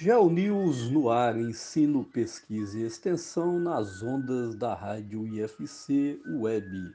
GeoNews 0.00 0.92
no 0.92 1.10
ar, 1.10 1.36
ensino, 1.36 2.04
pesquisa 2.04 2.78
e 2.78 2.84
extensão 2.84 3.58
nas 3.58 4.00
ondas 4.00 4.54
da 4.54 4.72
rádio 4.72 5.26
IFC 5.26 6.22
Web. 6.24 6.94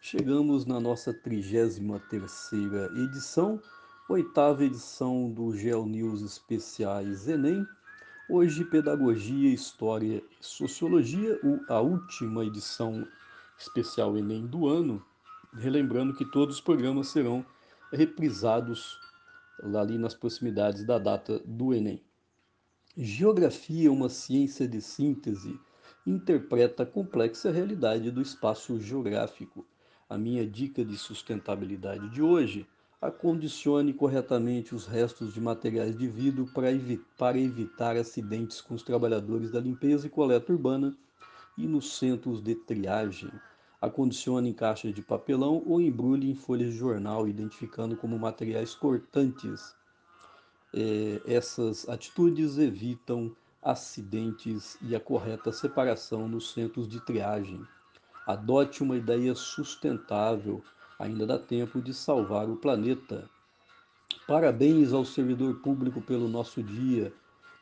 Chegamos 0.00 0.64
na 0.64 0.80
nossa 0.80 1.12
33ª 1.12 2.90
edição, 3.04 3.60
oitava 4.08 4.64
edição 4.64 5.30
do 5.30 5.54
GeoNews 5.54 6.22
Especiais 6.22 7.28
Enem. 7.28 7.66
Hoje, 8.30 8.64
Pedagogia, 8.64 9.52
História 9.52 10.16
e 10.16 10.24
Sociologia, 10.40 11.38
a 11.68 11.80
última 11.80 12.46
edição 12.46 13.06
especial 13.58 14.16
Enem 14.16 14.46
do 14.46 14.66
ano. 14.66 15.04
Relembrando 15.52 16.14
que 16.14 16.24
todos 16.24 16.54
os 16.54 16.60
programas 16.62 17.08
serão 17.08 17.44
reprisados 17.92 18.98
ali 19.62 19.98
nas 19.98 20.14
proximidades 20.14 20.82
da 20.82 20.98
data 20.98 21.38
do 21.44 21.74
Enem. 21.74 22.07
Geografia 23.00 23.86
é 23.86 23.90
uma 23.92 24.08
ciência 24.08 24.66
de 24.66 24.80
síntese, 24.82 25.56
interpreta 26.04 26.82
a 26.82 26.86
complexa 26.86 27.48
realidade 27.48 28.10
do 28.10 28.20
espaço 28.20 28.80
geográfico. 28.80 29.64
A 30.10 30.18
minha 30.18 30.44
dica 30.44 30.84
de 30.84 30.98
sustentabilidade 30.98 32.10
de 32.10 32.20
hoje 32.20 32.66
acondicione 33.00 33.92
corretamente 33.92 34.74
os 34.74 34.84
restos 34.88 35.32
de 35.32 35.40
materiais 35.40 35.96
de 35.96 36.08
vidro 36.08 36.46
para, 36.52 36.72
evi 36.72 37.00
para 37.16 37.38
evitar 37.38 37.96
acidentes 37.96 38.60
com 38.60 38.74
os 38.74 38.82
trabalhadores 38.82 39.52
da 39.52 39.60
limpeza 39.60 40.08
e 40.08 40.10
coleta 40.10 40.52
urbana 40.52 40.92
e 41.56 41.68
nos 41.68 41.98
centros 41.98 42.42
de 42.42 42.56
triagem. 42.56 43.30
Acondicione 43.80 44.48
em 44.48 44.52
caixas 44.52 44.92
de 44.92 45.02
papelão 45.02 45.62
ou 45.64 45.80
embrulhe 45.80 46.28
em 46.28 46.34
folhas 46.34 46.72
de 46.72 46.78
jornal, 46.78 47.28
identificando 47.28 47.96
como 47.96 48.18
materiais 48.18 48.74
cortantes 48.74 49.77
é, 50.74 51.20
essas 51.26 51.88
atitudes 51.88 52.58
evitam 52.58 53.34
acidentes 53.62 54.78
e 54.82 54.94
a 54.94 55.00
correta 55.00 55.52
separação 55.52 56.28
nos 56.28 56.52
centros 56.52 56.88
de 56.88 57.00
triagem. 57.00 57.60
Adote 58.26 58.82
uma 58.82 58.96
ideia 58.96 59.34
sustentável, 59.34 60.62
ainda 60.98 61.26
dá 61.26 61.38
tempo 61.38 61.80
de 61.80 61.94
salvar 61.94 62.48
o 62.48 62.56
planeta. 62.56 63.28
Parabéns 64.26 64.92
ao 64.92 65.04
servidor 65.04 65.56
público 65.60 66.00
pelo 66.00 66.28
nosso 66.28 66.62
dia, 66.62 67.12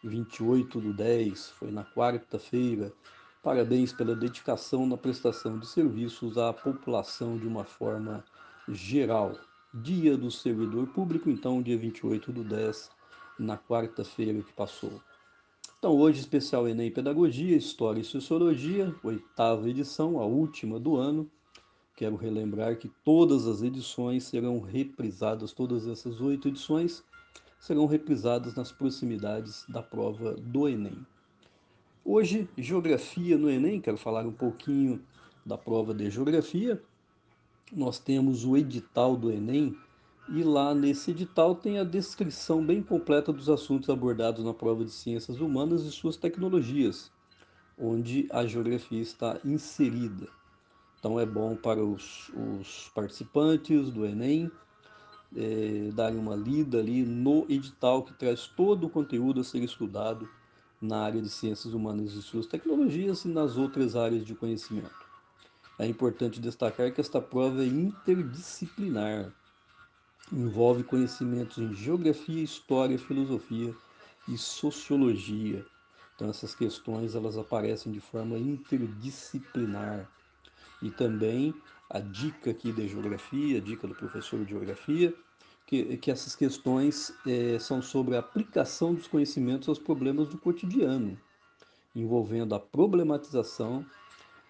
28 0.02 0.80
do 0.80 0.92
10, 0.92 1.50
foi 1.50 1.70
na 1.70 1.84
quarta-feira. 1.84 2.92
Parabéns 3.42 3.92
pela 3.92 4.16
dedicação 4.16 4.86
na 4.86 4.96
prestação 4.96 5.58
de 5.58 5.66
serviços 5.66 6.36
à 6.36 6.52
população 6.52 7.38
de 7.38 7.46
uma 7.46 7.64
forma 7.64 8.24
geral. 8.68 9.36
Dia 9.72 10.16
do 10.16 10.30
servidor 10.30 10.88
público, 10.88 11.30
então, 11.30 11.62
dia 11.62 11.78
28 11.78 12.32
do 12.32 12.42
10, 12.42 12.90
na 13.38 13.56
quarta-feira 13.56 14.42
que 14.42 14.52
passou. 14.52 15.00
Então, 15.78 15.96
hoje, 15.96 16.20
especial 16.20 16.66
Enem 16.66 16.90
Pedagogia, 16.90 17.56
História 17.56 18.00
e 18.00 18.04
Sociologia, 18.04 18.94
oitava 19.04 19.68
edição, 19.68 20.18
a 20.18 20.24
última 20.24 20.80
do 20.80 20.96
ano. 20.96 21.30
Quero 21.94 22.16
relembrar 22.16 22.76
que 22.76 22.90
todas 23.04 23.46
as 23.46 23.62
edições 23.62 24.24
serão 24.24 24.60
reprisadas, 24.60 25.52
todas 25.52 25.86
essas 25.86 26.20
oito 26.20 26.48
edições 26.48 27.04
serão 27.58 27.86
reprisadas 27.86 28.54
nas 28.54 28.72
proximidades 28.72 29.64
da 29.68 29.82
prova 29.82 30.34
do 30.34 30.68
Enem. 30.68 31.06
Hoje, 32.04 32.48
Geografia 32.56 33.36
no 33.36 33.50
Enem, 33.50 33.80
quero 33.80 33.96
falar 33.96 34.26
um 34.26 34.32
pouquinho 34.32 35.02
da 35.44 35.58
prova 35.58 35.92
de 35.92 36.10
Geografia. 36.10 36.82
Nós 37.72 37.98
temos 37.98 38.44
o 38.44 38.56
edital 38.56 39.16
do 39.16 39.30
Enem 39.30 39.76
e 40.28 40.42
lá 40.42 40.74
nesse 40.74 41.12
edital 41.12 41.54
tem 41.54 41.78
a 41.78 41.84
descrição 41.84 42.64
bem 42.64 42.82
completa 42.82 43.32
dos 43.32 43.48
assuntos 43.48 43.88
abordados 43.88 44.44
na 44.44 44.52
prova 44.52 44.84
de 44.84 44.90
Ciências 44.90 45.40
Humanas 45.40 45.84
e 45.84 45.92
suas 45.92 46.16
tecnologias, 46.16 47.10
onde 47.78 48.26
a 48.30 48.44
geografia 48.46 49.00
está 49.00 49.38
inserida. 49.44 50.28
Então 50.98 51.20
é 51.20 51.26
bom 51.26 51.54
para 51.54 51.84
os, 51.84 52.30
os 52.58 52.90
participantes 52.94 53.90
do 53.90 54.04
Enem 54.04 54.50
é, 55.36 55.90
darem 55.94 56.18
uma 56.18 56.34
lida 56.34 56.78
ali 56.78 57.04
no 57.04 57.46
edital 57.48 58.02
que 58.02 58.14
traz 58.14 58.46
todo 58.46 58.86
o 58.86 58.90
conteúdo 58.90 59.40
a 59.40 59.44
ser 59.44 59.62
estudado 59.62 60.28
na 60.80 60.98
área 60.98 61.22
de 61.22 61.28
ciências 61.28 61.72
humanas 61.72 62.12
e 62.12 62.22
suas 62.22 62.46
tecnologias 62.46 63.24
e 63.24 63.28
nas 63.28 63.56
outras 63.56 63.94
áreas 63.94 64.24
de 64.24 64.34
conhecimento. 64.34 65.06
É 65.78 65.86
importante 65.86 66.40
destacar 66.40 66.92
que 66.92 67.00
esta 67.00 67.20
prova 67.20 67.62
é 67.62 67.66
interdisciplinar, 67.66 69.32
envolve 70.32 70.82
conhecimentos 70.82 71.58
em 71.58 71.74
geografia, 71.74 72.42
história, 72.42 72.98
filosofia 72.98 73.74
e 74.28 74.36
sociologia. 74.36 75.64
Então 76.14 76.28
essas 76.28 76.54
questões 76.54 77.14
elas 77.14 77.36
aparecem 77.36 77.92
de 77.92 78.00
forma 78.00 78.38
interdisciplinar. 78.38 80.10
E 80.82 80.90
também 80.90 81.54
a 81.88 82.00
dica 82.00 82.50
aqui 82.50 82.72
da 82.72 82.86
geografia, 82.86 83.58
a 83.58 83.60
dica 83.60 83.86
do 83.86 83.94
professor 83.94 84.42
de 84.44 84.50
geografia, 84.50 85.14
que, 85.66 85.96
que 85.96 86.10
essas 86.10 86.34
questões 86.34 87.12
é, 87.26 87.58
são 87.58 87.82
sobre 87.82 88.16
a 88.16 88.20
aplicação 88.20 88.94
dos 88.94 89.06
conhecimentos 89.08 89.68
aos 89.68 89.78
problemas 89.78 90.28
do 90.28 90.38
cotidiano, 90.38 91.18
envolvendo 91.94 92.54
a 92.54 92.60
problematização 92.60 93.84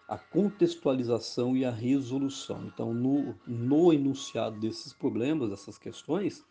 a 0.09 0.17
contextualização 0.17 1.56
e 1.56 1.65
a 1.65 1.71
resolução. 1.71 2.65
Então, 2.67 2.94
no, 2.94 3.34
no 3.47 3.93
enunciado 3.93 4.59
desses 4.61 4.93
problemas, 4.93 5.50
dessas 5.50 5.78
questões, 5.78 6.44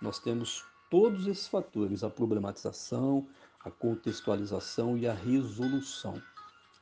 nós 0.00 0.18
temos 0.18 0.64
todos 0.90 1.26
esses 1.26 1.48
fatores: 1.48 2.04
a 2.04 2.10
problematização, 2.10 3.26
a 3.60 3.70
contextualização 3.70 4.96
e 4.96 5.06
a 5.06 5.14
resolução. 5.14 6.20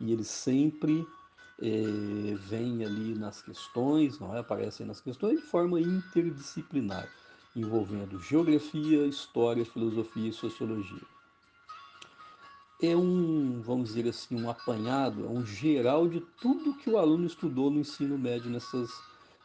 E 0.01 0.13
eles 0.13 0.29
sempre 0.29 1.07
é, 1.61 2.35
vêm 2.49 2.85
ali 2.85 3.15
nas 3.15 3.41
questões, 3.41 4.19
não 4.19 4.35
é? 4.35 4.41
aparecem 4.41 4.85
nas 4.85 5.01
questões 5.01 5.41
de 5.41 5.47
forma 5.47 5.81
interdisciplinar, 5.81 7.09
envolvendo 7.55 8.21
geografia, 8.21 9.07
história, 9.07 9.65
filosofia 9.65 10.29
e 10.29 10.33
sociologia 10.33 11.07
é 12.83 12.97
um, 12.97 13.63
vamos 13.63 13.91
dizer 13.95 14.09
assim, 14.09 14.35
um 14.35 14.51
apanhado, 14.51 15.25
é 15.25 15.29
um 15.29 15.47
geral 15.47 16.09
de 16.09 16.21
tudo 16.41 16.75
que 16.75 16.91
o 16.91 16.99
aluno 16.99 17.27
estudou 17.27 17.71
no 17.71 17.79
ensino 17.79 18.19
médio 18.19 18.51
nessas, 18.51 18.91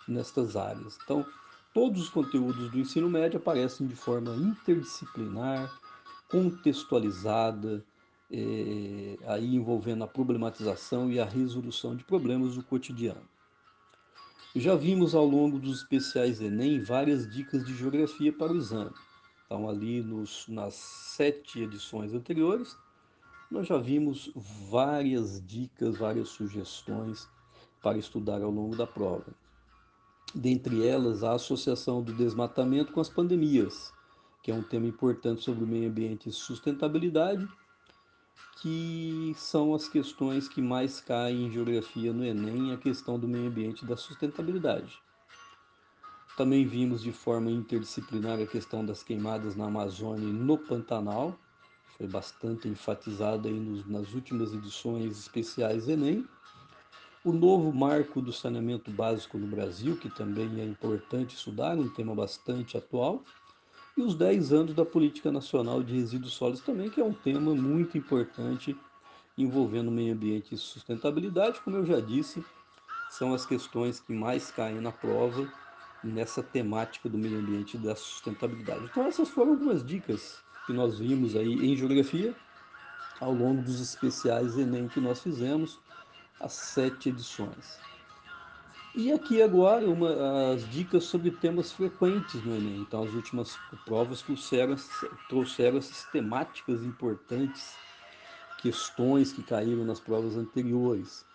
nessas 0.07 0.55
áreas. 0.55 0.97
Então, 1.03 1.23
todos 1.71 2.01
os 2.01 2.09
conteúdos 2.09 2.71
do 2.71 2.79
ensino 2.79 3.07
médio 3.07 3.37
aparecem 3.37 3.85
de 3.85 3.95
forma 3.95 4.35
interdisciplinar, 4.35 5.71
contextualizada, 6.27 7.85
é, 8.31 9.17
aí 9.27 9.55
envolvendo 9.55 10.03
a 10.03 10.07
problematização 10.07 11.11
e 11.11 11.19
a 11.19 11.25
resolução 11.25 11.95
de 11.95 12.03
problemas 12.03 12.55
do 12.55 12.63
cotidiano. 12.63 13.21
Já 14.55 14.75
vimos 14.75 15.13
ao 15.13 15.25
longo 15.25 15.59
dos 15.59 15.81
especiais 15.81 16.41
Enem 16.41 16.81
várias 16.81 17.31
dicas 17.31 17.63
de 17.63 17.75
geografia 17.75 18.33
para 18.33 18.51
o 18.51 18.57
exame. 18.57 18.91
Então, 19.45 19.69
ali 19.69 20.01
nos, 20.01 20.47
nas 20.47 20.73
sete 20.73 21.61
edições 21.61 22.13
anteriores, 22.13 22.75
nós 23.49 23.67
já 23.67 23.77
vimos 23.77 24.31
várias 24.69 25.45
dicas, 25.45 25.97
várias 25.97 26.29
sugestões 26.29 27.27
para 27.81 27.97
estudar 27.97 28.41
ao 28.41 28.51
longo 28.51 28.75
da 28.75 28.85
prova. 28.85 29.33
Dentre 30.35 30.85
elas, 30.85 31.23
a 31.23 31.33
associação 31.33 32.01
do 32.01 32.13
desmatamento 32.13 32.91
com 32.91 32.99
as 32.99 33.09
pandemias, 33.09 33.93
que 34.43 34.51
é 34.51 34.53
um 34.53 34.63
tema 34.63 34.85
importante 34.85 35.43
sobre 35.43 35.63
o 35.63 35.67
meio 35.67 35.89
ambiente 35.89 36.27
e 36.27 36.33
sustentabilidade, 36.33 37.47
que 38.61 39.33
são 39.37 39.73
as 39.73 39.87
questões 39.87 40.49
que 40.49 40.61
mais 40.61 40.99
caem 40.99 41.45
em 41.45 41.51
geografia 41.51 42.11
no 42.11 42.25
Enem, 42.25 42.73
a 42.73 42.77
questão 42.77 43.17
do 43.17 43.27
meio 43.27 43.47
ambiente 43.47 43.83
e 43.83 43.87
da 43.87 43.95
sustentabilidade. 43.95 44.99
Também 46.35 46.65
vimos 46.65 47.01
de 47.01 47.11
forma 47.11 47.49
interdisciplinar 47.49 48.39
a 48.39 48.45
questão 48.45 48.85
das 48.85 49.01
queimadas 49.01 49.55
na 49.55 49.65
Amazônia 49.65 50.27
e 50.27 50.33
no 50.33 50.57
Pantanal, 50.57 51.37
foi 51.97 52.07
bastante 52.07 52.67
enfatizado 52.67 53.47
aí 53.47 53.59
nos, 53.59 53.85
nas 53.87 54.13
últimas 54.13 54.53
edições 54.53 55.17
especiais 55.17 55.89
Enem. 55.89 56.27
O 57.25 57.33
novo 57.33 57.73
marco 57.73 58.21
do 58.21 58.31
saneamento 58.31 58.91
básico 58.91 59.37
no 59.37 59.47
Brasil, 59.47 59.97
que 59.97 60.09
também 60.09 60.61
é 60.61 60.63
importante 60.63 61.35
estudar, 61.35 61.75
um 61.75 61.89
tema 61.89 62.13
bastante 62.15 62.77
atual. 62.77 63.23
E 63.97 64.01
os 64.01 64.15
10 64.15 64.53
anos 64.53 64.75
da 64.75 64.85
Política 64.85 65.31
Nacional 65.31 65.81
de 65.81 65.95
Resíduos 65.95 66.33
Sólidos 66.33 66.61
também, 66.61 66.89
que 66.89 67.01
é 67.01 67.03
um 67.03 67.13
tema 67.13 67.55
muito 67.55 67.97
importante 67.97 68.77
envolvendo 69.35 69.91
meio 69.91 70.13
ambiente 70.13 70.53
e 70.53 70.57
sustentabilidade. 70.57 71.59
Como 71.61 71.77
eu 71.77 71.85
já 71.85 71.99
disse, 71.99 72.45
são 73.09 73.33
as 73.33 73.45
questões 73.45 73.99
que 73.99 74.13
mais 74.13 74.51
caem 74.51 74.79
na 74.79 74.91
prova 74.91 75.51
nessa 76.03 76.43
temática 76.43 77.09
do 77.09 77.17
meio 77.17 77.39
ambiente 77.39 77.75
e 77.75 77.79
da 77.79 77.95
sustentabilidade. 77.95 78.85
Então 78.85 79.03
essas 79.05 79.29
foram 79.29 79.53
algumas 79.53 79.83
dicas 79.83 80.43
que 80.67 80.73
nós 80.73 80.99
vimos 80.99 81.35
aí 81.35 81.53
em 81.53 81.75
geografia 81.75 82.35
ao 83.19 83.33
longo 83.33 83.61
dos 83.63 83.81
especiais 83.81 84.57
Enem 84.57 84.87
que 84.87 84.99
nós 84.99 85.21
fizemos, 85.21 85.79
as 86.39 86.53
sete 86.53 87.09
edições. 87.09 87.79
E 88.95 89.11
aqui 89.11 89.41
agora 89.41 89.87
uma, 89.87 90.53
as 90.53 90.67
dicas 90.69 91.03
sobre 91.03 91.31
temas 91.31 91.71
frequentes 91.71 92.43
no 92.43 92.55
Enem. 92.55 92.81
Então, 92.81 93.03
as 93.03 93.13
últimas 93.13 93.57
provas 93.85 94.21
trouxeram, 94.21 94.75
trouxeram 95.29 95.77
essas 95.77 96.03
temáticas 96.05 96.83
importantes, 96.83 97.75
questões 98.59 99.31
que 99.31 99.43
caíram 99.43 99.85
nas 99.85 99.99
provas 99.99 100.35
anteriores, 100.35 101.25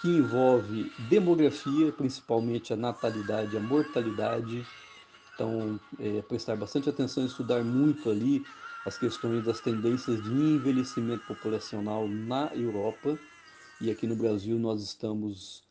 que 0.00 0.08
envolve 0.08 0.92
demografia, 1.08 1.92
principalmente 1.92 2.72
a 2.72 2.76
natalidade, 2.76 3.56
a 3.56 3.60
mortalidade. 3.60 4.64
Então, 5.34 5.80
é, 5.98 6.22
prestar 6.22 6.56
bastante 6.56 6.88
atenção 6.88 7.24
e 7.24 7.26
estudar 7.26 7.64
muito 7.64 8.08
ali 8.08 8.44
as 8.84 8.98
questões 8.98 9.44
das 9.44 9.60
tendências 9.60 10.22
de 10.22 10.30
envelhecimento 10.30 11.26
populacional 11.26 12.06
na 12.06 12.50
Europa. 12.54 13.18
E 13.80 13.90
aqui 13.90 14.06
no 14.06 14.14
Brasil 14.14 14.58
nós 14.58 14.82
estamos 14.82 15.64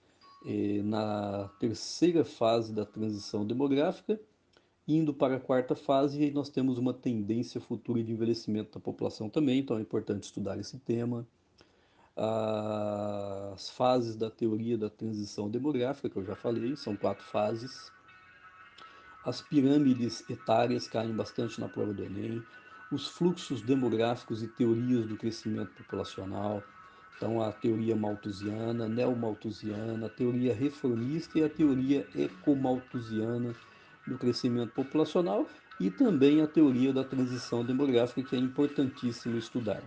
eh, 0.46 0.82
na 0.84 1.50
terceira 1.60 2.26
fase 2.26 2.74
da 2.74 2.86
transição 2.86 3.46
demográfica, 3.46 4.20
indo 4.86 5.14
para 5.14 5.38
a 5.38 5.40
quarta 5.40 5.76
fase, 5.76 6.22
e 6.22 6.32
nós 6.32 6.50
temos 6.50 6.78
uma 6.78 6.94
tendência 6.94 7.62
futura 7.62 8.04
de 8.04 8.12
envelhecimento 8.12 8.78
da 8.78 8.84
população 8.84 9.30
também, 9.30 9.60
então 9.60 9.78
é 9.78 9.82
importante 9.82 10.24
estudar 10.24 10.60
esse 10.60 10.78
tema. 10.80 11.26
As 12.16 13.70
fases 13.70 14.16
da 14.18 14.30
teoria 14.30 14.78
da 14.78 14.90
transição 14.90 15.50
demográfica, 15.50 16.10
que 16.10 16.18
eu 16.18 16.26
já 16.26 16.36
falei, 16.36 16.76
são 16.76 16.96
quatro 16.96 17.26
fases. 17.26 17.93
As 19.26 19.42
pirâmides 19.42 20.30
etárias 20.30 20.88
caem 20.88 21.14
bastante 21.14 21.60
na 21.60 21.68
prova 21.68 21.94
do 21.94 22.04
Enem. 22.04 22.44
Os 22.92 23.08
fluxos 23.08 23.62
demográficos 23.62 24.44
e 24.44 24.48
teorias 24.48 25.06
do 25.06 25.16
crescimento 25.16 25.72
populacional, 25.72 26.64
então, 27.16 27.42
a 27.42 27.54
teoria 27.54 27.96
malthusiana, 27.96 28.90
neomalthusiana, 28.90 30.08
a 30.08 30.10
teoria 30.10 30.54
reformista 30.54 31.40
e 31.40 31.44
a 31.44 31.50
teoria 31.50 32.06
ecomalthusiana 32.14 33.56
do 34.06 34.18
crescimento 34.18 34.74
populacional 34.74 35.48
e 35.80 35.90
também 35.90 36.42
a 36.42 36.48
teoria 36.48 36.92
da 36.92 37.04
transição 37.04 37.64
demográfica, 37.64 38.22
que 38.24 38.36
é 38.36 38.40
importantíssimo 38.40 39.38
estudar. 39.38 39.82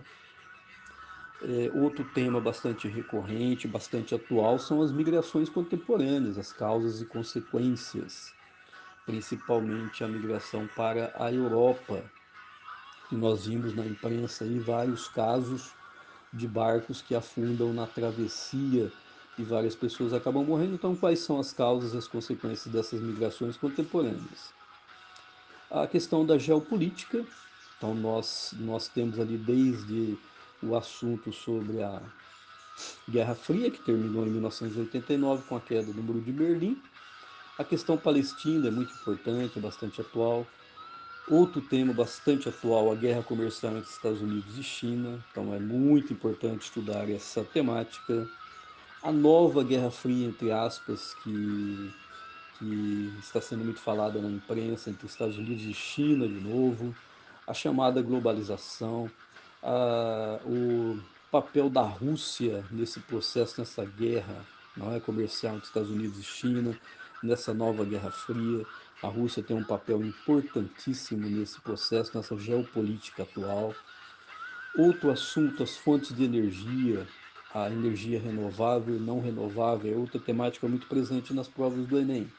É, 1.39 1.69
outro 1.75 2.03
tema 2.05 2.41
bastante 2.41 2.87
recorrente, 2.87 3.67
bastante 3.67 4.15
atual, 4.15 4.57
são 4.57 4.81
as 4.81 4.91
migrações 4.91 5.47
contemporâneas, 5.47 6.39
as 6.39 6.51
causas 6.51 7.01
e 7.01 7.05
consequências, 7.05 8.36
principalmente 9.07 10.03
a 10.03 10.07
migração 10.07 10.67
para 10.75 11.13
a 11.17 11.31
Europa. 11.31 12.03
Nós 13.09 13.47
vimos 13.47 13.73
na 13.73 13.85
imprensa 13.85 14.43
aí 14.43 14.59
vários 14.59 15.07
casos 15.07 15.71
de 16.33 16.45
barcos 16.45 17.01
que 17.01 17.15
afundam 17.15 17.73
na 17.73 17.87
travessia 17.87 18.91
e 19.39 19.43
várias 19.43 19.75
pessoas 19.75 20.13
acabam 20.13 20.43
morrendo. 20.43 20.75
Então, 20.75 20.93
quais 20.93 21.19
são 21.19 21.39
as 21.39 21.53
causas 21.53 21.93
e 21.93 21.97
as 21.97 22.05
consequências 22.05 22.71
dessas 22.71 22.99
migrações 22.99 23.55
contemporâneas? 23.55 24.53
A 25.71 25.87
questão 25.87 26.25
da 26.25 26.37
geopolítica. 26.37 27.25
Então, 27.77 27.95
nós, 27.95 28.53
nós 28.59 28.89
temos 28.89 29.19
ali 29.21 29.37
desde 29.37 30.17
o 30.61 30.75
assunto 30.75 31.31
sobre 31.31 31.81
a 31.81 32.01
Guerra 33.07 33.35
Fria, 33.35 33.71
que 33.71 33.81
terminou 33.83 34.27
em 34.27 34.31
1989 34.31 35.43
com 35.47 35.55
a 35.55 35.61
queda 35.61 35.93
do 35.93 36.03
Muro 36.03 36.19
de 36.19 36.31
Berlim. 36.33 36.81
A 37.57 37.63
questão 37.63 37.97
palestina 37.97 38.67
é 38.67 38.71
muito 38.71 38.93
importante, 38.93 39.57
é 39.57 39.61
bastante 39.61 39.99
atual. 39.99 40.45
Outro 41.27 41.59
tema 41.59 41.91
bastante 41.91 42.47
atual, 42.47 42.91
a 42.91 42.95
guerra 42.95 43.23
comercial 43.23 43.75
entre 43.75 43.89
Estados 43.89 44.21
Unidos 44.21 44.57
e 44.57 44.63
China, 44.63 45.19
então 45.31 45.51
é 45.53 45.59
muito 45.59 46.13
importante 46.13 46.61
estudar 46.61 47.09
essa 47.09 47.43
temática. 47.43 48.29
A 49.01 49.11
nova 49.11 49.63
Guerra 49.63 49.89
Fria, 49.89 50.27
entre 50.27 50.51
aspas, 50.51 51.15
que, 51.23 51.91
que 52.59 53.13
está 53.19 53.41
sendo 53.41 53.65
muito 53.65 53.79
falada 53.79 54.21
na 54.21 54.29
imprensa 54.29 54.91
entre 54.91 55.07
Estados 55.07 55.37
Unidos 55.37 55.65
e 55.65 55.73
China 55.73 56.27
de 56.27 56.39
novo, 56.39 56.95
a 57.47 57.55
chamada 57.55 58.03
globalização, 58.03 59.09
a, 59.63 60.39
o 60.45 60.99
papel 61.31 61.71
da 61.71 61.81
Rússia 61.81 62.63
nesse 62.69 62.99
processo, 62.99 63.59
nessa 63.59 63.83
guerra 63.83 64.45
não 64.77 64.93
é, 64.93 64.99
comercial 64.99 65.55
entre 65.55 65.67
Estados 65.67 65.89
Unidos 65.89 66.19
e 66.19 66.23
China, 66.23 66.79
nessa 67.23 67.53
nova 67.53 67.83
Guerra 67.83 68.11
Fria 68.11 68.65
a 69.01 69.07
Rússia 69.07 69.43
tem 69.43 69.55
um 69.55 69.63
papel 69.63 70.03
importantíssimo 70.03 71.29
nesse 71.29 71.61
processo, 71.61 72.17
nessa 72.17 72.35
geopolítica 72.35 73.23
atual. 73.23 73.75
Outro 74.75 75.11
assunto, 75.11 75.61
as 75.61 75.77
fontes 75.77 76.15
de 76.15 76.23
energia, 76.23 77.07
a 77.53 77.69
energia 77.69 78.19
renovável 78.19 78.95
e 78.95 78.99
não 78.99 79.21
renovável, 79.21 79.93
é 79.93 79.95
outra 79.95 80.19
temática 80.19 80.67
muito 80.67 80.87
presente 80.87 81.31
nas 81.31 81.47
provas 81.47 81.85
do 81.85 81.99
Enem. 81.99 82.31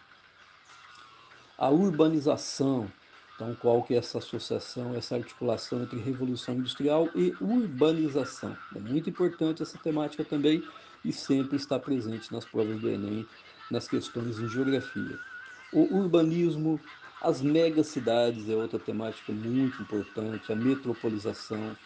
A 1.56 1.68
urbanização, 1.70 2.90
então 3.36 3.54
qual 3.54 3.84
que 3.84 3.94
é 3.94 3.98
essa 3.98 4.18
associação, 4.18 4.96
essa 4.96 5.14
articulação 5.14 5.82
entre 5.82 6.00
revolução 6.00 6.56
industrial 6.56 7.08
e 7.14 7.34
urbanização? 7.40 8.56
É 8.74 8.80
muito 8.80 9.08
importante 9.08 9.62
essa 9.62 9.78
temática 9.78 10.24
também 10.24 10.62
e 11.04 11.12
sempre 11.12 11.56
está 11.56 11.78
presente 11.78 12.32
nas 12.32 12.44
provas 12.44 12.80
do 12.80 12.88
Enem, 12.88 13.26
nas 13.70 13.88
questões 13.88 14.38
em 14.38 14.48
geografia. 14.48 15.18
O 15.72 15.96
urbanismo, 15.96 16.80
as 17.20 17.42
megacidades 17.42 18.48
é 18.48 18.54
outra 18.54 18.78
temática 18.78 19.32
muito 19.32 19.82
importante, 19.82 20.50
a 20.52 20.56
metropolização, 20.56 21.76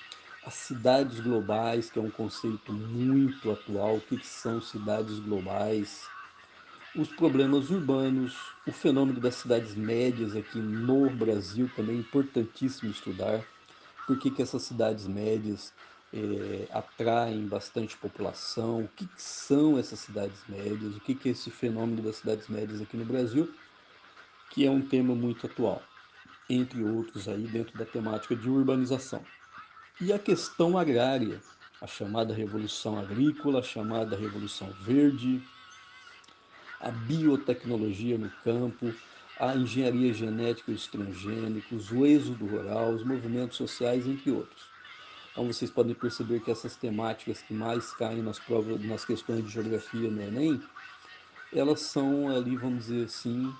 as 0.44 0.54
cidades 0.54 1.20
globais, 1.20 1.90
que 1.90 1.98
é 1.98 2.02
um 2.02 2.10
conceito 2.10 2.72
muito 2.72 3.50
atual, 3.50 3.96
o 3.96 4.00
que 4.00 4.18
são 4.26 4.60
cidades 4.60 5.18
globais, 5.20 6.02
os 6.94 7.08
problemas 7.08 7.70
urbanos, 7.70 8.36
o 8.66 8.72
fenômeno 8.72 9.18
das 9.20 9.36
cidades 9.36 9.74
médias 9.74 10.36
aqui 10.36 10.58
no 10.58 11.08
Brasil 11.08 11.70
também 11.74 11.96
é 11.96 12.00
importantíssimo 12.00 12.90
estudar, 12.90 13.42
por 14.06 14.18
que, 14.18 14.42
essas 14.42 14.62
cidades 14.62 15.06
médias 15.06 15.72
é, 16.12 16.68
atraem 16.70 17.46
bastante 17.46 17.96
população, 17.96 18.84
o 18.84 18.88
que, 18.88 19.06
que 19.06 19.22
são 19.22 19.78
essas 19.78 20.00
cidades 20.00 20.40
médias, 20.48 20.96
o 20.96 21.00
que, 21.00 21.14
que 21.14 21.28
é 21.28 21.32
esse 21.32 21.50
fenômeno 21.50 22.02
das 22.02 22.16
cidades 22.16 22.48
médias 22.48 22.80
aqui 22.80 22.96
no 22.96 23.04
Brasil 23.04 23.52
que 24.52 24.66
é 24.66 24.70
um 24.70 24.82
tema 24.82 25.14
muito 25.14 25.46
atual, 25.46 25.82
entre 26.48 26.82
outros 26.82 27.26
aí 27.26 27.46
dentro 27.46 27.76
da 27.78 27.86
temática 27.86 28.36
de 28.36 28.50
urbanização. 28.50 29.24
E 29.98 30.12
a 30.12 30.18
questão 30.18 30.76
agrária, 30.76 31.40
a 31.80 31.86
chamada 31.86 32.34
revolução 32.34 32.98
agrícola, 32.98 33.60
a 33.60 33.62
chamada 33.62 34.14
revolução 34.14 34.68
verde, 34.82 35.42
a 36.80 36.90
biotecnologia 36.90 38.18
no 38.18 38.28
campo, 38.44 38.92
a 39.40 39.56
engenharia 39.56 40.12
genética 40.12 40.70
e 40.70 40.74
os 40.74 40.86
transgênicos, 40.86 41.90
o 41.90 42.04
êxodo 42.04 42.44
rural, 42.44 42.92
os 42.92 43.02
movimentos 43.02 43.56
sociais, 43.56 44.06
entre 44.06 44.30
outros. 44.30 44.71
Então 45.32 45.46
vocês 45.46 45.70
podem 45.70 45.94
perceber 45.94 46.40
que 46.40 46.50
essas 46.50 46.76
temáticas 46.76 47.40
que 47.40 47.54
mais 47.54 47.90
caem 47.94 48.22
nas 48.22 48.38
provas, 48.38 48.84
nas 48.84 49.04
questões 49.04 49.42
de 49.42 49.50
geografia 49.50 50.10
no 50.10 50.22
Enem, 50.22 50.62
elas 51.52 51.80
são 51.80 52.30
ali, 52.30 52.54
vamos 52.54 52.86
dizer 52.86 53.06
assim, 53.06 53.52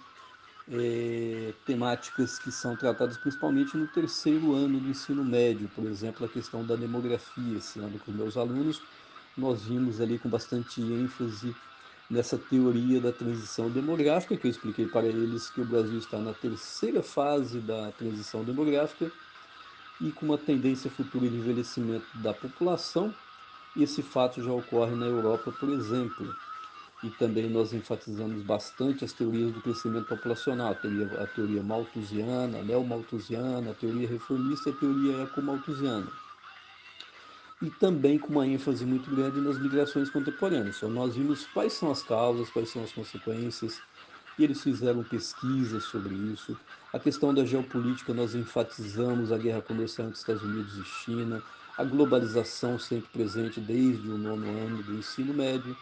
é, 0.71 1.55
temáticas 1.65 2.39
que 2.39 2.53
são 2.53 2.77
tratadas 2.77 3.17
principalmente 3.17 3.77
no 3.77 3.87
terceiro 3.87 4.55
ano 4.55 4.79
do 4.79 4.89
ensino 4.89 5.25
médio, 5.25 5.71
por 5.75 5.87
exemplo, 5.87 6.27
a 6.27 6.29
questão 6.29 6.65
da 6.65 6.77
demografia. 6.77 7.57
Esse 7.57 7.79
ano 7.79 7.99
com 7.99 8.13
meus 8.13 8.37
alunos, 8.37 8.83
nós 9.37 9.63
vimos 9.63 9.99
ali 9.99 10.19
com 10.19 10.29
bastante 10.29 10.81
ênfase 10.81 11.57
nessa 12.11 12.37
teoria 12.37 13.01
da 13.01 13.13
transição 13.13 13.71
demográfica, 13.71 14.37
que 14.37 14.47
eu 14.47 14.51
expliquei 14.51 14.87
para 14.87 15.07
eles 15.07 15.49
que 15.49 15.63
o 15.63 15.65
Brasil 15.65 15.99
está 15.99 16.19
na 16.19 16.35
terceira 16.35 17.03
fase 17.03 17.61
da 17.61 17.91
transição 17.93 18.45
demográfica 18.45 19.11
e 20.03 20.13
com 20.13 20.27
uma 20.27 20.39
tendência 20.39 20.91
futura 20.91 21.29
de 21.29 21.37
envelhecimento 21.37 22.07
da 22.15 22.35
população. 22.35 23.15
Esse 23.77 24.03
fato 24.03 24.43
já 24.43 24.53
ocorre 24.53 24.95
na 24.95 25.07
Europa, 25.07 25.51
por 25.53 25.71
exemplo 25.71 26.27
e 27.03 27.11
também 27.11 27.51
nós 27.51 27.73
enfatizamos 27.73 28.43
bastante 28.43 29.05
as 29.05 29.13
teorias 29.13 29.53
do 29.53 29.61
crescimento 29.61 30.07
populacional, 30.07 30.71
a 30.71 30.75
teoria, 30.75 31.07
a 31.21 31.27
teoria 31.27 31.63
malthusiana, 31.63 32.61
a 33.71 33.75
teoria 33.75 34.09
reformista 34.09 34.71
e 34.71 34.73
a 34.73 34.77
teoria 34.77 35.23
ecomalthusiana. 35.25 36.07
E 37.61 37.71
também 37.71 38.19
com 38.19 38.29
uma 38.29 38.47
ênfase 38.47 38.85
muito 38.85 39.11
grande 39.11 39.41
nas 39.41 39.59
migrações 39.59 40.11
contemporâneas. 40.11 40.77
Então, 40.77 40.91
nós 40.91 41.15
vimos 41.15 41.45
quais 41.47 41.73
são 41.73 41.91
as 41.91 42.03
causas, 42.03 42.51
quais 42.51 42.69
são 42.69 42.83
as 42.83 42.93
consequências, 42.93 43.81
e 44.39 44.45
eles 44.45 44.63
fizeram 44.63 45.03
pesquisas 45.03 45.85
sobre 45.85 46.15
isso. 46.15 46.57
A 46.93 46.99
questão 46.99 47.33
da 47.33 47.45
geopolítica, 47.45 48.13
nós 48.13 48.35
enfatizamos 48.35 49.33
a 49.33 49.39
guerra 49.39 49.63
comercial 49.63 50.09
entre 50.09 50.19
Estados 50.19 50.43
Unidos 50.43 50.77
e 50.77 50.85
China, 50.85 51.43
a 51.77 51.85
globalização 51.85 52.79
sempre 52.79 53.09
presente 53.11 53.61
desde 53.61 54.09
o 54.09 54.19
nono 54.19 54.47
ano 54.47 54.83
do 54.83 54.95
ensino 54.95 55.33
médio, 55.33 55.77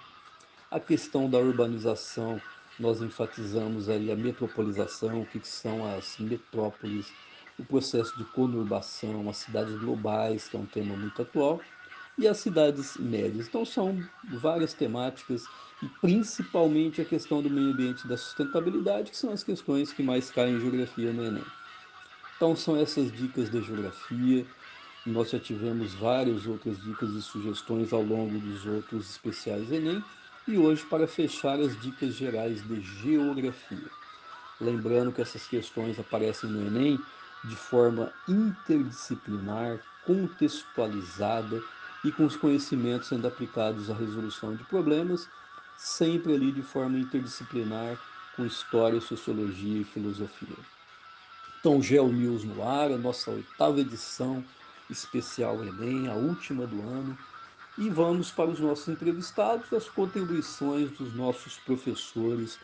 a 0.70 0.78
questão 0.78 1.28
da 1.28 1.38
urbanização, 1.38 2.40
nós 2.78 3.02
enfatizamos 3.02 3.88
aí 3.88 4.10
a 4.10 4.16
metropolização, 4.16 5.22
o 5.22 5.26
que 5.26 5.40
são 5.46 5.84
as 5.96 6.16
metrópoles, 6.18 7.12
o 7.58 7.64
processo 7.64 8.16
de 8.16 8.24
conurbação, 8.24 9.28
as 9.28 9.38
cidades 9.38 9.74
globais, 9.78 10.48
que 10.48 10.56
é 10.56 10.60
um 10.60 10.66
tema 10.66 10.96
muito 10.96 11.20
atual, 11.20 11.60
e 12.20 12.28
as 12.28 12.38
cidades 12.38 12.98
médias. 12.98 13.48
Então 13.48 13.64
são 13.64 13.98
várias 14.24 14.74
temáticas 14.74 15.44
e 15.82 15.86
principalmente 16.00 17.00
a 17.00 17.04
questão 17.04 17.42
do 17.42 17.48
meio 17.48 17.70
ambiente 17.70 18.04
e 18.04 18.08
da 18.08 18.16
sustentabilidade, 18.16 19.10
que 19.10 19.16
são 19.16 19.32
as 19.32 19.42
questões 19.42 19.92
que 19.92 20.02
mais 20.02 20.30
caem 20.30 20.56
em 20.56 20.60
geografia 20.60 21.12
no 21.12 21.24
Enem. 21.24 21.44
Então 22.36 22.54
são 22.54 22.76
essas 22.76 23.10
dicas 23.10 23.50
de 23.50 23.62
geografia. 23.62 24.46
Nós 25.06 25.30
já 25.30 25.40
tivemos 25.40 25.94
várias 25.94 26.46
outras 26.46 26.78
dicas 26.82 27.10
e 27.10 27.22
sugestões 27.22 27.90
ao 27.92 28.02
longo 28.02 28.38
dos 28.38 28.66
outros 28.66 29.10
especiais 29.10 29.72
Enem. 29.72 30.04
E 30.46 30.58
hoje, 30.58 30.84
para 30.84 31.06
fechar, 31.06 31.58
as 31.58 31.80
dicas 31.80 32.14
gerais 32.14 32.62
de 32.66 32.80
geografia. 32.80 33.90
Lembrando 34.60 35.12
que 35.12 35.22
essas 35.22 35.46
questões 35.46 35.98
aparecem 35.98 36.50
no 36.50 36.66
Enem 36.66 36.98
de 37.44 37.56
forma 37.56 38.12
interdisciplinar, 38.28 39.80
contextualizada 40.04 41.62
e 42.04 42.10
com 42.10 42.24
os 42.24 42.36
conhecimentos 42.36 43.08
sendo 43.08 43.26
aplicados 43.26 43.90
à 43.90 43.94
resolução 43.94 44.54
de 44.54 44.64
problemas, 44.64 45.28
sempre 45.76 46.34
ali 46.34 46.52
de 46.52 46.62
forma 46.62 46.98
interdisciplinar, 46.98 47.98
com 48.36 48.46
história, 48.46 49.00
sociologia 49.00 49.80
e 49.80 49.84
filosofia. 49.84 50.56
Então, 51.58 51.82
GeoNews 51.82 52.44
no 52.44 52.66
ar, 52.66 52.90
a 52.90 52.96
nossa 52.96 53.30
oitava 53.30 53.80
edição 53.80 54.42
especial 54.88 55.62
Enem, 55.62 56.08
a 56.08 56.14
última 56.14 56.66
do 56.66 56.80
ano. 56.88 57.16
E 57.78 57.88
vamos 57.88 58.30
para 58.30 58.50
os 58.50 58.58
nossos 58.58 58.88
entrevistados, 58.88 59.72
as 59.72 59.88
contribuições 59.88 60.90
dos 60.92 61.14
nossos 61.14 61.56
professores 61.58 62.58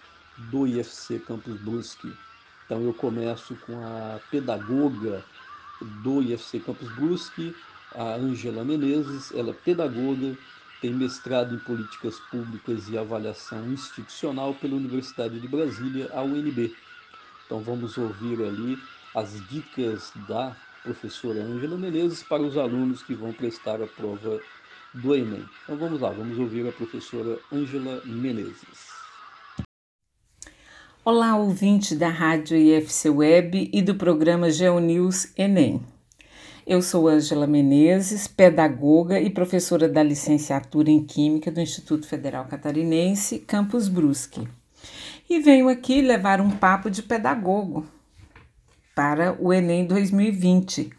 do 0.51 0.67
IFC 0.67 1.19
Campus 1.21 1.61
Brusque. 1.61 2.13
Então 2.65 2.83
eu 2.83 2.93
começo 2.93 3.55
com 3.67 3.79
a 3.85 4.19
pedagoga 4.31 5.25
do 6.03 6.23
IFC 6.23 6.61
Campus 6.61 6.91
Brusque, 6.95 7.55
a 7.97 8.15
Ângela 8.15 8.63
Menezes, 8.63 9.33
ela 9.33 9.51
é 9.51 9.55
pedagoga, 9.55 10.37
tem 10.83 10.93
mestrado 10.93 11.55
em 11.55 11.59
políticas 11.59 12.19
públicas 12.31 12.89
e 12.89 12.99
avaliação 12.99 13.73
institucional 13.73 14.55
pela 14.55 14.77
Universidade 14.77 15.41
de 15.41 15.49
Brasília, 15.49 16.11
a 16.13 16.23
UNB. 16.23 16.75
Então 17.47 17.61
vamos 17.61 17.97
ouvir 17.97 18.43
ali 18.45 18.79
as 19.15 19.41
dicas 19.49 20.13
da 20.29 20.55
professora 20.83 21.43
Ângela 21.43 21.79
Menezes 21.79 22.23
para 22.23 22.43
os 22.43 22.59
alunos 22.59 23.03
que 23.03 23.15
vão 23.15 23.33
prestar 23.33 23.83
a 23.83 23.87
prova 23.87 24.41
do 24.93 25.15
Enem. 25.15 25.45
Então 25.65 25.77
vamos 25.77 26.01
lá, 26.01 26.11
vamos 26.11 26.39
ouvir 26.39 26.69
a 26.69 26.73
professora 26.73 27.39
Ângela 27.51 28.03
Menezes. 28.05 28.95
Olá, 31.03 31.37
ouvinte 31.37 31.95
da 31.95 32.09
Rádio 32.09 32.57
IFC 32.57 33.09
Web 33.09 33.71
e 33.73 33.81
do 33.81 33.95
programa 33.95 34.51
GeoNews 34.51 35.33
Enem. 35.39 35.96
Eu 36.67 36.83
sou 36.83 37.07
Ângela 37.07 37.47
Menezes, 37.47 38.27
pedagoga 38.27 39.21
e 39.21 39.31
professora 39.31 39.89
da 39.89 40.03
licenciatura 40.03 40.91
em 40.91 41.05
Química 41.05 41.49
do 41.49 41.61
Instituto 41.61 42.09
Federal 42.09 42.47
Catarinense, 42.47 43.39
Campus 43.39 43.87
Brusque. 43.87 44.49
E 45.31 45.39
venho 45.39 45.69
aqui 45.69 46.03
levar 46.03 46.41
um 46.41 46.51
papo 46.51 46.91
de 46.91 47.05
pedagogo 47.05 47.87
para 48.97 49.41
o 49.41 49.53
Enem 49.53 49.87
2020, 49.87 50.91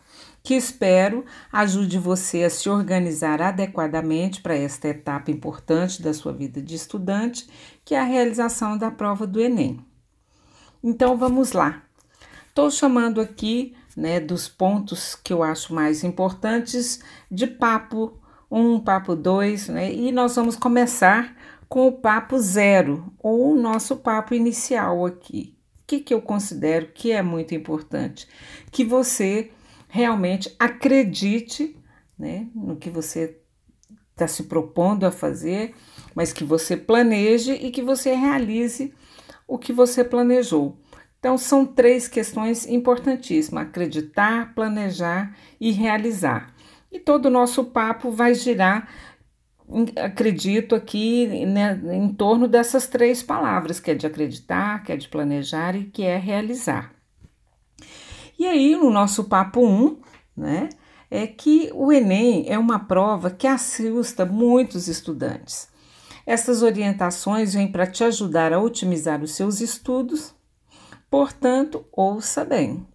que 0.42 0.54
espero 0.54 1.26
ajude 1.52 2.00
você 2.00 2.44
a 2.44 2.50
se 2.50 2.70
organizar 2.70 3.42
adequadamente 3.42 4.40
para 4.40 4.56
esta 4.56 4.88
etapa 4.88 5.32
importante 5.32 6.02
da 6.02 6.14
sua 6.14 6.32
vida 6.32 6.62
de 6.62 6.76
estudante, 6.76 7.46
que 7.84 7.94
é 7.94 8.00
a 8.00 8.06
realização 8.06 8.78
da 8.78 8.90
prova 8.90 9.28
do 9.28 9.42
Enem. 9.42 9.86
Então 10.82 11.18
vamos 11.18 11.52
lá. 11.52 11.84
Estou 12.48 12.72
chamando 12.72 13.20
aqui 13.20 13.76
né, 13.98 14.20
dos 14.20 14.48
pontos 14.48 15.16
que 15.16 15.34
eu 15.34 15.42
acho 15.42 15.74
mais 15.74 16.04
importantes 16.04 17.02
de 17.32 17.48
papo 17.48 18.22
1, 18.50 18.76
um, 18.76 18.80
papo 18.80 19.16
2, 19.16 19.70
né, 19.70 19.92
e 19.92 20.12
nós 20.12 20.36
vamos 20.36 20.56
começar 20.56 21.36
com 21.68 21.88
o 21.88 21.92
papo 21.92 22.38
zero, 22.38 23.12
ou 23.18 23.54
o 23.54 23.60
nosso 23.60 23.98
papo 23.98 24.36
inicial 24.36 25.04
aqui. 25.04 25.58
O 25.82 25.88
que, 25.88 26.00
que 26.00 26.14
eu 26.14 26.22
considero 26.22 26.92
que 26.94 27.12
é 27.12 27.24
muito 27.24 27.56
importante? 27.56 28.28
Que 28.72 28.86
você 28.86 29.52
realmente 29.90 30.54
acredite 30.60 31.76
né, 32.18 32.48
no 32.54 32.76
que 32.76 32.92
você 32.92 33.40
está 34.12 34.28
se 34.28 34.44
propondo 34.44 35.06
a 35.06 35.12
fazer, 35.12 35.74
mas 36.14 36.32
que 36.32 36.44
você 36.44 36.78
planeje 36.78 37.54
e 37.54 37.72
que 37.72 37.82
você 37.82 38.14
realize 38.14 38.94
o 39.48 39.58
que 39.58 39.74
você 39.74 40.04
planejou. 40.04 40.78
Então, 41.20 41.38
são 41.38 41.66
três 41.66 42.08
questões 42.08 42.66
importantíssimas: 42.68 43.64
acreditar, 43.64 44.54
planejar 44.54 45.36
e 45.60 45.72
realizar. 45.72 46.54
E 46.92 47.00
todo 47.00 47.26
o 47.26 47.32
nosso 47.32 47.66
papo 47.66 48.12
vai 48.12 48.34
girar, 48.34 48.88
acredito 49.98 50.74
aqui, 50.74 51.46
né, 51.46 51.80
em 51.92 52.10
torno 52.14 52.48
dessas 52.48 52.88
três 52.88 53.22
palavras, 53.22 53.80
que 53.80 53.92
é 53.92 53.96
de 53.96 54.08
acreditar, 54.08 54.84
que 54.84 54.92
é 54.92 54.98
de 54.98 55.08
planejar 55.10 55.76
e 55.76 55.86
que 55.86 56.04
é 56.04 56.18
realizar. 56.18 56.94
E 58.40 58.46
aí, 58.46 58.76
no 58.76 58.90
nosso 58.90 59.26
papo 59.26 59.66
1, 59.66 59.66
um, 59.66 59.98
né, 60.36 60.70
é 61.10 61.26
que 61.26 61.72
o 61.74 61.92
Enem 61.92 62.46
é 62.48 62.58
uma 62.58 62.80
prova 62.80 63.32
que 63.32 63.48
assusta 63.48 64.26
muitos 64.26 64.88
estudantes. 64.88 65.68
Essas 66.26 66.62
orientações 66.62 67.54
vêm 67.54 67.72
para 67.72 67.88
te 67.88 68.04
ajudar 68.04 68.54
a 68.54 68.60
otimizar 68.60 69.24
os 69.24 69.32
seus 69.32 69.60
estudos 69.60 70.37
Portanto, 71.10 71.86
ouça 71.92 72.44
bem. 72.44 72.86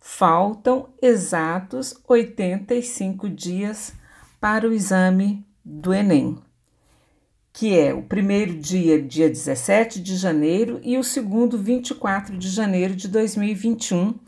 Faltam 0.00 0.88
exatos 1.00 1.94
85 2.08 3.28
dias 3.28 3.92
para 4.40 4.68
o 4.68 4.72
exame 4.72 5.46
do 5.64 5.94
Enem, 5.94 6.38
que 7.52 7.78
é 7.78 7.92
o 7.92 8.02
primeiro 8.02 8.54
dia, 8.56 9.00
dia 9.00 9.28
17 9.28 10.00
de 10.00 10.16
janeiro, 10.16 10.80
e 10.82 10.96
o 10.96 11.04
segundo, 11.04 11.58
24 11.58 12.36
de 12.36 12.48
janeiro 12.48 12.96
de 12.96 13.06
2021, 13.06 14.18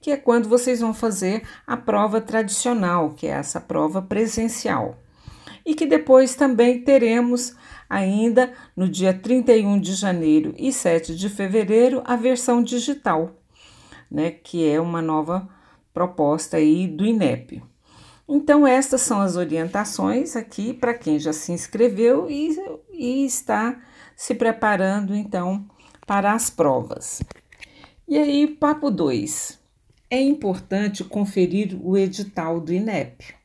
que 0.00 0.10
é 0.10 0.16
quando 0.16 0.48
vocês 0.48 0.80
vão 0.80 0.94
fazer 0.94 1.46
a 1.66 1.76
prova 1.76 2.20
tradicional, 2.20 3.14
que 3.14 3.26
é 3.26 3.30
essa 3.30 3.60
prova 3.60 4.00
presencial. 4.00 4.98
E 5.64 5.74
que 5.74 5.86
depois 5.86 6.34
também 6.34 6.82
teremos 6.82 7.54
ainda 7.88 8.52
no 8.76 8.88
dia 8.88 9.14
31 9.14 9.80
de 9.80 9.94
janeiro 9.94 10.54
e 10.58 10.72
7 10.72 11.16
de 11.16 11.28
fevereiro, 11.28 12.02
a 12.04 12.16
versão 12.16 12.62
digital, 12.62 13.30
né, 14.10 14.30
que 14.30 14.68
é 14.68 14.80
uma 14.80 15.00
nova 15.00 15.48
proposta 15.92 16.58
aí 16.58 16.86
do 16.86 17.04
INEP. 17.04 17.62
Então, 18.28 18.66
estas 18.66 19.00
são 19.00 19.20
as 19.20 19.36
orientações 19.36 20.36
aqui 20.36 20.74
para 20.74 20.92
quem 20.92 21.18
já 21.18 21.32
se 21.32 21.50
inscreveu 21.50 22.28
e, 22.28 22.54
e 22.92 23.24
está 23.24 23.80
se 24.14 24.34
preparando, 24.34 25.14
então, 25.14 25.66
para 26.06 26.34
as 26.34 26.50
provas. 26.50 27.22
E 28.06 28.18
aí, 28.18 28.46
papo 28.46 28.90
2. 28.90 29.58
É 30.10 30.20
importante 30.20 31.04
conferir 31.04 31.78
o 31.82 31.96
edital 31.96 32.60
do 32.60 32.72
INEP 32.72 33.37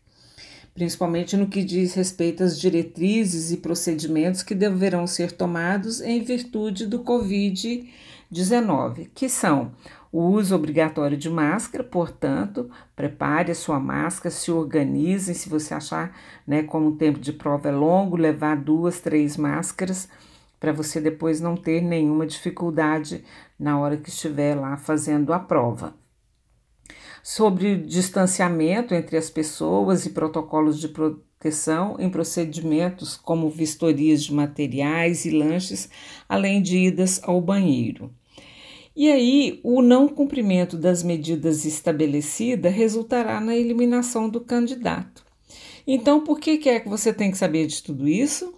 principalmente 0.74 1.38
no 1.38 1.48
que 1.48 1.64
diz 1.64 1.94
respeito 1.94 2.44
às 2.44 2.60
diretrizes 2.60 3.52
e 3.52 3.58
procedimentos 3.58 4.42
que 4.42 4.56
deverão 4.56 5.06
ser 5.06 5.32
tomados 5.32 6.02
em 6.02 6.24
virtude 6.24 6.88
do 6.88 7.04
Covid-19, 7.04 9.10
que 9.14 9.30
são 9.30 9.72
o 10.12 10.22
uso 10.22 10.56
obrigatório 10.56 11.18
de 11.18 11.30
máscara, 11.30 11.84
portanto, 11.84 12.70
prepare 12.96 13.52
a 13.52 13.56
sua 13.56 13.80
máscara, 13.80 14.34
se 14.34 14.52
organize, 14.52 15.34
se 15.34 15.50
você 15.50 15.74
achar, 15.74 16.16
né, 16.46 16.64
como 16.64 16.90
o 16.90 16.96
tempo 16.96 17.20
de 17.20 17.34
prova 17.34 17.70
é 17.70 17.72
longo, 17.72 18.16
levar 18.16 18.58
duas, 18.58 19.00
três 19.00 19.38
máscaras 19.38 20.08
para 20.60 20.72
você 20.72 21.02
depois 21.02 21.42
não 21.42 21.58
ter 21.58 21.82
nenhuma 21.82 22.26
dificuldade 22.26 23.24
na 23.60 23.78
hora 23.80 23.98
que 23.98 24.10
estiver 24.10 24.56
lá 24.56 24.78
fazendo 24.78 25.34
a 25.34 25.40
prova 25.40 25.94
sobre 27.24 27.78
distanciamento 27.78 28.94
entre 28.94 29.16
as 29.16 29.30
pessoas 29.30 30.06
e 30.06 30.10
protocolos 30.10 30.78
de 30.78 30.90
proteção 30.90 31.96
em 31.98 32.10
procedimentos 32.10 33.16
como 33.16 33.50
vistorias 33.50 34.26
de 34.26 34.34
materiais 34.34 35.24
e 35.24 35.32
lanches, 35.32 35.90
além 36.28 36.62
de 36.62 36.78
idas 36.78 37.22
ao 37.24 37.40
banheiro. 37.40 38.12
E 38.96 39.10
aí, 39.10 39.60
o 39.64 39.82
não 39.82 40.08
cumprimento 40.08 40.78
das 40.78 41.02
medidas 41.02 41.66
estabelecidas 41.66 42.72
resultará 42.74 43.40
na 43.40 43.56
eliminação 43.56 44.30
do 44.30 44.42
candidato. 44.42 45.26
Então, 45.88 46.22
por 46.22 46.40
que, 46.40 46.70
é 46.70 46.80
que 46.80 46.90
você 46.90 47.12
tem 47.12 47.32
que 47.32 47.38
saber 47.38 47.66
de 47.66 47.82
tudo 47.82 48.08
isso? 48.08 48.54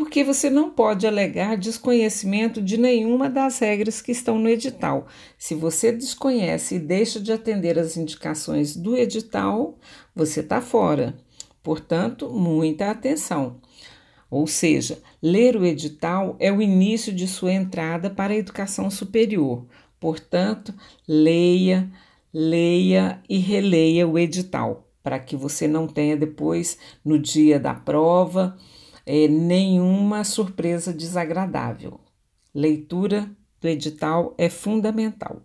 Porque 0.00 0.24
você 0.24 0.48
não 0.48 0.70
pode 0.70 1.06
alegar 1.06 1.58
desconhecimento 1.58 2.62
de 2.62 2.78
nenhuma 2.78 3.28
das 3.28 3.58
regras 3.58 4.00
que 4.00 4.12
estão 4.12 4.38
no 4.38 4.48
edital. 4.48 5.06
Se 5.36 5.54
você 5.54 5.92
desconhece 5.92 6.76
e 6.76 6.78
deixa 6.78 7.20
de 7.20 7.30
atender 7.30 7.78
às 7.78 7.98
indicações 7.98 8.74
do 8.74 8.96
edital, 8.96 9.78
você 10.16 10.40
está 10.40 10.62
fora. 10.62 11.14
Portanto, 11.62 12.30
muita 12.30 12.90
atenção. 12.90 13.60
Ou 14.30 14.46
seja, 14.46 15.02
ler 15.22 15.54
o 15.54 15.66
edital 15.66 16.34
é 16.40 16.50
o 16.50 16.62
início 16.62 17.12
de 17.12 17.28
sua 17.28 17.52
entrada 17.52 18.08
para 18.08 18.32
a 18.32 18.38
educação 18.38 18.90
superior. 18.90 19.66
Portanto, 20.00 20.72
leia, 21.06 21.92
leia 22.32 23.20
e 23.28 23.36
releia 23.36 24.08
o 24.08 24.18
edital 24.18 24.88
para 25.02 25.18
que 25.18 25.36
você 25.36 25.68
não 25.68 25.86
tenha 25.86 26.16
depois, 26.16 26.78
no 27.04 27.18
dia 27.18 27.60
da 27.60 27.74
prova, 27.74 28.56
é, 29.12 29.26
nenhuma 29.26 30.22
surpresa 30.22 30.94
desagradável. 30.94 31.98
Leitura 32.54 33.28
do 33.60 33.66
edital 33.66 34.32
é 34.38 34.48
fundamental. 34.48 35.42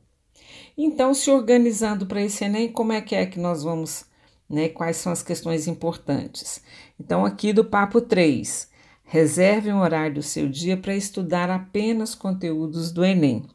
Então, 0.78 1.16
se 1.16 1.32
organizando 1.32 2.06
para 2.06 2.22
esse 2.22 2.46
Enem, 2.46 2.72
como 2.72 2.94
é 2.94 3.02
que 3.02 3.16
é 3.16 3.26
que 3.26 3.40
nós 3.40 3.64
vamos, 3.64 4.06
né? 4.48 4.70
Quais 4.70 4.98
são 4.98 5.12
as 5.12 5.24
questões 5.24 5.68
importantes? 5.68 6.62
Então, 7.00 7.26
aqui 7.26 7.52
do 7.52 7.66
papo 7.66 8.00
3, 8.02 8.70
reserve 9.04 9.72
um 9.72 9.80
horário 9.80 10.14
do 10.14 10.22
seu 10.22 10.48
dia 10.48 10.78
para 10.78 10.96
estudar 10.96 11.50
apenas 11.50 12.14
conteúdos 12.14 12.92
do 12.92 13.04
Enem. 13.04 13.48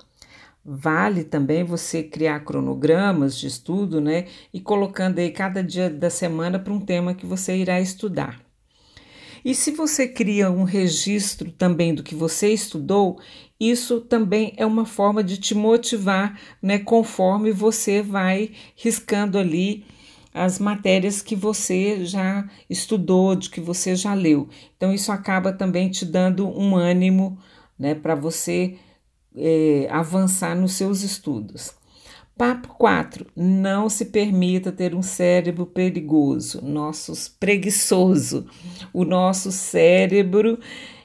Vale 0.64 1.22
também 1.22 1.62
você 1.62 2.02
criar 2.02 2.40
cronogramas 2.40 3.38
de 3.38 3.46
estudo, 3.46 4.00
né? 4.00 4.26
E 4.52 4.60
colocando 4.60 5.20
aí 5.20 5.30
cada 5.30 5.62
dia 5.62 5.88
da 5.88 6.10
semana 6.10 6.58
para 6.58 6.72
um 6.72 6.80
tema 6.80 7.14
que 7.14 7.24
você 7.24 7.56
irá 7.56 7.80
estudar. 7.80 8.49
E 9.44 9.54
se 9.54 9.70
você 9.70 10.06
cria 10.06 10.50
um 10.50 10.64
registro 10.64 11.50
também 11.50 11.94
do 11.94 12.02
que 12.02 12.14
você 12.14 12.52
estudou, 12.52 13.18
isso 13.58 14.00
também 14.00 14.52
é 14.56 14.64
uma 14.64 14.84
forma 14.84 15.22
de 15.22 15.36
te 15.36 15.54
motivar, 15.54 16.38
né, 16.62 16.78
conforme 16.78 17.52
você 17.52 18.02
vai 18.02 18.52
riscando 18.76 19.38
ali 19.38 19.84
as 20.32 20.58
matérias 20.58 21.20
que 21.20 21.34
você 21.34 22.04
já 22.04 22.48
estudou, 22.68 23.34
de 23.34 23.50
que 23.50 23.60
você 23.60 23.96
já 23.96 24.14
leu. 24.14 24.48
Então, 24.76 24.94
isso 24.94 25.10
acaba 25.10 25.52
também 25.52 25.90
te 25.90 26.04
dando 26.04 26.48
um 26.48 26.76
ânimo 26.76 27.38
né, 27.78 27.94
para 27.94 28.14
você 28.14 28.76
é, 29.36 29.88
avançar 29.90 30.54
nos 30.54 30.72
seus 30.72 31.02
estudos. 31.02 31.79
Papo 32.40 32.68
4. 32.78 33.26
Não 33.36 33.90
se 33.90 34.06
permita 34.06 34.72
ter 34.72 34.94
um 34.94 35.02
cérebro 35.02 35.66
perigoso, 35.66 36.64
nossos 36.64 37.28
preguiçoso. 37.28 38.46
O 38.94 39.04
nosso 39.04 39.52
cérebro, 39.52 40.58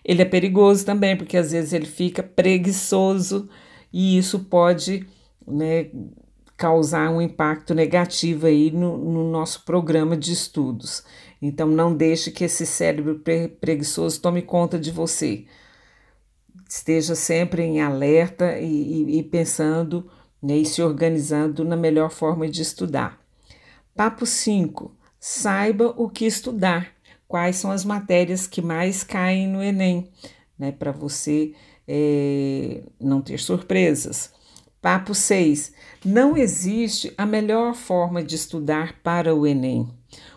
ele 0.05 0.21
é 0.21 0.25
perigoso 0.25 0.85
também, 0.85 1.17
porque 1.17 1.35
às 1.35 1.51
vezes 1.51 1.73
ele 1.73 1.87
fica 1.87 2.23
preguiçoso 2.23 3.49
e 3.91 4.17
isso 4.17 4.45
pode 4.45 5.05
né, 5.45 5.87
causar 6.55 7.11
um 7.11 7.21
impacto 7.21 7.73
negativo 7.73 8.47
aí 8.47 8.71
no, 8.71 8.97
no, 8.97 9.29
nosso 9.29 9.65
programa 9.65 10.15
de 10.15 10.31
estudos. 10.31 11.03
Então 11.41 11.67
não 11.67 11.93
deixe 11.93 12.31
que 12.31 12.45
esse 12.45 12.65
cérebro 12.65 13.21
preguiçoso 13.59 14.21
tome 14.21 14.41
conta 14.41 14.79
de 14.79 14.89
você. 14.89 15.43
Esteja 16.69 17.13
sempre 17.13 17.61
em 17.61 17.81
alerta 17.81 18.57
e, 18.57 19.03
e, 19.03 19.19
e 19.19 19.23
pensando 19.23 20.09
né, 20.45 20.57
e 20.57 20.65
se 20.65 20.81
organizando 20.81 21.65
na 21.65 21.75
melhor 21.75 22.11
forma 22.11 22.47
de 22.47 22.61
estudar. 22.61 23.19
Papo 23.95 24.25
5. 24.25 24.95
Saiba 25.19 25.93
o 25.97 26.07
que 26.07 26.25
estudar. 26.25 26.93
Quais 27.27 27.55
são 27.55 27.71
as 27.71 27.83
matérias 27.83 28.45
que 28.45 28.61
mais 28.61 29.03
caem 29.03 29.47
no 29.47 29.63
Enem, 29.63 30.07
né, 30.57 30.71
para 30.71 30.91
você 30.91 31.53
é, 31.87 32.83
não 32.99 33.21
ter 33.21 33.39
surpresas. 33.39 34.31
Papo 34.79 35.15
6. 35.15 35.73
Não 36.05 36.37
existe 36.37 37.11
a 37.17 37.25
melhor 37.25 37.73
forma 37.73 38.23
de 38.23 38.35
estudar 38.35 39.01
para 39.01 39.33
o 39.33 39.47
Enem. 39.47 39.89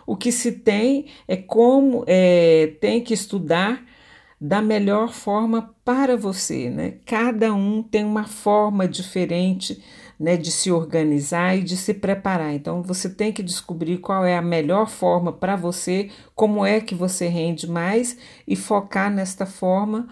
O 0.07 0.17
que 0.17 0.31
se 0.31 0.53
tem 0.53 1.05
é 1.27 1.37
como 1.37 2.03
é, 2.07 2.73
tem 2.81 3.03
que 3.03 3.13
estudar 3.13 3.85
da 4.39 4.61
melhor 4.61 5.11
forma 5.11 5.75
para 5.83 6.15
você, 6.15 6.69
né? 6.69 6.95
Cada 7.05 7.53
um 7.53 7.83
tem 7.83 8.05
uma 8.05 8.25
forma 8.25 8.87
diferente, 8.87 9.83
né, 10.19 10.37
de 10.37 10.51
se 10.51 10.71
organizar 10.71 11.57
e 11.57 11.63
de 11.63 11.75
se 11.75 11.93
preparar. 11.93 12.53
Então 12.53 12.81
você 12.81 13.09
tem 13.09 13.31
que 13.31 13.43
descobrir 13.43 13.97
qual 13.97 14.25
é 14.25 14.37
a 14.37 14.41
melhor 14.41 14.87
forma 14.87 15.31
para 15.33 15.55
você, 15.55 16.09
como 16.35 16.65
é 16.65 16.79
que 16.79 16.95
você 16.95 17.27
rende 17.27 17.69
mais 17.69 18.17
e 18.47 18.55
focar 18.55 19.11
nesta 19.11 19.45
forma 19.45 20.07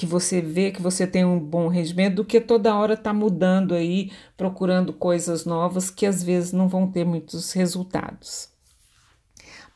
que 0.00 0.06
você 0.06 0.40
vê 0.40 0.70
que 0.70 0.80
você 0.80 1.06
tem 1.06 1.26
um 1.26 1.38
bom 1.38 1.68
rendimento 1.68 2.14
do 2.14 2.24
que 2.24 2.40
toda 2.40 2.74
hora 2.74 2.96
tá 2.96 3.12
mudando 3.12 3.74
aí, 3.74 4.10
procurando 4.34 4.94
coisas 4.94 5.44
novas 5.44 5.90
que 5.90 6.06
às 6.06 6.22
vezes 6.22 6.52
não 6.52 6.68
vão 6.68 6.90
ter 6.90 7.04
muitos 7.04 7.52
resultados. 7.52 8.48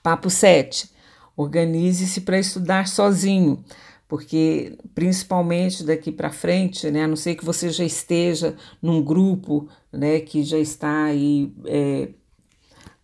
Papo 0.03 0.31
7. 0.31 0.94
Organize-se 1.37 2.21
para 2.21 2.39
estudar 2.39 2.87
sozinho, 2.87 3.65
porque 4.09 4.79
principalmente 4.95 5.83
daqui 5.83 6.13
para 6.13 6.31
frente, 6.31 6.91
né, 6.91 7.05
a 7.05 7.09
não 7.09 7.17
ser 7.17 7.35
que 7.35 7.45
você 7.45 7.71
já 7.71 7.85
esteja 7.85 8.57
num 8.81 9.03
grupo 9.03 9.69
né, 9.93 10.21
que 10.21 10.43
já 10.43 10.59
está 10.59 11.05
aí 11.05 11.53
é, 11.67 12.11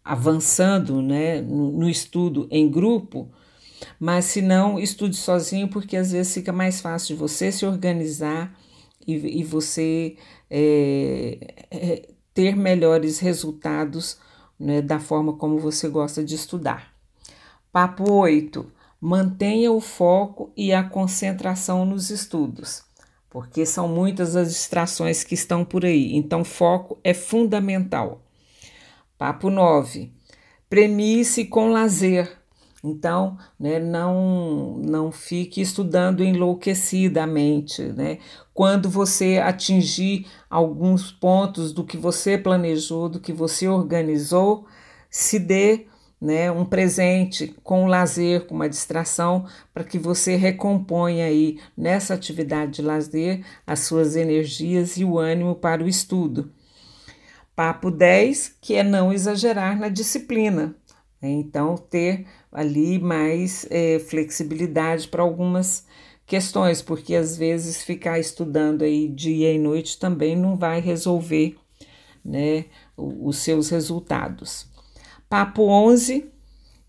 avançando 0.05 1.03
né, 1.03 1.41
no, 1.41 1.73
no 1.73 1.89
estudo 1.89 2.47
em 2.51 2.71
grupo, 2.71 3.31
mas 3.99 4.27
se 4.27 4.43
não, 4.43 4.79
estude 4.79 5.17
sozinho, 5.17 5.69
porque 5.69 5.97
às 5.97 6.13
vezes 6.13 6.35
fica 6.35 6.53
mais 6.53 6.81
fácil 6.81 7.15
de 7.15 7.21
você 7.21 7.51
se 7.51 7.65
organizar 7.65 8.57
e, 9.07 9.41
e 9.41 9.45
você 9.45 10.17
é, 10.49 11.39
é, 11.71 12.09
ter 12.35 12.57
melhores 12.57 13.19
resultados 13.19 14.19
né, 14.59 14.83
da 14.83 14.99
forma 14.99 15.35
como 15.35 15.59
você 15.59 15.89
gosta 15.89 16.23
de 16.23 16.35
estudar. 16.35 16.90
Papo 17.73 18.13
8. 18.13 18.67
Mantenha 19.01 19.71
o 19.71 19.81
foco 19.81 20.51
e 20.57 20.73
a 20.73 20.83
concentração 20.83 21.85
nos 21.87 22.11
estudos, 22.11 22.83
porque 23.31 23.65
são 23.65 23.87
muitas 23.87 24.35
as 24.35 24.49
distrações 24.49 25.23
que 25.23 25.35
estão 25.35 25.65
por 25.65 25.85
aí, 25.85 26.17
então 26.17 26.45
foco 26.45 26.99
é 27.05 27.15
fundamental. 27.15 28.23
Papo 29.17 29.51
9. 29.51 30.13
Premie-se 30.69 31.45
com 31.45 31.71
lazer. 31.71 32.39
Então, 32.83 33.39
né, 33.59 33.79
não, 33.79 34.79
não 34.79 35.13
fique 35.13 35.61
estudando 35.61 36.25
enlouquecidamente. 36.25 37.83
Né? 37.83 38.19
Quando 38.53 38.91
você 38.91 39.39
atingir 39.39 40.27
alguns 40.49 41.13
pontos 41.13 41.73
do 41.73 41.85
que 41.85 41.97
você 41.97 42.37
planejou, 42.37 43.09
do 43.09 43.21
que 43.21 43.33
você 43.33 43.69
organizou, 43.69 44.67
se 45.09 45.39
dê 45.39 45.87
né, 46.21 46.51
um 46.51 46.65
presente 46.65 47.55
com 47.63 47.85
um 47.85 47.87
lazer, 47.87 48.47
com 48.47 48.55
uma 48.55 48.69
distração, 48.69 49.47
para 49.73 49.85
que 49.85 49.99
você 49.99 50.37
recomponha 50.37 51.25
aí 51.25 51.59
nessa 51.77 52.15
atividade 52.15 52.73
de 52.73 52.83
lazer 52.83 53.45
as 53.67 53.81
suas 53.81 54.17
energias 54.17 54.97
e 54.99 55.05
o 55.05 55.19
ânimo 55.19 55.55
para 55.55 55.83
o 55.83 55.89
estudo. 55.89 56.53
Papo 57.57 57.91
10, 57.91 58.57
que 58.61 58.75
é 58.75 58.83
não 58.83 59.13
exagerar 59.13 59.79
na 59.79 59.89
disciplina. 59.89 60.75
Né? 61.21 61.31
Então, 61.31 61.77
ter 61.77 62.27
ali 62.53 62.99
mais 62.99 63.67
é, 63.71 63.99
flexibilidade 63.99 65.09
para 65.09 65.23
algumas 65.23 65.87
questões, 66.27 66.81
porque 66.81 67.15
às 67.15 67.37
vezes 67.37 67.83
ficar 67.83 68.19
estudando 68.19 68.83
aí 68.83 69.09
dia 69.09 69.53
e 69.53 69.59
noite 69.59 69.99
também 69.99 70.37
não 70.37 70.57
vai 70.57 70.81
resolver 70.81 71.57
né, 72.25 72.67
os 72.97 73.39
seus 73.39 73.69
resultados. 73.71 74.70
Papo 75.31 75.63
11, 75.63 76.29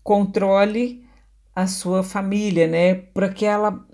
controle 0.02 1.06
a 1.54 1.68
sua 1.68 2.02
família, 2.02 2.66
né? 2.66 2.92
Para 2.92 3.28
que 3.28 3.44
ela 3.44 3.86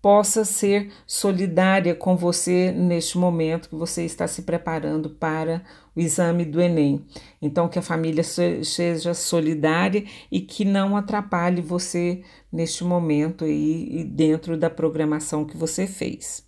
possa 0.00 0.44
ser 0.44 0.92
solidária 1.04 1.92
com 1.92 2.16
você 2.16 2.70
neste 2.70 3.18
momento 3.18 3.68
que 3.68 3.74
você 3.74 4.04
está 4.04 4.28
se 4.28 4.42
preparando 4.42 5.10
para 5.10 5.64
o 5.92 5.98
exame 5.98 6.44
do 6.44 6.60
Enem. 6.60 7.04
Então, 7.42 7.68
que 7.68 7.80
a 7.80 7.82
família 7.82 8.22
seja 8.22 9.12
solidária 9.12 10.04
e 10.30 10.40
que 10.40 10.64
não 10.64 10.96
atrapalhe 10.96 11.60
você 11.60 12.22
neste 12.52 12.84
momento 12.84 13.44
aí 13.44 14.04
dentro 14.04 14.56
da 14.56 14.70
programação 14.70 15.44
que 15.44 15.56
você 15.56 15.84
fez. 15.84 16.46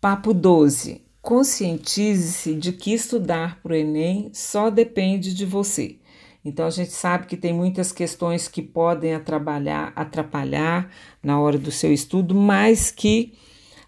Papo 0.00 0.32
12. 0.32 1.04
Conscientize-se 1.20 2.54
de 2.54 2.70
que 2.70 2.94
estudar 2.94 3.60
para 3.60 3.72
o 3.72 3.74
Enem 3.74 4.30
só 4.32 4.70
depende 4.70 5.34
de 5.34 5.44
você. 5.44 5.98
Então 6.46 6.64
a 6.64 6.70
gente 6.70 6.92
sabe 6.92 7.26
que 7.26 7.36
tem 7.36 7.52
muitas 7.52 7.90
questões 7.90 8.46
que 8.46 8.62
podem 8.62 9.12
atrapalhar, 9.12 9.92
atrapalhar 9.96 10.88
na 11.20 11.40
hora 11.40 11.58
do 11.58 11.72
seu 11.72 11.92
estudo, 11.92 12.36
mas 12.36 12.92
que 12.92 13.34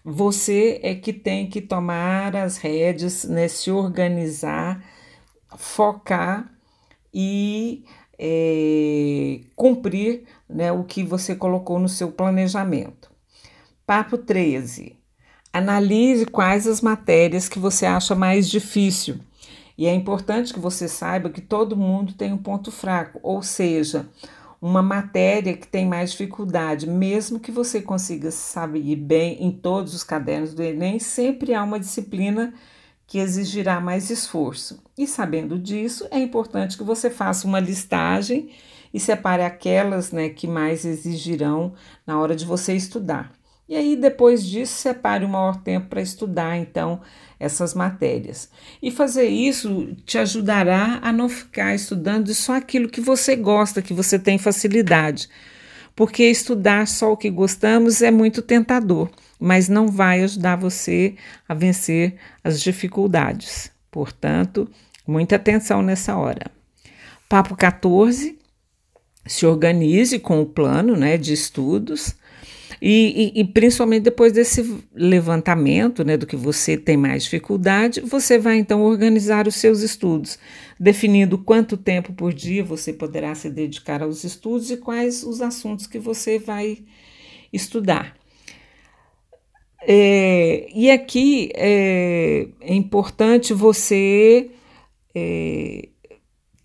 você 0.03 0.77
é 0.83 0.93
que 0.93 1.13
tem 1.13 1.47
que 1.47 1.61
tomar 1.61 2.35
as 2.35 2.57
rédeas, 2.57 3.23
né, 3.23 3.47
se 3.47 3.71
organizar, 3.71 4.83
focar 5.57 6.51
e 7.13 7.85
é, 8.19 9.39
cumprir 9.55 10.25
né, 10.49 10.69
o 10.69 10.83
que 10.83 11.01
você 11.01 11.33
colocou 11.37 11.79
no 11.79 11.87
seu 11.87 12.11
planejamento. 12.11 13.09
Papo 13.85 14.17
13. 14.17 14.97
Analise 15.53 16.25
quais 16.25 16.67
as 16.67 16.81
matérias 16.81 17.47
que 17.47 17.57
você 17.57 17.85
acha 17.85 18.13
mais 18.15 18.49
difícil 18.49 19.21
e 19.79 19.87
é 19.87 19.93
importante 19.93 20.53
que 20.53 20.59
você 20.59 20.89
saiba 20.89 21.29
que 21.29 21.39
todo 21.39 21.77
mundo 21.77 22.11
tem 22.11 22.33
um 22.33 22.37
ponto 22.37 22.69
fraco, 22.69 23.17
ou 23.23 23.41
seja, 23.41 24.09
uma 24.61 24.81
matéria 24.81 25.55
que 25.55 25.65
tem 25.65 25.87
mais 25.87 26.11
dificuldade, 26.11 26.85
mesmo 26.85 27.39
que 27.39 27.49
você 27.49 27.81
consiga 27.81 28.29
saber 28.29 28.97
bem 28.97 29.41
em 29.41 29.49
todos 29.49 29.93
os 29.93 30.03
cadernos 30.03 30.53
do 30.53 30.61
Enem, 30.61 30.99
sempre 30.99 31.53
há 31.53 31.63
uma 31.63 31.79
disciplina 31.79 32.53
que 33.07 33.19
exigirá 33.19 33.79
mais 33.79 34.09
esforço. 34.09 34.83
E 34.97 35.07
sabendo 35.07 35.57
disso, 35.57 36.05
é 36.11 36.19
importante 36.19 36.77
que 36.77 36.83
você 36.83 37.09
faça 37.09 37.47
uma 37.47 37.61
listagem 37.61 38.49
e 38.93 38.99
separe 38.99 39.43
aquelas 39.43 40.11
né, 40.11 40.27
que 40.27 40.45
mais 40.45 40.83
exigirão 40.83 41.71
na 42.05 42.19
hora 42.19 42.35
de 42.35 42.43
você 42.43 42.73
estudar. 42.75 43.31
E 43.69 43.77
aí, 43.77 43.95
depois 43.95 44.45
disso, 44.45 44.73
separe 44.73 45.23
o 45.23 45.29
maior 45.29 45.61
tempo 45.61 45.87
para 45.87 46.01
estudar, 46.01 46.57
então, 46.57 46.99
essas 47.39 47.73
matérias. 47.73 48.49
E 48.81 48.91
fazer 48.91 49.27
isso 49.27 49.95
te 50.05 50.17
ajudará 50.17 50.99
a 51.01 51.11
não 51.11 51.29
ficar 51.29 51.73
estudando 51.73 52.33
só 52.33 52.55
aquilo 52.55 52.89
que 52.89 52.99
você 52.99 53.35
gosta, 53.35 53.81
que 53.81 53.93
você 53.93 54.19
tem 54.19 54.37
facilidade. 54.37 55.29
Porque 55.95 56.23
estudar 56.23 56.87
só 56.87 57.13
o 57.13 57.17
que 57.17 57.29
gostamos 57.29 58.01
é 58.01 58.11
muito 58.11 58.41
tentador, 58.41 59.09
mas 59.39 59.69
não 59.69 59.87
vai 59.87 60.23
ajudar 60.23 60.57
você 60.57 61.15
a 61.47 61.53
vencer 61.53 62.15
as 62.43 62.61
dificuldades. 62.61 63.71
Portanto, 63.89 64.69
muita 65.07 65.37
atenção 65.37 65.81
nessa 65.81 66.17
hora. 66.17 66.51
Papo 67.27 67.55
14. 67.55 68.37
Se 69.25 69.45
organize 69.45 70.17
com 70.19 70.41
o 70.41 70.45
plano 70.45 70.95
né, 70.95 71.17
de 71.17 71.33
estudos 71.33 72.15
e, 72.81 73.33
e, 73.35 73.41
e, 73.41 73.43
principalmente 73.45 74.03
depois 74.03 74.31
desse 74.31 74.83
levantamento, 74.93 76.03
né, 76.03 76.15
do 76.15 76.25
que 76.25 76.35
você 76.35 76.77
tem 76.77 76.95
mais 76.95 77.23
dificuldade, 77.23 77.99
você 78.01 78.37
vai 78.37 78.57
então 78.57 78.81
organizar 78.81 79.47
os 79.47 79.55
seus 79.55 79.81
estudos, 79.81 80.39
definindo 80.79 81.37
quanto 81.37 81.75
tempo 81.75 82.13
por 82.13 82.33
dia 82.33 82.63
você 82.63 82.93
poderá 82.93 83.35
se 83.35 83.49
dedicar 83.49 84.01
aos 84.01 84.23
estudos 84.23 84.71
e 84.71 84.77
quais 84.77 85.23
os 85.23 85.41
assuntos 85.41 85.87
que 85.87 85.99
você 85.99 86.39
vai 86.39 86.79
estudar. 87.51 88.17
É, 89.81 90.69
e 90.73 90.89
aqui 90.91 91.51
é, 91.55 92.47
é 92.61 92.73
importante 92.73 93.53
você 93.53 94.51
é, 95.15 95.89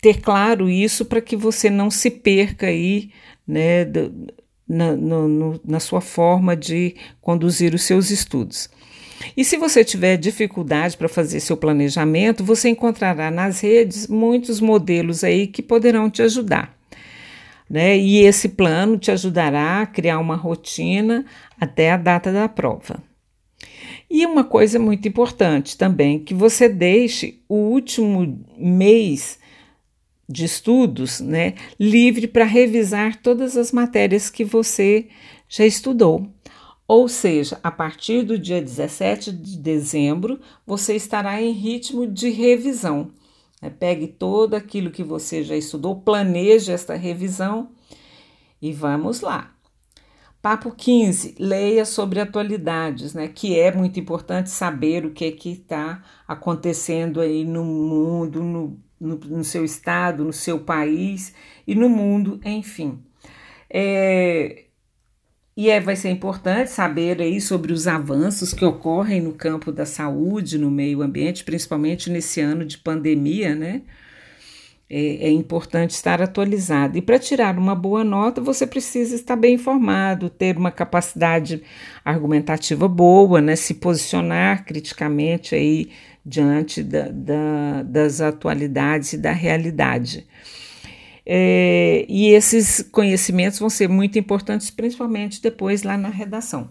ter 0.01 0.21
claro 0.21 0.69
isso 0.69 1.05
para 1.05 1.21
que 1.21 1.35
você 1.35 1.69
não 1.69 1.89
se 1.89 2.11
perca 2.11 2.67
aí, 2.67 3.09
né, 3.47 3.85
do, 3.85 4.27
na, 4.67 4.95
no, 4.95 5.59
na 5.63 5.79
sua 5.79 6.01
forma 6.01 6.55
de 6.55 6.95
conduzir 7.21 7.73
os 7.73 7.83
seus 7.83 8.09
estudos. 8.09 8.69
E 9.35 9.43
se 9.43 9.57
você 9.57 9.83
tiver 9.83 10.17
dificuldade 10.17 10.97
para 10.97 11.07
fazer 11.07 11.39
seu 11.39 11.55
planejamento, 11.55 12.43
você 12.43 12.69
encontrará 12.69 13.31
nas 13.31 13.61
redes 13.61 14.07
muitos 14.07 14.59
modelos 14.59 15.23
aí 15.23 15.47
que 15.47 15.61
poderão 15.61 16.09
te 16.09 16.21
ajudar. 16.21 16.75
Né? 17.69 17.97
E 17.97 18.19
esse 18.19 18.49
plano 18.49 18.97
te 18.97 19.11
ajudará 19.11 19.81
a 19.81 19.85
criar 19.85 20.19
uma 20.19 20.35
rotina 20.35 21.25
até 21.59 21.91
a 21.91 21.97
data 21.97 22.31
da 22.31 22.47
prova. 22.47 23.01
E 24.09 24.25
uma 24.25 24.43
coisa 24.43 24.77
muito 24.77 25.07
importante 25.07 25.77
também, 25.77 26.19
que 26.19 26.33
você 26.33 26.69
deixe 26.69 27.39
o 27.49 27.55
último 27.55 28.39
mês 28.57 29.39
de 30.27 30.45
estudos, 30.45 31.19
né, 31.19 31.53
livre 31.79 32.27
para 32.27 32.45
revisar 32.45 33.21
todas 33.21 33.55
as 33.55 33.71
matérias 33.71 34.29
que 34.29 34.43
você 34.43 35.07
já 35.47 35.65
estudou. 35.65 36.27
Ou 36.87 37.07
seja, 37.07 37.59
a 37.63 37.71
partir 37.71 38.23
do 38.23 38.37
dia 38.37 38.61
17 38.61 39.31
de 39.31 39.57
dezembro, 39.57 40.39
você 40.65 40.95
estará 40.95 41.41
em 41.41 41.51
ritmo 41.51 42.05
de 42.05 42.29
revisão. 42.29 43.11
Né? 43.61 43.69
Pegue 43.69 44.07
todo 44.07 44.53
aquilo 44.53 44.91
que 44.91 45.03
você 45.03 45.43
já 45.43 45.55
estudou, 45.55 46.01
planeje 46.01 46.71
esta 46.71 46.95
revisão 46.95 47.69
e 48.61 48.71
vamos 48.71 49.21
lá. 49.21 49.51
Papo 50.41 50.71
15, 50.71 51.37
leia 51.39 51.85
sobre 51.85 52.19
atualidades, 52.19 53.15
né? 53.15 53.27
Que 53.27 53.59
é 53.59 53.75
muito 53.75 53.99
importante 53.99 54.51
saber 54.51 55.03
o 55.03 55.11
que 55.11 55.25
é 55.25 55.31
que 55.31 55.49
está 55.53 56.03
acontecendo 56.27 57.19
aí 57.19 57.43
no 57.43 57.65
mundo, 57.65 58.43
no 58.43 58.79
no, 58.99 59.15
no 59.17 59.43
seu 59.43 59.63
estado, 59.63 60.23
no 60.23 60.33
seu 60.33 60.59
país 60.59 61.33
e 61.67 61.75
no 61.75 61.89
mundo, 61.89 62.39
enfim. 62.43 62.99
É, 63.69 64.65
e 65.57 65.69
é, 65.69 65.79
vai 65.79 65.95
ser 65.95 66.09
importante 66.09 66.69
saber 66.69 67.21
aí 67.21 67.39
sobre 67.39 67.71
os 67.71 67.87
avanços 67.87 68.53
que 68.53 68.65
ocorrem 68.65 69.21
no 69.21 69.31
campo 69.33 69.71
da 69.71 69.85
saúde, 69.85 70.57
no 70.57 70.69
meio 70.69 71.01
ambiente, 71.01 71.45
principalmente 71.45 72.09
nesse 72.09 72.41
ano 72.41 72.65
de 72.65 72.77
pandemia, 72.77 73.55
né? 73.55 73.83
É, 74.89 75.27
é 75.27 75.31
importante 75.31 75.91
estar 75.91 76.21
atualizado. 76.21 76.97
E 76.97 77.01
para 77.01 77.17
tirar 77.17 77.57
uma 77.57 77.73
boa 77.73 78.03
nota, 78.03 78.41
você 78.41 78.67
precisa 78.67 79.15
estar 79.15 79.37
bem 79.37 79.55
informado, 79.55 80.29
ter 80.29 80.57
uma 80.57 80.71
capacidade 80.71 81.63
argumentativa 82.03 82.87
boa, 82.87 83.39
né? 83.41 83.55
Se 83.55 83.75
posicionar 83.75 84.65
criticamente 84.65 85.55
aí 85.55 85.89
diante 86.25 86.81
da, 86.81 87.09
da, 87.09 87.83
das 87.83 88.19
atualidades 88.19 89.13
e 89.13 89.17
da 89.17 89.31
realidade. 89.31 90.25
É, 91.25 92.05
e 92.07 92.29
esses 92.29 92.81
conhecimentos 92.91 93.59
vão 93.59 93.69
ser 93.69 93.89
muito 93.89 94.17
importantes, 94.17 94.69
principalmente 94.69 95.41
depois 95.41 95.83
lá 95.83 95.97
na 95.97 96.09
redação. 96.09 96.69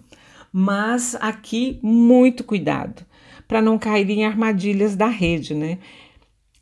Mas 0.53 1.17
aqui, 1.17 1.79
muito 1.83 2.45
cuidado 2.45 3.05
para 3.47 3.61
não 3.61 3.79
cair 3.79 4.09
em 4.11 4.25
armadilhas 4.25 4.97
da 4.97 5.09
rede, 5.09 5.55
né? 5.55 5.79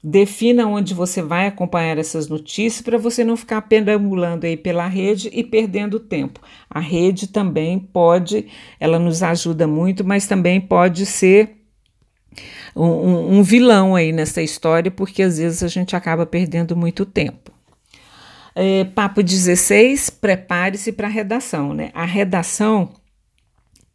Defina 0.04 0.66
onde 0.66 0.94
você 0.94 1.22
vai 1.22 1.46
acompanhar 1.46 1.96
essas 1.96 2.28
notícias 2.28 2.82
para 2.82 2.98
você 2.98 3.22
não 3.22 3.36
ficar 3.36 3.62
perambulando 3.62 4.46
aí 4.46 4.56
pela 4.56 4.88
rede 4.88 5.30
e 5.32 5.44
perdendo 5.44 6.00
tempo. 6.00 6.40
A 6.68 6.80
rede 6.80 7.28
também 7.28 7.78
pode, 7.78 8.46
ela 8.80 8.98
nos 8.98 9.22
ajuda 9.22 9.68
muito, 9.68 10.04
mas 10.04 10.26
também 10.26 10.60
pode 10.60 11.06
ser 11.06 11.61
um, 12.74 13.38
um 13.38 13.42
vilão 13.42 13.94
aí 13.94 14.12
nessa 14.12 14.42
história, 14.42 14.90
porque 14.90 15.22
às 15.22 15.38
vezes 15.38 15.62
a 15.62 15.68
gente 15.68 15.94
acaba 15.94 16.24
perdendo 16.24 16.76
muito 16.76 17.04
tempo. 17.04 17.52
É, 18.54 18.84
papo 18.84 19.22
16, 19.22 20.10
prepare-se 20.10 20.92
para 20.92 21.06
a 21.06 21.10
redação. 21.10 21.72
Né? 21.72 21.90
A 21.94 22.04
redação 22.04 22.90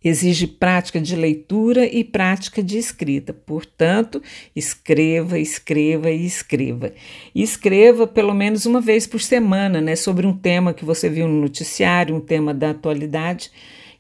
exige 0.04 0.48
prática 0.48 1.00
de 1.00 1.16
leitura 1.16 1.86
e 1.86 2.04
prática 2.04 2.64
de 2.64 2.78
escrita. 2.78 3.34
Portanto, 3.34 4.22
escreva, 4.56 5.40
escreva 5.40 6.10
e 6.10 6.26
escreva. 6.26 6.94
Escreva 7.34 8.08
pelo 8.08 8.34
menos 8.34 8.66
uma 8.66 8.82
vez 8.82 9.06
por 9.06 9.22
semana, 9.22 9.82
né, 9.82 9.96
sobre 9.96 10.26
um 10.26 10.34
tema 10.36 10.74
que 10.74 10.86
você 10.86 11.10
viu 11.10 11.28
no 11.28 11.42
noticiário, 11.42 12.16
um 12.16 12.22
tema 12.22 12.54
da 12.54 12.72
atualidade, 12.72 13.52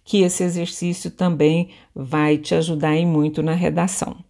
que 0.03 0.21
esse 0.21 0.43
exercício 0.43 1.11
também 1.11 1.69
vai 1.93 2.37
te 2.37 2.55
ajudar 2.55 2.95
em 2.95 3.05
muito 3.05 3.43
na 3.43 3.53
redação. 3.53 4.26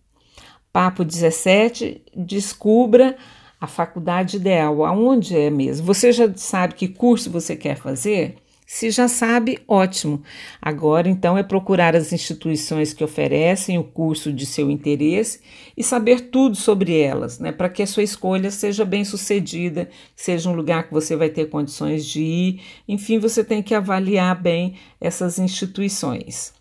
Papo 0.77 1.03
17, 1.03 2.03
descubra 2.15 3.17
a 3.59 3.65
faculdade 3.65 4.37
ideal, 4.37 4.85
aonde 4.85 5.35
é 5.35 5.49
mesmo. 5.49 5.87
Você 5.87 6.11
já 6.11 6.31
sabe 6.35 6.75
que 6.75 6.87
curso 6.87 7.31
você 7.31 7.55
quer 7.55 7.77
fazer? 7.77 8.35
Se 8.63 8.91
já 8.91 9.07
sabe, 9.07 9.57
ótimo. 9.67 10.21
Agora, 10.61 11.09
então, 11.09 11.35
é 11.35 11.41
procurar 11.41 11.95
as 11.95 12.13
instituições 12.13 12.93
que 12.93 13.03
oferecem 13.03 13.79
o 13.79 13.83
curso 13.83 14.31
de 14.31 14.45
seu 14.45 14.69
interesse 14.69 15.41
e 15.75 15.83
saber 15.83 16.29
tudo 16.29 16.55
sobre 16.55 16.95
elas, 16.95 17.39
né? 17.39 17.51
Para 17.51 17.69
que 17.69 17.81
a 17.81 17.87
sua 17.87 18.03
escolha 18.03 18.51
seja 18.51 18.85
bem 18.85 19.03
sucedida, 19.03 19.89
seja 20.15 20.47
um 20.47 20.53
lugar 20.53 20.83
que 20.83 20.93
você 20.93 21.15
vai 21.15 21.29
ter 21.31 21.49
condições 21.49 22.05
de 22.05 22.21
ir. 22.21 22.61
Enfim, 22.87 23.17
você 23.17 23.43
tem 23.43 23.63
que 23.63 23.73
avaliar 23.73 24.39
bem 24.39 24.75
essas 25.01 25.39
instituições. 25.39 26.53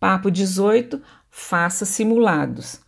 Papo 0.00 0.30
18, 0.30 1.02
faça 1.30 1.84
simulados. 1.84 2.87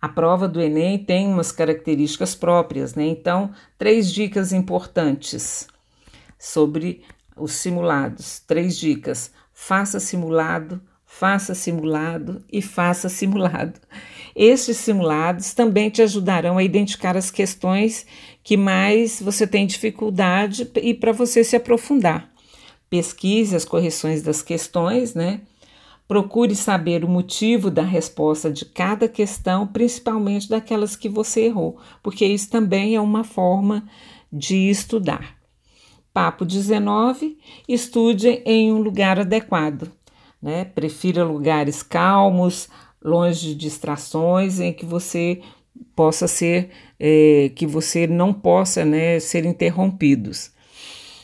A 0.00 0.08
prova 0.08 0.48
do 0.48 0.60
Enem 0.60 0.98
tem 0.98 1.26
umas 1.26 1.52
características 1.52 2.34
próprias, 2.34 2.94
né? 2.94 3.06
Então, 3.06 3.50
três 3.76 4.10
dicas 4.10 4.52
importantes 4.52 5.68
sobre 6.38 7.02
os 7.36 7.52
simulados. 7.52 8.40
Três 8.46 8.78
dicas: 8.78 9.30
faça 9.52 10.00
simulado, 10.00 10.80
faça 11.04 11.54
simulado 11.54 12.42
e 12.50 12.62
faça 12.62 13.10
simulado. 13.10 13.78
Estes 14.34 14.78
simulados 14.78 15.52
também 15.52 15.90
te 15.90 16.00
ajudarão 16.00 16.56
a 16.56 16.64
identificar 16.64 17.16
as 17.16 17.30
questões 17.30 18.06
que 18.42 18.56
mais 18.56 19.20
você 19.20 19.46
tem 19.46 19.66
dificuldade 19.66 20.70
e 20.76 20.94
para 20.94 21.12
você 21.12 21.44
se 21.44 21.56
aprofundar. 21.56 22.30
Pesquise 22.88 23.54
as 23.54 23.66
correções 23.66 24.22
das 24.22 24.40
questões, 24.40 25.14
né? 25.14 25.42
Procure 26.10 26.56
saber 26.56 27.04
o 27.04 27.08
motivo 27.08 27.70
da 27.70 27.84
resposta 27.84 28.50
de 28.50 28.64
cada 28.64 29.06
questão, 29.06 29.64
principalmente 29.64 30.48
daquelas 30.48 30.96
que 30.96 31.08
você 31.08 31.42
errou, 31.42 31.78
porque 32.02 32.26
isso 32.26 32.50
também 32.50 32.96
é 32.96 33.00
uma 33.00 33.22
forma 33.22 33.88
de 34.32 34.68
estudar. 34.68 35.36
Papo 36.12 36.44
19: 36.44 37.38
estude 37.68 38.42
em 38.44 38.72
um 38.72 38.82
lugar 38.82 39.20
adequado. 39.20 39.92
Né? 40.42 40.64
Prefira 40.64 41.22
lugares 41.22 41.80
calmos, 41.80 42.68
longe 43.00 43.46
de 43.46 43.54
distrações, 43.54 44.58
em 44.58 44.72
que 44.72 44.84
você 44.84 45.40
possa 45.94 46.26
ser, 46.26 46.70
é, 46.98 47.52
que 47.54 47.68
você 47.68 48.08
não 48.08 48.32
possa 48.32 48.84
né, 48.84 49.20
ser 49.20 49.46
interrompidos. 49.46 50.50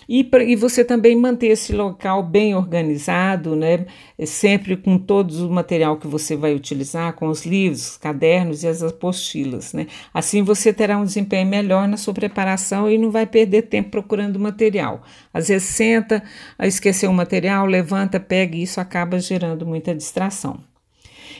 E, 0.09 0.29
e 0.47 0.57
você 0.57 0.85
também 0.85 1.17
manter 1.17 1.49
esse 1.49 1.73
local 1.73 2.23
bem 2.23 2.55
organizado, 2.55 3.57
né? 3.57 3.87
sempre 4.25 4.77
com 4.77 4.99
todo 4.99 5.31
o 5.49 5.51
material 5.51 5.97
que 5.97 6.07
você 6.07 6.37
vai 6.37 6.55
utilizar, 6.55 7.13
com 7.15 7.29
os 7.29 7.45
livros, 7.45 7.97
cadernos 7.97 8.63
e 8.63 8.69
as 8.69 8.83
apostilas. 8.83 9.73
Né? 9.73 9.87
Assim 10.15 10.43
você 10.43 10.73
terá 10.73 10.97
um 10.97 11.05
desempenho 11.05 11.47
melhor 11.47 11.89
na 11.89 11.97
sua 11.97 12.15
preparação 12.15 12.91
e 12.91 12.97
não 12.97 13.11
vai 13.11 13.27
perder 13.27 13.63
tempo 13.63 13.91
procurando 13.91 14.39
material. 14.39 15.03
Às 15.33 15.49
vezes 15.49 15.69
senta, 15.69 16.23
esqueceu 16.61 17.11
o 17.11 17.15
material, 17.15 17.67
levanta, 17.67 18.21
pega 18.21 18.57
e 18.57 18.63
isso 18.63 18.81
acaba 18.81 19.19
gerando 19.19 19.67
muita 19.67 19.95
distração. 19.95 20.61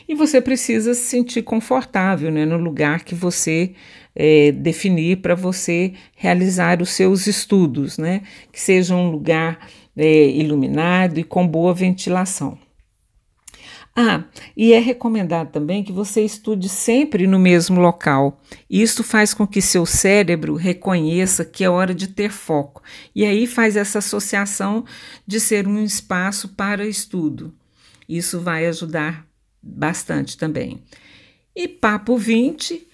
E 0.07 0.15
você 0.15 0.39
precisa 0.39 0.93
se 0.93 1.01
sentir 1.01 1.41
confortável 1.41 2.31
né, 2.31 2.45
no 2.45 2.57
lugar 2.57 3.03
que 3.03 3.13
você 3.13 3.73
é, 4.15 4.51
definir 4.51 5.17
para 5.17 5.35
você 5.35 5.93
realizar 6.15 6.81
os 6.81 6.89
seus 6.89 7.27
estudos, 7.27 7.97
né? 7.97 8.21
Que 8.51 8.59
seja 8.59 8.95
um 8.95 9.11
lugar 9.11 9.67
é, 9.95 10.29
iluminado 10.29 11.19
e 11.19 11.23
com 11.23 11.47
boa 11.47 11.73
ventilação. 11.73 12.57
Ah, 13.99 14.25
e 14.55 14.73
é 14.73 14.79
recomendado 14.79 15.51
também 15.51 15.83
que 15.83 15.91
você 15.91 16.21
estude 16.21 16.69
sempre 16.69 17.25
no 17.25 17.39
mesmo 17.39 17.81
local. 17.81 18.39
Isso 18.69 19.03
faz 19.03 19.33
com 19.33 19.47
que 19.47 19.59
seu 19.59 19.87
cérebro 19.87 20.53
reconheça 20.53 21.43
que 21.43 21.63
é 21.63 21.69
hora 21.69 21.95
de 21.95 22.07
ter 22.07 22.29
foco, 22.29 22.83
e 23.15 23.25
aí 23.25 23.47
faz 23.47 23.75
essa 23.75 23.97
associação 23.97 24.85
de 25.25 25.39
ser 25.39 25.67
um 25.67 25.83
espaço 25.83 26.49
para 26.49 26.85
estudo. 26.85 27.51
Isso 28.07 28.39
vai 28.39 28.67
ajudar 28.67 29.26
bastante 29.67 30.37
também. 30.37 30.81
E 31.55 31.67
papo 31.67 32.17
20 32.17 32.87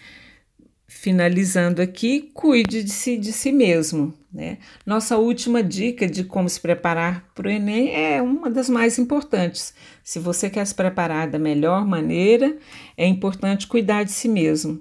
finalizando 1.03 1.81
aqui, 1.81 2.31
cuide 2.33 2.81
de 2.81 2.89
si, 2.89 3.17
de 3.17 3.33
si 3.33 3.51
mesmo. 3.51 4.13
Né? 4.31 4.59
Nossa 4.85 5.17
última 5.17 5.61
dica 5.61 6.07
de 6.07 6.23
como 6.23 6.47
se 6.47 6.61
preparar 6.61 7.29
para 7.35 7.49
o 7.49 7.51
Enem 7.51 7.93
é 7.93 8.21
uma 8.21 8.49
das 8.49 8.69
mais 8.69 8.97
importantes. 8.97 9.73
Se 10.01 10.17
você 10.17 10.49
quer 10.49 10.65
se 10.65 10.73
preparar 10.73 11.27
da 11.27 11.37
melhor 11.37 11.85
maneira, 11.85 12.57
é 12.95 13.05
importante 13.05 13.67
cuidar 13.67 14.03
de 14.03 14.11
si 14.11 14.29
mesmo. 14.29 14.79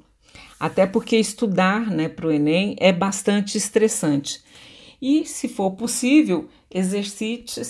Até 0.61 0.87
porque 0.87 1.16
estudar 1.16 1.90
né, 1.90 2.09
para 2.09 2.28
o 2.28 2.31
Enem 2.31 2.76
é 2.78 2.92
bastante 2.92 3.59
estressante. 3.59 4.44
E, 5.02 5.26
se 5.26 5.48
for 5.48 5.72
possível, 5.72 6.48
exercite 6.72 7.61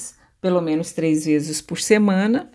pelo 0.42 0.60
menos 0.60 0.92
três 0.92 1.24
vezes 1.24 1.62
por 1.62 1.80
semana 1.80 2.50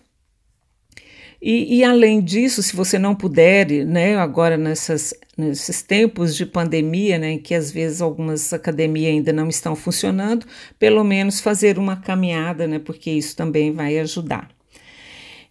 e, 1.41 1.77
e, 1.77 1.83
além 1.83 2.19
disso, 2.21 2.63
se 2.63 2.75
você 2.75 2.97
não 2.97 3.13
puder, 3.13 3.85
né, 3.85 4.17
agora 4.17 4.57
nessas, 4.57 5.13
nesses 5.37 5.83
tempos 5.83 6.35
de 6.35 6.45
pandemia, 6.45 7.19
né, 7.19 7.33
em 7.33 7.39
que 7.39 7.53
às 7.53 7.71
vezes 7.71 8.01
algumas 8.01 8.51
academias 8.53 9.13
ainda 9.13 9.31
não 9.31 9.47
estão 9.47 9.75
funcionando, 9.75 10.47
pelo 10.79 11.03
menos 11.03 11.39
fazer 11.39 11.77
uma 11.77 11.95
caminhada, 11.95 12.65
né, 12.65 12.79
porque 12.79 13.11
isso 13.11 13.35
também 13.35 13.71
vai 13.71 13.99
ajudar. 13.99 14.49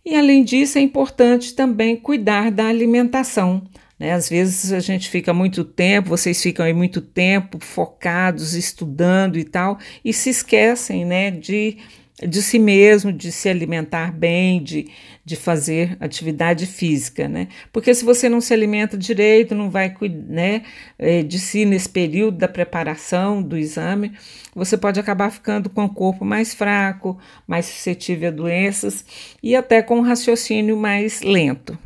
E 0.04 0.14
além 0.16 0.42
disso, 0.42 0.78
é 0.78 0.80
importante 0.80 1.54
também 1.54 1.96
cuidar 1.96 2.50
da 2.50 2.66
alimentação. 2.66 3.62
Né? 3.98 4.12
Às 4.12 4.28
vezes 4.28 4.72
a 4.72 4.80
gente 4.80 5.08
fica 5.08 5.32
muito 5.32 5.64
tempo, 5.64 6.08
vocês 6.08 6.42
ficam 6.42 6.66
aí 6.66 6.72
muito 6.72 7.00
tempo 7.00 7.58
focados, 7.60 8.54
estudando 8.54 9.38
e 9.38 9.44
tal, 9.44 9.78
e 10.04 10.12
se 10.12 10.30
esquecem 10.30 11.04
né, 11.04 11.30
de 11.30 11.78
de 12.26 12.42
si 12.42 12.58
mesmo, 12.58 13.12
de 13.12 13.30
se 13.30 13.48
alimentar 13.48 14.10
bem, 14.10 14.62
de, 14.62 14.86
de 15.26 15.34
fazer 15.34 15.96
atividade 15.98 16.66
física, 16.66 17.26
né? 17.26 17.48
Porque 17.72 17.92
se 17.92 18.04
você 18.04 18.28
não 18.28 18.40
se 18.40 18.54
alimenta 18.54 18.96
direito, 18.96 19.56
não 19.56 19.68
vai 19.68 19.92
né, 20.28 20.62
é, 20.96 21.24
de 21.24 21.40
si 21.40 21.64
nesse 21.64 21.88
período 21.88 22.38
da 22.38 22.46
preparação 22.46 23.42
do 23.42 23.58
exame, 23.58 24.12
você 24.54 24.76
pode 24.76 25.00
acabar 25.00 25.32
ficando 25.32 25.68
com 25.68 25.84
o 25.84 25.92
corpo 25.92 26.24
mais 26.24 26.54
fraco, 26.54 27.18
mais 27.44 27.66
suscetível 27.66 28.28
a 28.28 28.30
doenças 28.30 29.04
e 29.42 29.56
até 29.56 29.82
com 29.82 29.98
um 29.98 30.02
raciocínio 30.02 30.76
mais 30.76 31.20
lento. 31.22 31.76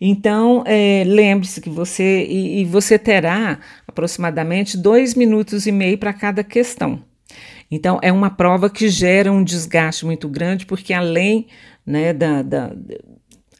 Então, 0.00 0.64
é, 0.66 1.04
lembre-se 1.06 1.60
que 1.60 1.68
você 1.68 2.24
e, 2.24 2.62
e 2.62 2.64
você 2.64 2.98
terá 2.98 3.60
aproximadamente 3.86 4.78
dois 4.78 5.14
minutos 5.14 5.66
e 5.66 5.72
meio 5.72 5.98
para 5.98 6.14
cada 6.14 6.42
questão. 6.42 7.02
Então, 7.70 7.98
é 8.02 8.12
uma 8.12 8.30
prova 8.30 8.70
que 8.70 8.88
gera 8.88 9.32
um 9.32 9.42
desgaste 9.42 10.04
muito 10.06 10.28
grande, 10.28 10.66
porque 10.66 10.92
além 10.92 11.46
né, 11.86 12.12
da, 12.12 12.42
da, 12.42 12.72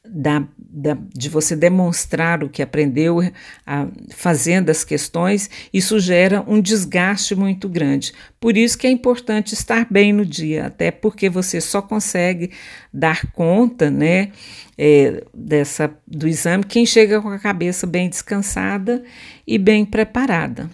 da, 0.07 0.47
da, 0.59 0.99
de 1.15 1.29
você 1.29 1.57
demonstrar 1.57 2.45
o 2.45 2.49
que 2.49 2.63
aprendeu 2.63 3.21
a, 3.67 3.89
fazendo 4.11 4.71
as 4.71 4.85
questões, 4.85 5.51
isso 5.73 5.99
gera 5.99 6.45
um 6.47 6.61
desgaste 6.61 7.35
muito 7.35 7.69
grande. 7.69 8.13
Por 8.39 8.57
isso 8.57 8.77
que 8.79 8.87
é 8.87 8.91
importante 8.91 9.55
estar 9.55 9.87
bem 9.91 10.13
no 10.13 10.25
dia, 10.25 10.67
até 10.67 10.91
porque 10.91 11.29
você 11.29 11.61
só 11.61 11.83
consegue 11.83 12.51
dar 12.93 13.33
conta 13.33 13.91
né, 13.91 14.31
é, 14.77 15.25
dessa, 15.35 15.91
do 16.07 16.29
exame 16.29 16.65
quem 16.65 16.85
chega 16.85 17.21
com 17.21 17.29
a 17.29 17.39
cabeça 17.39 17.87
bem 17.87 18.09
descansada 18.09 19.03
e 19.47 19.59
bem 19.59 19.85
preparada. 19.85 20.69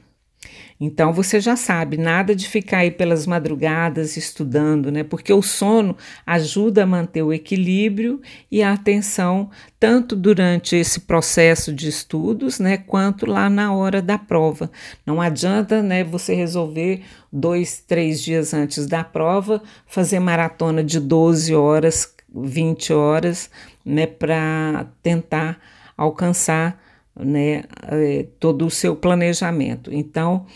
Então 0.80 1.12
você 1.12 1.38
já 1.38 1.56
sabe, 1.56 1.98
nada 1.98 2.34
de 2.34 2.48
ficar 2.48 2.78
aí 2.78 2.90
pelas 2.90 3.26
madrugadas 3.26 4.16
estudando, 4.16 4.90
né? 4.90 5.04
Porque 5.04 5.30
o 5.30 5.42
sono 5.42 5.94
ajuda 6.24 6.84
a 6.84 6.86
manter 6.86 7.22
o 7.22 7.34
equilíbrio 7.34 8.22
e 8.50 8.62
a 8.62 8.72
atenção 8.72 9.50
tanto 9.78 10.16
durante 10.16 10.76
esse 10.76 11.00
processo 11.00 11.70
de 11.70 11.88
estudos, 11.88 12.58
né, 12.58 12.78
quanto 12.78 13.26
lá 13.26 13.50
na 13.50 13.74
hora 13.74 14.00
da 14.00 14.16
prova. 14.16 14.70
Não 15.04 15.20
adianta, 15.20 15.82
né, 15.82 16.02
você 16.02 16.34
resolver 16.34 17.02
dois, 17.30 17.80
três 17.86 18.22
dias 18.22 18.54
antes 18.54 18.86
da 18.86 19.04
prova 19.04 19.62
fazer 19.86 20.18
maratona 20.18 20.82
de 20.82 20.98
12 20.98 21.54
horas, 21.54 22.14
20 22.34 22.92
horas, 22.92 23.50
né, 23.84 24.06
para 24.06 24.86
tentar 25.02 25.58
alcançar 25.96 26.80
né, 27.18 27.64
é, 27.88 28.26
todo 28.38 28.66
o 28.66 28.70
seu 28.70 28.96
planejamento. 28.96 29.92
Então, 29.92 30.46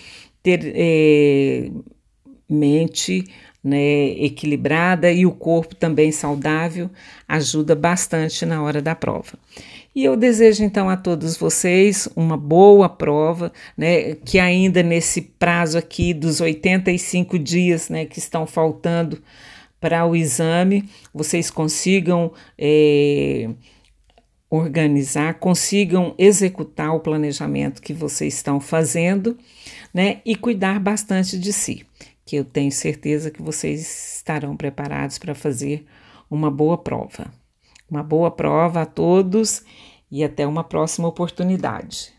ter 0.42 0.72
é, 0.74 1.70
mente 2.48 3.24
né, 3.62 4.10
equilibrada 4.22 5.10
e 5.10 5.24
o 5.24 5.32
corpo 5.32 5.74
também 5.74 6.12
saudável 6.12 6.90
ajuda 7.26 7.74
bastante 7.74 8.44
na 8.44 8.62
hora 8.62 8.82
da 8.82 8.94
prova. 8.94 9.38
E 9.94 10.04
eu 10.04 10.16
desejo 10.16 10.64
então 10.64 10.90
a 10.90 10.96
todos 10.96 11.36
vocês 11.36 12.08
uma 12.14 12.36
boa 12.36 12.88
prova, 12.88 13.52
né, 13.76 14.16
que 14.16 14.38
ainda 14.38 14.82
nesse 14.82 15.22
prazo 15.22 15.78
aqui 15.78 16.12
dos 16.12 16.40
85 16.40 17.38
dias 17.38 17.88
né, 17.88 18.04
que 18.04 18.18
estão 18.18 18.46
faltando 18.46 19.22
para 19.80 20.04
o 20.04 20.16
exame, 20.16 20.88
vocês 21.12 21.50
consigam. 21.50 22.32
É, 22.58 23.48
organizar, 24.48 25.34
consigam 25.34 26.14
executar 26.16 26.94
o 26.94 27.00
planejamento 27.00 27.82
que 27.82 27.92
vocês 27.92 28.34
estão 28.34 28.60
fazendo, 28.60 29.36
né? 29.92 30.20
E 30.24 30.36
cuidar 30.36 30.78
bastante 30.78 31.38
de 31.38 31.52
si, 31.52 31.84
que 32.24 32.36
eu 32.36 32.44
tenho 32.44 32.70
certeza 32.70 33.30
que 33.30 33.42
vocês 33.42 34.16
estarão 34.16 34.56
preparados 34.56 35.18
para 35.18 35.34
fazer 35.34 35.84
uma 36.30 36.50
boa 36.50 36.78
prova. 36.78 37.32
Uma 37.90 38.02
boa 38.02 38.30
prova 38.30 38.82
a 38.82 38.86
todos 38.86 39.62
e 40.10 40.22
até 40.22 40.46
uma 40.46 40.64
próxima 40.64 41.08
oportunidade. 41.08 42.13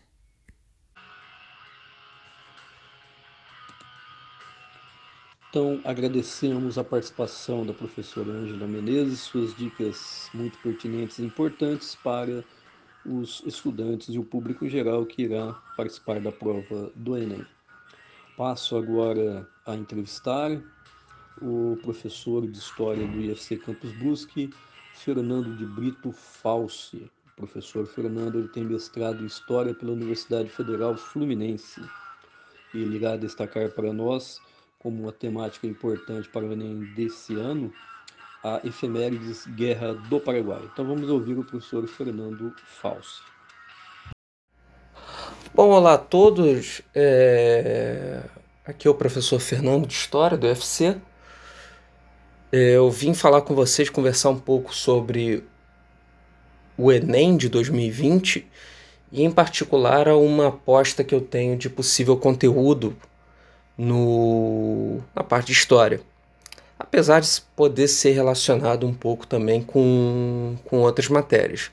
Então, 5.48 5.80
agradecemos 5.84 6.76
a 6.76 6.84
participação 6.84 7.64
da 7.64 7.72
professora 7.72 8.30
Ângela 8.30 8.66
Menezes, 8.66 9.20
suas 9.20 9.54
dicas 9.56 10.28
muito 10.34 10.58
pertinentes 10.58 11.18
e 11.18 11.24
importantes 11.24 11.94
para 11.94 12.44
os 13.04 13.42
estudantes 13.46 14.08
e 14.08 14.18
o 14.18 14.24
público 14.24 14.68
geral 14.68 15.06
que 15.06 15.22
irá 15.22 15.52
participar 15.76 16.20
da 16.20 16.32
prova 16.32 16.90
do 16.96 17.16
Enem. 17.16 17.46
Passo 18.36 18.76
agora 18.76 19.48
a 19.64 19.74
entrevistar 19.74 20.60
o 21.40 21.78
professor 21.82 22.46
de 22.46 22.58
História 22.58 23.06
do 23.06 23.20
IFC 23.20 23.56
Campus 23.58 23.92
Brusque, 23.92 24.50
Fernando 24.94 25.56
de 25.56 25.64
Brito 25.64 26.10
Falsi. 26.12 27.10
O 27.32 27.36
professor 27.36 27.86
Fernando 27.86 28.38
ele 28.38 28.48
tem 28.48 28.64
mestrado 28.64 29.22
em 29.22 29.26
História 29.26 29.72
pela 29.72 29.92
Universidade 29.92 30.48
Federal 30.50 30.96
Fluminense. 30.96 31.80
Ele 32.74 32.96
irá 32.96 33.16
destacar 33.16 33.70
para 33.70 33.92
nós 33.92 34.40
como 34.86 35.02
uma 35.02 35.10
temática 35.10 35.66
importante 35.66 36.28
para 36.28 36.46
o 36.46 36.52
Enem 36.52 36.84
desse 36.94 37.34
ano, 37.34 37.72
a 38.40 38.60
efemérides 38.62 39.44
Guerra 39.44 39.94
do 39.94 40.20
Paraguai. 40.20 40.62
Então 40.72 40.86
vamos 40.86 41.10
ouvir 41.10 41.36
o 41.36 41.42
professor 41.42 41.84
Fernando 41.88 42.54
Falsi. 42.80 43.20
Bom, 45.52 45.70
olá 45.70 45.94
a 45.94 45.98
todos. 45.98 46.82
É... 46.94 48.22
Aqui 48.64 48.86
é 48.86 48.90
o 48.90 48.94
professor 48.94 49.40
Fernando 49.40 49.88
de 49.88 49.94
História 49.94 50.38
do 50.38 50.46
UFC. 50.46 50.96
É, 52.52 52.76
eu 52.76 52.88
vim 52.88 53.12
falar 53.12 53.40
com 53.40 53.56
vocês, 53.56 53.90
conversar 53.90 54.30
um 54.30 54.38
pouco 54.38 54.72
sobre 54.72 55.42
o 56.78 56.92
Enem 56.92 57.36
de 57.36 57.48
2020 57.48 58.46
e, 59.10 59.24
em 59.24 59.32
particular, 59.32 60.06
uma 60.10 60.46
aposta 60.46 61.02
que 61.02 61.12
eu 61.12 61.20
tenho 61.20 61.56
de 61.56 61.68
possível 61.68 62.16
conteúdo 62.16 62.96
no, 63.76 64.98
na 65.14 65.22
parte 65.22 65.46
de 65.46 65.52
história. 65.52 66.00
Apesar 66.78 67.20
de 67.20 67.28
poder 67.54 67.88
ser 67.88 68.12
relacionado 68.12 68.86
um 68.86 68.94
pouco 68.94 69.26
também 69.26 69.62
com, 69.62 70.56
com 70.64 70.80
outras 70.80 71.08
matérias. 71.08 71.70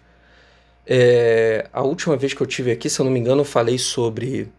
É, 0.85 1.67
a 1.71 1.81
última 1.81 2.15
vez 2.15 2.33
que 2.33 2.41
eu 2.41 2.47
tive 2.47 2.71
aqui, 2.71 2.89
se 2.89 2.99
eu 2.99 3.05
não 3.05 3.11
me 3.11 3.19
engano, 3.19 3.41
eu 3.41 3.45
falei 3.45 3.77
sobre 3.77 4.51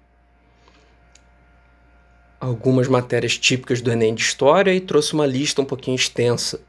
algumas 2.40 2.88
matérias 2.88 3.38
típicas 3.38 3.80
do 3.80 3.90
Enem 3.90 4.14
de 4.14 4.22
História 4.22 4.74
e 4.74 4.80
trouxe 4.80 5.14
uma 5.14 5.26
lista 5.26 5.62
um 5.62 5.64
pouquinho 5.64 5.94
extensa. 5.94 6.61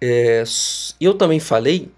É, 0.00 0.42
eu 1.00 1.14
também 1.14 1.40
falei 1.40 1.90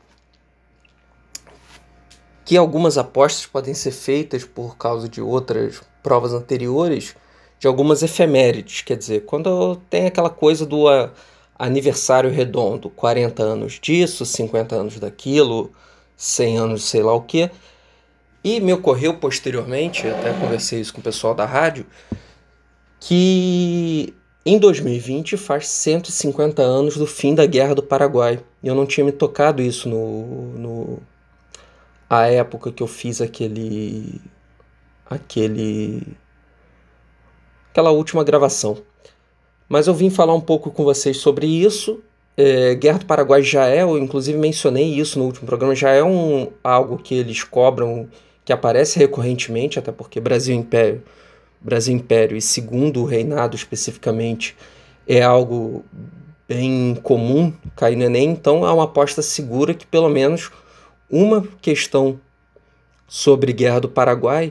que 2.44 2.56
algumas 2.56 2.98
apostas 2.98 3.46
podem 3.46 3.74
ser 3.74 3.92
feitas 3.92 4.44
por 4.44 4.76
causa 4.76 5.08
de 5.08 5.20
outras 5.20 5.82
provas 6.02 6.32
anteriores, 6.32 7.14
de 7.60 7.66
algumas 7.66 8.02
efemérides, 8.02 8.80
quer 8.80 8.96
dizer, 8.96 9.26
quando 9.26 9.76
tem 9.90 10.06
aquela 10.06 10.30
coisa 10.30 10.64
do 10.64 10.88
uh, 10.88 11.10
aniversário 11.58 12.30
redondo, 12.30 12.88
40 12.88 13.42
anos 13.42 13.78
disso, 13.78 14.24
50 14.24 14.74
anos 14.74 14.98
daquilo, 14.98 15.70
100 16.16 16.56
anos 16.56 16.84
sei 16.84 17.02
lá 17.02 17.12
o 17.12 17.20
que. 17.20 17.50
E 18.42 18.60
me 18.60 18.72
ocorreu 18.72 19.18
posteriormente, 19.18 20.08
até 20.08 20.32
conversei 20.32 20.80
isso 20.80 20.94
com 20.94 21.00
o 21.00 21.04
pessoal 21.04 21.34
da 21.34 21.44
rádio, 21.44 21.84
que 22.98 24.14
em 24.46 24.58
2020 24.58 25.36
faz 25.36 25.68
150 25.68 26.62
anos 26.62 26.96
do 26.96 27.06
fim 27.06 27.34
da 27.34 27.44
Guerra 27.44 27.74
do 27.74 27.82
Paraguai. 27.82 28.42
E 28.62 28.68
eu 28.68 28.74
não 28.74 28.86
tinha 28.86 29.04
me 29.04 29.12
tocado 29.12 29.60
isso 29.60 29.86
no, 29.86 30.52
no 30.58 30.98
a 32.08 32.26
época 32.26 32.72
que 32.72 32.82
eu 32.82 32.86
fiz 32.86 33.20
aquele 33.20 34.18
aquele 35.10 36.16
aquela 37.70 37.90
última 37.90 38.24
gravação. 38.24 38.78
Mas 39.68 39.86
eu 39.86 39.94
vim 39.94 40.10
falar 40.10 40.34
um 40.34 40.40
pouco 40.40 40.70
com 40.70 40.84
vocês 40.84 41.16
sobre 41.16 41.46
isso 41.46 42.02
é, 42.36 42.74
Guerra 42.74 43.00
do 43.00 43.06
Paraguai 43.06 43.42
já 43.42 43.66
é, 43.66 43.82
eu 43.82 43.98
inclusive 43.98 44.38
mencionei 44.38 44.94
isso 44.94 45.18
no 45.18 45.26
último 45.26 45.46
programa, 45.46 45.74
já 45.74 45.90
é 45.90 46.02
um, 46.02 46.48
algo 46.64 46.96
que 46.96 47.14
eles 47.14 47.44
cobram, 47.44 48.08
que 48.46 48.52
aparece 48.52 48.98
recorrentemente, 48.98 49.78
até 49.78 49.92
porque 49.92 50.18
Brasil 50.20 50.54
Império, 50.54 51.02
Brasil 51.60 51.94
Império 51.94 52.36
e 52.38 52.40
segundo 52.40 53.04
reinado 53.04 53.54
especificamente, 53.54 54.56
é 55.06 55.22
algo 55.22 55.84
bem 56.48 56.98
comum 57.02 57.52
cair 57.76 57.96
no 57.96 58.04
Enem, 58.04 58.30
então 58.30 58.66
é 58.66 58.72
uma 58.72 58.84
aposta 58.84 59.20
segura 59.20 59.74
que 59.74 59.86
pelo 59.86 60.08
menos 60.08 60.50
uma 61.10 61.46
questão 61.60 62.18
sobre 63.06 63.52
Guerra 63.52 63.80
do 63.80 63.88
Paraguai 63.88 64.50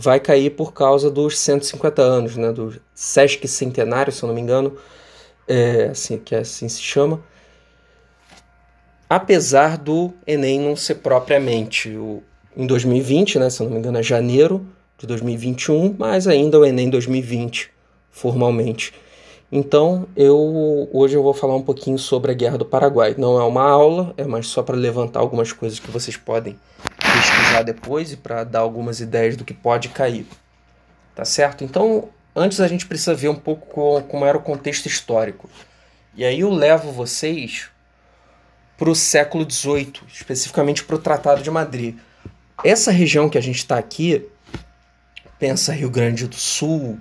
vai 0.00 0.18
cair 0.18 0.50
por 0.50 0.72
causa 0.72 1.10
dos 1.10 1.38
150 1.38 2.00
anos, 2.00 2.36
né, 2.36 2.50
do 2.52 2.80
Sesc 2.94 3.46
Centenário, 3.46 4.10
se 4.10 4.22
eu 4.22 4.28
não 4.28 4.34
me 4.34 4.40
engano, 4.40 4.76
é, 5.46 5.88
assim, 5.90 6.16
que 6.16 6.34
assim 6.34 6.68
se 6.68 6.80
chama, 6.80 7.22
apesar 9.08 9.76
do 9.76 10.12
Enem 10.26 10.58
não 10.60 10.74
ser 10.74 10.96
propriamente 10.96 11.90
o, 11.90 12.22
em 12.56 12.66
2020, 12.66 13.38
né, 13.38 13.50
se 13.50 13.60
eu 13.60 13.64
não 13.64 13.74
me 13.74 13.78
engano 13.78 13.98
é 13.98 14.02
janeiro 14.02 14.66
de 14.98 15.06
2021, 15.06 15.94
mas 15.98 16.26
ainda 16.26 16.58
o 16.58 16.64
Enem 16.64 16.88
2020, 16.88 17.70
formalmente. 18.10 18.94
Então, 19.52 20.06
eu 20.16 20.88
hoje 20.92 21.16
eu 21.16 21.22
vou 21.22 21.34
falar 21.34 21.56
um 21.56 21.62
pouquinho 21.62 21.98
sobre 21.98 22.30
a 22.30 22.34
Guerra 22.34 22.56
do 22.56 22.64
Paraguai. 22.64 23.16
Não 23.18 23.40
é 23.40 23.42
uma 23.42 23.68
aula, 23.68 24.14
é 24.16 24.24
mais 24.24 24.46
só 24.46 24.62
para 24.62 24.76
levantar 24.76 25.18
algumas 25.18 25.52
coisas 25.52 25.80
que 25.80 25.90
vocês 25.90 26.16
podem 26.16 26.56
pesquisar 27.50 27.62
depois 27.62 28.12
e 28.12 28.16
para 28.16 28.44
dar 28.44 28.60
algumas 28.60 29.00
ideias 29.00 29.36
do 29.36 29.44
que 29.44 29.52
pode 29.52 29.88
cair. 29.88 30.26
Tá 31.14 31.24
certo? 31.24 31.64
Então, 31.64 32.08
antes 32.34 32.60
a 32.60 32.68
gente 32.68 32.86
precisa 32.86 33.14
ver 33.14 33.28
um 33.28 33.34
pouco 33.34 34.02
como 34.02 34.24
era 34.24 34.38
o 34.38 34.42
contexto 34.42 34.86
histórico. 34.86 35.50
E 36.14 36.24
aí 36.24 36.40
eu 36.40 36.50
levo 36.50 36.92
vocês 36.92 37.68
para 38.78 38.90
o 38.90 38.94
século 38.94 39.50
XVIII, 39.50 39.92
especificamente 40.08 40.84
para 40.84 40.96
o 40.96 40.98
Tratado 40.98 41.42
de 41.42 41.50
Madrid. 41.50 41.98
Essa 42.64 42.90
região 42.90 43.28
que 43.28 43.38
a 43.38 43.42
gente 43.42 43.58
está 43.58 43.78
aqui, 43.78 44.26
pensa 45.38 45.72
Rio 45.72 45.90
Grande 45.90 46.26
do 46.26 46.36
Sul, 46.36 46.98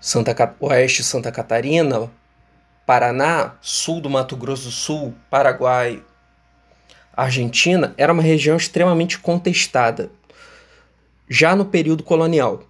Santa, 0.00 0.54
Oeste 0.60 1.02
Santa 1.02 1.32
Catarina, 1.32 2.10
Paraná, 2.84 3.54
sul 3.62 4.00
do 4.00 4.10
Mato 4.10 4.36
Grosso 4.36 4.64
do 4.64 4.70
Sul, 4.70 5.14
Paraguai, 5.30 6.02
Argentina, 7.16 7.94
era 7.96 8.12
uma 8.12 8.22
região 8.22 8.56
extremamente 8.56 9.18
contestada, 9.18 10.10
já 11.28 11.54
no 11.54 11.64
período 11.64 12.02
colonial. 12.02 12.64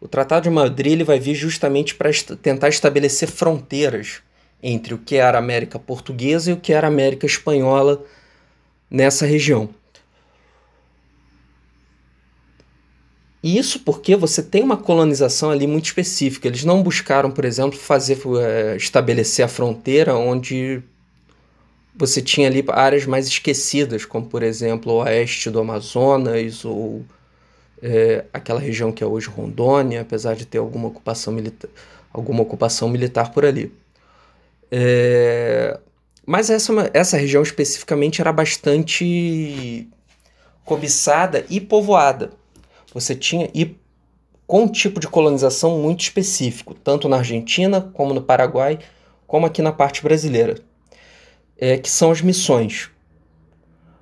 O 0.00 0.06
Tratado 0.06 0.44
de 0.44 0.50
Madrid 0.50 0.92
ele 0.92 1.04
vai 1.04 1.18
vir 1.18 1.34
justamente 1.34 1.94
para 1.94 2.10
tentar 2.42 2.68
estabelecer 2.68 3.28
fronteiras 3.28 4.22
entre 4.62 4.94
o 4.94 4.98
que 4.98 5.16
era 5.16 5.38
América 5.38 5.78
Portuguesa 5.78 6.50
e 6.50 6.54
o 6.54 6.58
que 6.58 6.72
era 6.72 6.86
América 6.86 7.26
Espanhola 7.26 8.02
nessa 8.90 9.26
região. 9.26 9.70
E 13.42 13.58
isso 13.58 13.80
porque 13.80 14.16
você 14.16 14.42
tem 14.42 14.62
uma 14.62 14.76
colonização 14.76 15.50
ali 15.50 15.66
muito 15.68 15.84
específica. 15.84 16.48
Eles 16.48 16.64
não 16.64 16.82
buscaram, 16.82 17.30
por 17.30 17.44
exemplo, 17.44 17.78
fazer 17.78 18.18
é, 18.40 18.76
estabelecer 18.76 19.44
a 19.44 19.48
fronteira 19.48 20.16
onde 20.16 20.82
você 21.96 22.20
tinha 22.20 22.48
ali 22.48 22.64
áreas 22.68 23.06
mais 23.06 23.26
esquecidas, 23.26 24.04
como 24.04 24.26
por 24.26 24.42
exemplo 24.42 24.92
o 24.92 24.96
oeste 25.02 25.50
do 25.50 25.60
Amazonas 25.60 26.64
ou 26.64 27.04
é, 27.82 28.24
aquela 28.32 28.60
região 28.60 28.92
que 28.92 29.02
é 29.02 29.06
hoje 29.06 29.28
Rondônia, 29.28 30.02
apesar 30.02 30.34
de 30.34 30.46
ter 30.46 30.58
alguma 30.58 30.88
ocupação, 30.88 31.32
milita 31.32 31.68
alguma 32.12 32.42
ocupação 32.42 32.88
militar 32.88 33.30
por 33.32 33.44
ali. 33.44 33.72
É... 34.70 35.78
Mas 36.24 36.50
essa, 36.50 36.72
essa 36.92 37.16
região 37.16 37.42
especificamente 37.42 38.20
era 38.20 38.32
bastante 38.32 39.88
cobiçada 40.64 41.44
e 41.48 41.60
povoada. 41.60 42.30
Você 42.92 43.14
tinha 43.14 43.48
e 43.54 43.76
com 44.46 44.62
um 44.62 44.68
tipo 44.68 44.98
de 44.98 45.08
colonização 45.08 45.78
muito 45.78 46.00
específico, 46.00 46.74
tanto 46.74 47.08
na 47.08 47.18
Argentina 47.18 47.80
como 47.80 48.14
no 48.14 48.22
Paraguai, 48.22 48.78
como 49.26 49.46
aqui 49.46 49.60
na 49.60 49.72
parte 49.72 50.02
brasileira, 50.02 50.56
é, 51.58 51.76
que 51.78 51.88
são 51.88 52.10
as 52.10 52.20
missões. 52.20 52.90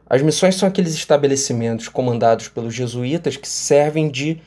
As 0.09 0.23
missões 0.23 0.57
são 0.57 0.69
aqueles 0.69 0.95
estabelecimentos 0.95 1.88
comandados 1.88 2.49
pelos 2.49 2.75
jesuítas 2.75 3.37
que 3.37 3.49
servem 3.49 4.11
de 4.11 4.40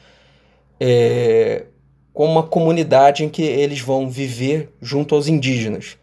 é, 0.80 1.66
como 2.14 2.32
uma 2.32 2.44
comunidade 2.44 3.24
em 3.24 3.30
que 3.30 3.42
eles 3.42 3.80
vão 3.80 4.10
viver 4.10 4.72
junto 4.82 5.16
aos 5.16 5.28
indígenas. 5.28 5.98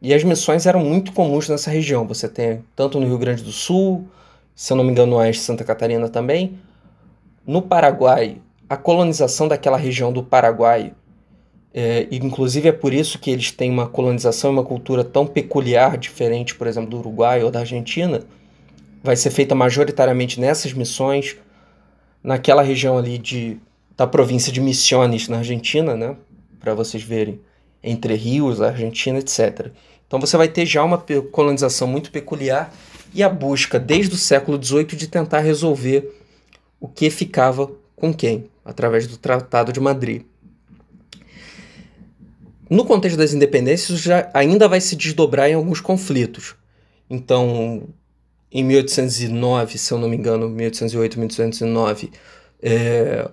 E 0.00 0.14
as 0.14 0.22
missões 0.22 0.66
eram 0.66 0.80
muito 0.80 1.12
comuns 1.12 1.48
nessa 1.48 1.70
região. 1.70 2.06
Você 2.06 2.28
tem 2.28 2.64
tanto 2.76 3.00
no 3.00 3.06
Rio 3.06 3.18
Grande 3.18 3.42
do 3.42 3.50
Sul, 3.50 4.06
se 4.54 4.72
eu 4.72 4.76
não 4.76 4.84
me 4.84 4.92
engano, 4.92 5.12
no 5.12 5.16
Oeste 5.18 5.42
Santa 5.42 5.64
Catarina 5.64 6.08
também. 6.08 6.58
No 7.46 7.62
Paraguai, 7.62 8.40
a 8.68 8.76
colonização 8.76 9.48
daquela 9.48 9.76
região 9.76 10.12
do 10.12 10.22
Paraguai, 10.22 10.92
é, 11.72 12.06
inclusive 12.10 12.68
é 12.68 12.72
por 12.72 12.92
isso 12.92 13.18
que 13.18 13.30
eles 13.30 13.50
têm 13.50 13.70
uma 13.70 13.86
colonização 13.86 14.50
e 14.50 14.54
uma 14.54 14.64
cultura 14.64 15.04
tão 15.04 15.26
peculiar, 15.26 15.96
diferente, 15.98 16.54
por 16.54 16.66
exemplo, 16.66 16.90
do 16.90 16.98
Uruguai 16.98 17.42
ou 17.42 17.50
da 17.50 17.60
Argentina, 17.60 18.24
vai 19.02 19.16
ser 19.16 19.30
feita 19.30 19.54
majoritariamente 19.54 20.40
nessas 20.40 20.72
missões, 20.72 21.36
naquela 22.22 22.62
região 22.62 22.98
ali 22.98 23.18
de, 23.18 23.58
da 23.96 24.06
província 24.06 24.52
de 24.52 24.60
Misiones, 24.60 25.28
na 25.28 25.38
Argentina, 25.38 25.96
né? 25.96 26.16
Para 26.58 26.74
vocês 26.74 27.02
verem 27.02 27.40
entre 27.82 28.14
rios, 28.14 28.60
Argentina, 28.60 29.18
etc. 29.18 29.70
Então 30.06 30.18
você 30.18 30.36
vai 30.36 30.48
ter 30.48 30.66
já 30.66 30.82
uma 30.82 30.98
colonização 31.30 31.86
muito 31.86 32.10
peculiar 32.10 32.72
e 33.14 33.22
a 33.22 33.28
busca 33.28 33.78
desde 33.78 34.14
o 34.14 34.18
século 34.18 34.62
XVIII 34.62 34.96
de 34.96 35.06
tentar 35.06 35.40
resolver 35.40 36.14
o 36.80 36.88
que 36.88 37.10
ficava 37.10 37.70
com 37.94 38.12
quem, 38.12 38.46
através 38.64 39.06
do 39.06 39.16
Tratado 39.16 39.72
de 39.72 39.80
Madrid. 39.80 40.22
No 42.70 42.84
contexto 42.84 43.16
das 43.16 43.32
independências, 43.32 44.00
já 44.00 44.30
ainda 44.34 44.68
vai 44.68 44.80
se 44.80 44.94
desdobrar 44.94 45.48
em 45.48 45.54
alguns 45.54 45.80
conflitos. 45.80 46.54
Então, 47.08 47.88
em 48.52 48.62
1809, 48.62 49.78
se 49.78 49.92
eu 49.92 49.98
não 49.98 50.08
me 50.08 50.16
engano, 50.16 50.48
1808, 50.48 51.18
1809, 51.18 52.10
é, 52.62 53.30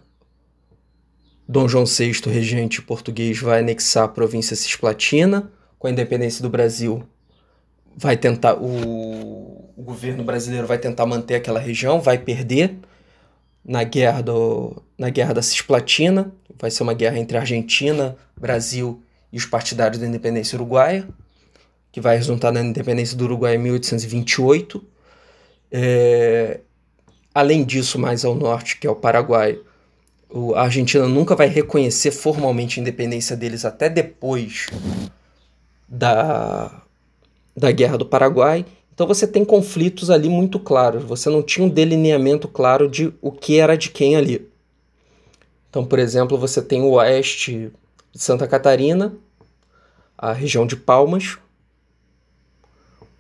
Dom 1.48 1.68
João 1.68 1.86
VI, 1.86 2.14
regente 2.28 2.82
português, 2.82 3.40
vai 3.40 3.60
anexar 3.60 4.06
a 4.06 4.08
província 4.08 4.56
cisplatina. 4.56 5.52
Com 5.78 5.88
a 5.88 5.92
independência 5.92 6.42
do 6.42 6.50
Brasil, 6.50 7.04
vai 7.96 8.18
tentar 8.18 8.56
o, 8.56 9.72
o 9.76 9.84
governo 9.84 10.24
brasileiro 10.24 10.66
vai 10.66 10.78
tentar 10.78 11.06
manter 11.06 11.36
aquela 11.36 11.60
região, 11.60 12.00
vai 12.00 12.18
perder 12.18 12.78
na 13.64 13.84
guerra 13.84 14.22
do, 14.22 14.82
na 14.98 15.10
guerra 15.10 15.34
da 15.34 15.42
Cisplatina, 15.42 16.32
vai 16.58 16.72
ser 16.72 16.84
uma 16.84 16.94
guerra 16.94 17.20
entre 17.20 17.38
Argentina, 17.38 18.16
Brasil 18.40 19.02
e 19.36 19.38
os 19.38 19.46
partidários 19.46 20.00
da 20.00 20.08
independência 20.08 20.56
uruguaia, 20.56 21.06
que 21.92 22.00
vai 22.00 22.16
resultar 22.16 22.54
na 22.54 22.62
independência 22.62 23.18
do 23.18 23.26
Uruguai 23.26 23.56
em 23.56 23.58
1828. 23.58 24.82
É, 25.70 26.62
além 27.34 27.66
disso, 27.66 28.00
mais 28.00 28.24
ao 28.24 28.34
norte, 28.34 28.78
que 28.78 28.88
é 28.88 28.90
o 28.90 28.96
Paraguai, 28.96 29.60
a 30.56 30.62
Argentina 30.62 31.06
nunca 31.06 31.36
vai 31.36 31.50
reconhecer 31.50 32.12
formalmente 32.12 32.80
a 32.80 32.82
independência 32.82 33.36
deles 33.36 33.66
até 33.66 33.90
depois 33.90 34.68
da, 35.86 36.84
da 37.58 37.72
Guerra 37.74 37.98
do 37.98 38.06
Paraguai. 38.06 38.66
Então 38.94 39.06
você 39.06 39.28
tem 39.28 39.44
conflitos 39.44 40.10
ali 40.10 40.30
muito 40.30 40.62
claros. 40.62 41.04
Você 41.04 41.30
não 41.30 41.44
tinha 41.44 41.66
um 41.66 41.70
delineamento 41.70 42.48
claro 42.48 42.90
de 42.90 43.14
o 43.22 43.34
que 43.34 43.60
era 43.60 43.76
de 43.76 43.90
quem 43.90 44.16
ali. 44.16 44.48
Então, 45.70 45.86
por 45.86 46.00
exemplo, 46.00 46.38
você 46.38 46.62
tem 46.62 46.82
o 46.84 46.92
oeste 46.92 47.70
de 48.14 48.22
Santa 48.22 48.48
Catarina, 48.48 49.14
a 50.18 50.32
região 50.34 50.66
de 50.66 50.76
Palmas. 50.76 51.38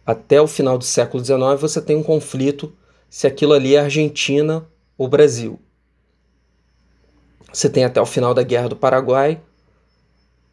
Até 0.05 0.41
o 0.41 0.47
final 0.47 0.77
do 0.77 0.83
século 0.83 1.23
XIX 1.23 1.59
você 1.59 1.81
tem 1.81 1.95
um 1.95 2.03
conflito 2.03 2.73
se 3.09 3.25
aquilo 3.25 3.53
ali 3.53 3.75
é 3.75 3.79
Argentina 3.79 4.65
ou 4.97 5.07
Brasil. 5.07 5.59
Você 7.51 7.69
tem 7.69 7.85
até 7.85 8.01
o 8.01 8.05
final 8.05 8.33
da 8.33 8.43
Guerra 8.43 8.69
do 8.69 8.75
Paraguai 8.75 9.41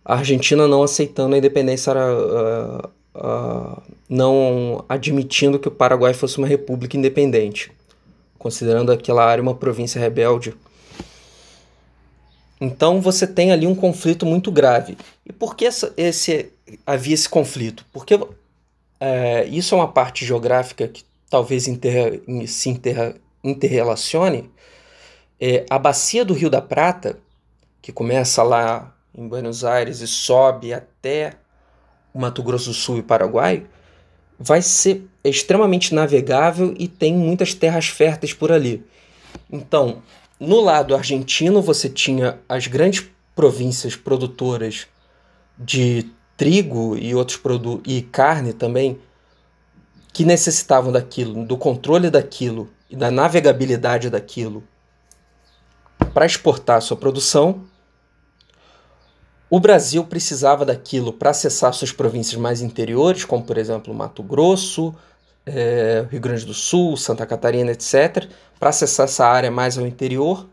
a 0.05 0.17
Argentina 0.17 0.67
não 0.67 0.83
aceitando 0.83 1.35
a 1.35 1.39
independência, 1.39 1.93
uh, 1.95 2.89
uh, 3.15 3.83
não 4.09 4.85
admitindo 4.89 5.59
que 5.59 5.69
o 5.69 5.71
Paraguai 5.71 6.13
fosse 6.13 6.39
uma 6.39 6.47
república 6.47 6.97
independente, 6.97 7.71
considerando 8.39 8.91
aquela 8.91 9.25
área 9.25 9.43
uma 9.43 9.55
província 9.55 10.01
rebelde. 10.01 10.55
Então 12.65 13.01
você 13.01 13.27
tem 13.27 13.51
ali 13.51 13.67
um 13.67 13.75
conflito 13.75 14.25
muito 14.25 14.53
grave. 14.53 14.97
E 15.27 15.33
por 15.33 15.57
que 15.57 15.67
essa, 15.67 15.93
esse, 15.97 16.53
havia 16.87 17.13
esse 17.13 17.29
conflito? 17.29 17.85
Porque 17.93 18.17
é, 19.01 19.45
isso 19.47 19.75
é 19.75 19.79
uma 19.79 19.89
parte 19.89 20.25
geográfica 20.25 20.87
que 20.87 21.03
talvez 21.29 21.67
inter, 21.67 22.23
se 22.47 22.69
inter, 22.69 23.17
interrelacione 23.43 24.49
é, 25.41 25.67
a 25.69 25.77
bacia 25.77 26.25
do 26.25 26.35
Rio 26.35 26.49
da 26.49 26.63
Prata, 26.63 27.19
que 27.81 27.91
começa 27.91 28.45
lá 28.45 28.95
em 29.13 29.27
Buenos 29.27 29.65
Aires 29.65 30.01
e 30.01 30.07
sobe 30.07 30.73
até 30.73 31.33
o 32.15 32.21
Mato 32.21 32.45
Grosso 32.45 32.67
do 32.71 32.75
Sul 32.75 32.99
e 32.99 33.03
Paraguai, 33.03 33.67
vai 34.39 34.63
ser 34.63 35.05
extremamente 35.25 35.93
navegável 35.93 36.73
e 36.79 36.87
tem 36.87 37.13
muitas 37.13 37.55
terras 37.55 37.89
férteis 37.89 38.33
por 38.33 38.53
ali. 38.53 38.87
Então, 39.51 40.01
no 40.43 40.61
lado 40.61 40.95
argentino, 40.97 41.63
você 41.63 41.89
tinha 41.89 42.41
as 42.49 42.67
grandes 42.67 43.09
províncias 43.35 43.95
produtoras 43.95 44.89
de 45.57 46.11
trigo 46.37 46.97
e 46.97 47.15
outros 47.15 47.37
produtos 47.37 47.93
e 47.93 48.03
carne 48.03 48.53
também 48.53 48.99
que 50.13 50.25
necessitavam 50.25 50.91
daquilo, 50.91 51.47
do 51.47 51.57
controle 51.57 52.11
daquilo 52.11 52.69
e 52.91 52.97
da 52.97 53.09
navegabilidade 53.09 54.11
daquilo 54.11 54.65
para 56.13 56.27
exportar 56.27 56.83
sua 56.83 56.97
produção. 56.97 57.65
O 59.49 59.61
Brasil 59.61 60.05
precisava 60.05 60.65
daquilo 60.65 61.13
para 61.13 61.31
acessar 61.31 61.73
suas 61.73 61.93
províncias 61.93 62.41
mais 62.41 62.61
interiores, 62.61 63.25
como 63.25 63.45
por 63.45 63.57
exemplo 63.57 63.95
Mato 63.95 64.25
Grosso, 64.25 64.93
é, 65.47 66.07
Rio 66.11 66.21
Grande 66.21 66.45
do 66.45 66.55
Sul, 66.55 66.97
Santa 66.97 67.27
Catarina, 67.27 67.71
etc., 67.71 68.27
para 68.59 68.71
acessar 68.71 69.05
essa 69.05 69.27
área 69.27 69.51
mais 69.51 69.77
ao 69.77 69.87
interior. 69.87 70.49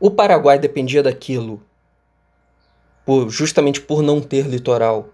O 0.00 0.10
Paraguai 0.10 0.58
dependia 0.58 1.02
daquilo 1.02 1.62
por, 3.04 3.30
justamente 3.30 3.80
por 3.80 4.02
não 4.02 4.20
ter 4.20 4.46
litoral, 4.46 5.08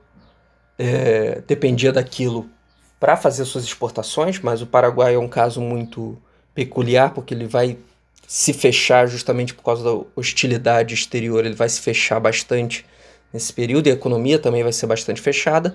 é, 0.78 1.40
dependia 1.46 1.92
daquilo 1.92 2.50
para 2.98 3.16
fazer 3.16 3.44
suas 3.44 3.64
exportações, 3.64 4.40
mas 4.40 4.62
o 4.62 4.66
Paraguai 4.66 5.14
é 5.14 5.18
um 5.18 5.28
caso 5.28 5.60
muito 5.60 6.16
peculiar 6.54 7.14
porque 7.14 7.34
ele 7.34 7.46
vai 7.46 7.78
se 8.26 8.52
fechar 8.52 9.06
justamente 9.06 9.54
por 9.54 9.62
causa 9.62 9.84
da 9.84 10.04
hostilidade 10.16 10.94
exterior, 10.94 11.44
ele 11.44 11.54
vai 11.54 11.68
se 11.68 11.80
fechar 11.80 12.18
bastante 12.18 12.84
nesse 13.32 13.52
período 13.52 13.86
e 13.86 13.90
a 13.90 13.94
economia 13.94 14.38
também 14.38 14.62
vai 14.62 14.72
ser 14.72 14.86
bastante 14.86 15.20
fechada. 15.20 15.74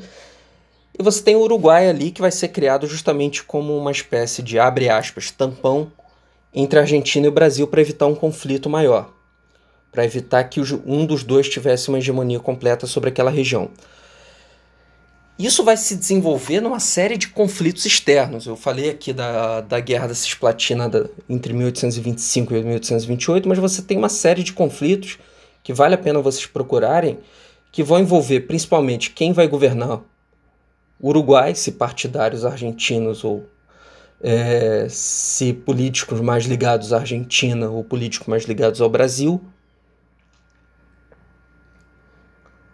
E 1.00 1.04
você 1.04 1.24
tem 1.24 1.34
o 1.34 1.40
Uruguai 1.40 1.88
ali 1.88 2.12
que 2.12 2.20
vai 2.20 2.30
ser 2.30 2.50
criado 2.50 2.86
justamente 2.86 3.42
como 3.42 3.78
uma 3.78 3.90
espécie 3.90 4.44
de 4.44 4.60
abre 4.60 4.90
aspas, 4.90 5.32
tampão 5.32 5.90
entre 6.54 6.78
a 6.78 6.82
Argentina 6.82 7.26
e 7.26 7.30
o 7.30 7.32
Brasil 7.32 7.66
para 7.68 7.80
evitar 7.80 8.06
um 8.06 8.14
conflito 8.14 8.70
maior, 8.70 9.10
para 9.94 10.04
evitar 10.04 10.44
que 10.44 10.60
um 10.86 11.06
dos 11.06 11.24
dois 11.24 11.48
tivesse 11.48 11.88
uma 11.88 12.00
hegemonia 12.00 12.42
completa 12.42 12.86
sobre 12.86 13.08
aquela 13.08 13.32
região. 13.32 13.70
Isso 15.38 15.64
vai 15.64 15.78
se 15.78 15.96
desenvolver 15.96 16.60
numa 16.60 16.82
série 16.82 17.16
de 17.16 17.30
conflitos 17.30 17.86
externos. 17.86 18.46
Eu 18.46 18.58
falei 18.58 18.90
aqui 18.90 19.14
da, 19.14 19.62
da 19.62 19.80
Guerra 19.80 20.08
da 20.08 20.14
Cisplatina 20.14 20.90
da, 20.90 21.06
entre 21.30 21.54
1825 21.54 22.54
e 22.54 22.62
1828, 22.62 23.48
mas 23.48 23.58
você 23.58 23.82
tem 23.82 23.98
uma 23.98 24.10
série 24.10 24.44
de 24.44 24.52
conflitos 24.52 25.18
que 25.64 25.72
vale 25.72 25.96
a 25.96 25.98
pena 25.98 26.20
vocês 26.20 26.46
procurarem, 26.46 27.20
que 27.72 27.84
vão 27.84 28.00
envolver 28.00 28.42
principalmente 28.42 29.12
quem 29.12 29.32
vai 29.32 29.48
governar 29.48 30.02
Uruguai, 31.02 31.56
se 31.56 31.74
partidários 31.74 32.46
argentinos 32.46 33.24
ou 33.24 33.48
é, 34.22 34.88
se 34.90 35.54
políticos 35.54 36.20
mais 36.20 36.46
ligados 36.46 36.92
à 36.92 37.00
Argentina 37.00 37.70
ou 37.70 37.84
políticos 37.84 38.28
mais 38.28 38.44
ligados 38.44 38.82
ao 38.82 38.90
Brasil, 38.90 39.42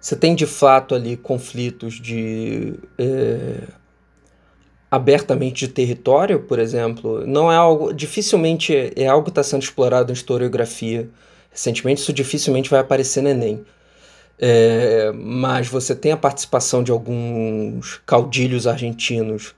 Você 0.06 0.16
tem 0.16 0.36
de 0.36 0.46
fato 0.46 0.94
ali 0.94 1.18
conflitos 1.18 1.96
de 1.96 2.76
é, 2.96 3.64
abertamente 4.92 5.66
de 5.66 5.74
território, 5.74 6.42
por 6.42 6.60
exemplo. 6.60 7.26
Não 7.26 7.52
é 7.52 7.56
algo 7.56 7.92
dificilmente 7.92 8.94
é 8.96 9.08
algo 9.08 9.24
que 9.24 9.32
está 9.32 9.42
sendo 9.42 9.64
explorado 9.64 10.12
em 10.12 10.14
historiografia 10.14 11.10
recentemente. 11.50 12.02
Isso 12.02 12.14
dificilmente 12.14 12.70
vai 12.70 12.82
aparecer 12.82 13.24
no 13.24 13.30
Enem. 13.30 13.66
É, 14.38 15.12
mas 15.14 15.68
você 15.68 15.96
tem 15.96 16.12
a 16.12 16.18
participação 16.18 16.84
de 16.84 16.92
alguns 16.92 18.02
caudilhos 18.06 18.68
argentinos 18.68 19.56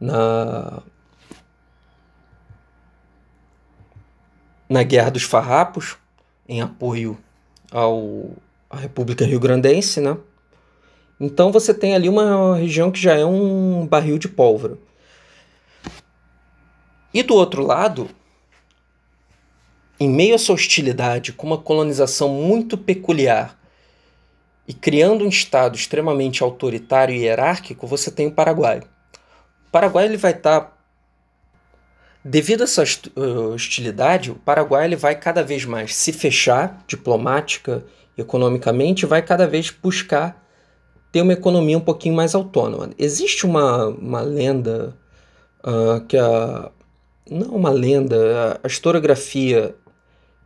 na 0.00 0.82
na 4.68 4.82
Guerra 4.82 5.10
dos 5.10 5.22
Farrapos, 5.22 5.96
em 6.46 6.60
apoio 6.60 7.18
ao 7.70 8.30
a 8.70 8.76
República 8.76 9.24
Rio 9.24 9.40
Grandense, 9.40 10.00
né? 10.00 10.16
Então 11.18 11.50
você 11.50 11.72
tem 11.72 11.94
ali 11.94 12.08
uma 12.08 12.56
região 12.56 12.90
que 12.90 13.00
já 13.00 13.14
é 13.14 13.24
um 13.24 13.86
barril 13.86 14.18
de 14.18 14.28
pólvora. 14.28 14.78
E 17.12 17.22
do 17.22 17.34
outro 17.34 17.62
lado, 17.64 18.08
em 19.98 20.08
meio 20.08 20.32
a 20.32 20.34
essa 20.34 20.52
hostilidade, 20.52 21.32
com 21.32 21.46
uma 21.46 21.58
colonização 21.58 22.28
muito 22.28 22.76
peculiar 22.76 23.58
e 24.68 24.74
criando 24.74 25.24
um 25.24 25.28
Estado 25.28 25.74
extremamente 25.76 26.42
autoritário 26.42 27.14
e 27.14 27.22
hierárquico, 27.22 27.86
você 27.86 28.10
tem 28.10 28.26
o 28.26 28.32
Paraguai. 28.32 28.80
O 29.66 29.70
Paraguai 29.72 30.04
ele 30.04 30.18
vai 30.18 30.32
estar. 30.32 30.60
Tá... 30.60 30.72
Devido 32.22 32.60
a 32.60 32.64
essa 32.64 32.84
hostilidade, 33.54 34.30
o 34.30 34.34
Paraguai 34.34 34.84
ele 34.84 34.96
vai 34.96 35.14
cada 35.14 35.42
vez 35.42 35.64
mais 35.64 35.96
se 35.96 36.12
fechar 36.12 36.84
diplomática 36.86 37.82
economicamente, 38.18 39.06
vai 39.06 39.22
cada 39.22 39.46
vez 39.46 39.70
buscar 39.70 40.44
ter 41.10 41.22
uma 41.22 41.32
economia 41.32 41.78
um 41.78 41.80
pouquinho 41.80 42.14
mais 42.14 42.34
autônoma. 42.34 42.90
Existe 42.98 43.46
uma, 43.46 43.86
uma 43.86 44.20
lenda 44.20 44.94
uh, 45.64 46.04
que 46.06 46.18
a. 46.18 46.70
Não 47.30 47.54
uma 47.54 47.70
lenda, 47.70 48.58
a 48.62 48.66
historiografia 48.66 49.74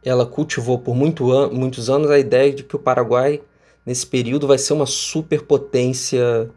ela 0.05 0.27
cultivou 0.27 0.79
por 0.79 0.97
muito 0.97 1.33
an 1.33 1.49
muitos 1.51 1.89
anos 1.89 2.11
a 2.11 2.19
ideia 2.19 2.53
de 2.53 2.65
que 2.65 2.75
o 2.75 2.79
Paraguai, 2.79 3.41
nesse 3.85 4.07
período, 4.07 4.47
vai 4.47 4.59
ser 4.59 4.73
uma 4.73 4.87
superpotência 4.87 6.51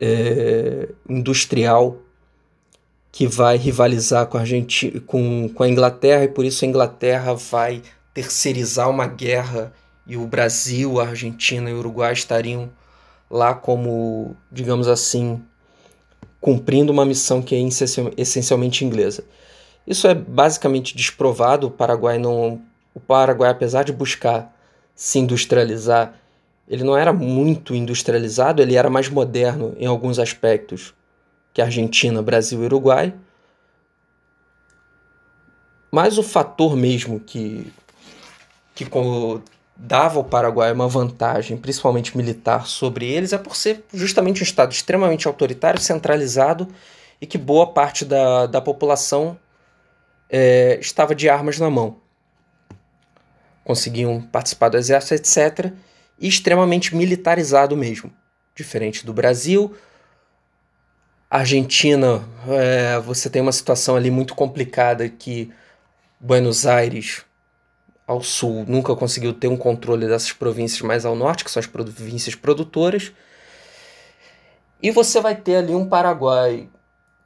é, 0.00 0.88
industrial 1.08 1.98
que 3.10 3.26
vai 3.26 3.56
rivalizar 3.56 4.26
com 4.26 4.36
a, 4.36 4.40
Argentina, 4.40 5.00
com, 5.00 5.48
com 5.48 5.62
a 5.62 5.68
Inglaterra 5.68 6.24
e 6.24 6.28
por 6.28 6.44
isso 6.44 6.64
a 6.64 6.68
Inglaterra 6.68 7.34
vai 7.34 7.82
terceirizar 8.12 8.88
uma 8.88 9.06
guerra 9.06 9.72
e 10.06 10.16
o 10.16 10.26
Brasil, 10.26 11.00
a 11.00 11.08
Argentina 11.08 11.68
e 11.70 11.72
o 11.72 11.78
Uruguai 11.78 12.12
estariam 12.12 12.70
lá 13.30 13.54
como, 13.54 14.36
digamos 14.50 14.88
assim, 14.88 15.42
cumprindo 16.40 16.92
uma 16.92 17.04
missão 17.04 17.42
que 17.42 17.54
é 17.54 17.58
essencialmente 18.16 18.84
inglesa. 18.84 19.24
Isso 19.86 20.06
é 20.06 20.14
basicamente 20.14 20.96
desprovado. 20.96 21.66
O 21.66 21.70
Paraguai 21.70 22.18
não, 22.18 22.62
o 22.94 23.00
Paraguai, 23.00 23.50
apesar 23.50 23.82
de 23.82 23.92
buscar 23.92 24.54
se 24.94 25.18
industrializar, 25.18 26.14
ele 26.68 26.84
não 26.84 26.96
era 26.96 27.12
muito 27.12 27.74
industrializado. 27.74 28.60
Ele 28.60 28.76
era 28.76 28.90
mais 28.90 29.08
moderno 29.08 29.74
em 29.78 29.86
alguns 29.86 30.18
aspectos 30.18 30.94
que 31.52 31.62
Argentina, 31.62 32.22
Brasil 32.22 32.62
e 32.62 32.66
Uruguai. 32.66 33.14
Mas 35.90 36.18
o 36.18 36.22
fator 36.22 36.76
mesmo 36.76 37.18
que 37.18 37.72
que 38.74 38.86
dava 39.76 40.18
ao 40.18 40.24
Paraguai 40.24 40.70
uma 40.70 40.86
vantagem, 40.86 41.56
principalmente 41.56 42.16
militar, 42.16 42.66
sobre 42.66 43.06
eles 43.06 43.32
é 43.32 43.38
por 43.38 43.56
ser 43.56 43.84
justamente 43.92 44.40
um 44.40 44.44
Estado 44.44 44.70
extremamente 44.70 45.26
autoritário, 45.26 45.80
centralizado 45.80 46.68
e 47.20 47.26
que 47.26 47.36
boa 47.36 47.66
parte 47.66 48.04
da, 48.04 48.46
da 48.46 48.60
população 48.60 49.36
é, 50.30 50.78
estava 50.80 51.12
de 51.12 51.28
armas 51.28 51.58
na 51.58 51.68
mão. 51.68 51.96
conseguiam 53.64 54.20
participar 54.20 54.68
do 54.68 54.76
exército, 54.76 55.14
etc. 55.14 55.72
Extremamente 56.20 56.94
militarizado 56.94 57.76
mesmo. 57.76 58.12
Diferente 58.54 59.06
do 59.06 59.12
Brasil. 59.12 59.74
Argentina, 61.30 62.26
é, 62.48 62.98
você 63.00 63.28
tem 63.28 63.42
uma 63.42 63.52
situação 63.52 63.96
ali 63.96 64.10
muito 64.10 64.34
complicada 64.34 65.06
que 65.08 65.52
Buenos 66.18 66.66
Aires, 66.66 67.22
ao 68.06 68.22
sul, 68.22 68.64
nunca 68.66 68.96
conseguiu 68.96 69.34
ter 69.34 69.48
um 69.48 69.56
controle 69.56 70.08
dessas 70.08 70.32
províncias 70.32 70.80
mais 70.80 71.04
ao 71.04 71.14
norte, 71.14 71.44
que 71.44 71.50
são 71.50 71.60
as 71.60 71.66
províncias 71.66 72.34
produtoras. 72.34 73.12
E 74.82 74.90
você 74.90 75.20
vai 75.20 75.36
ter 75.36 75.56
ali 75.56 75.74
um 75.74 75.86
Paraguai 75.86 76.70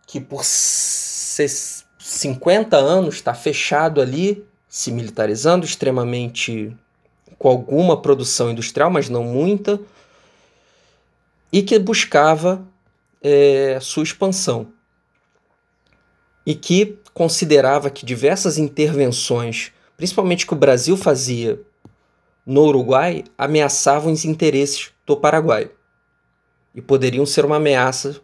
que 0.06 0.20
por 0.20 0.44
50 0.44 2.76
anos 2.76 3.14
está 3.14 3.32
fechado 3.32 4.00
ali, 4.00 4.44
se 4.68 4.90
militarizando, 4.90 5.64
extremamente 5.64 6.76
com 7.42 7.48
alguma 7.48 8.00
produção 8.00 8.52
industrial, 8.52 8.88
mas 8.88 9.08
não 9.08 9.24
muita, 9.24 9.80
e 11.52 11.60
que 11.60 11.76
buscava 11.76 12.64
é, 13.20 13.80
sua 13.80 14.04
expansão. 14.04 14.68
E 16.46 16.54
que 16.54 17.00
considerava 17.12 17.90
que 17.90 18.06
diversas 18.06 18.58
intervenções, 18.58 19.72
principalmente 19.96 20.46
que 20.46 20.52
o 20.52 20.56
Brasil 20.56 20.96
fazia 20.96 21.60
no 22.46 22.62
Uruguai, 22.62 23.24
ameaçavam 23.36 24.12
os 24.12 24.24
interesses 24.24 24.92
do 25.04 25.16
Paraguai 25.16 25.68
e 26.72 26.80
poderiam 26.80 27.26
ser 27.26 27.44
uma 27.44 27.56
ameaça 27.56 28.20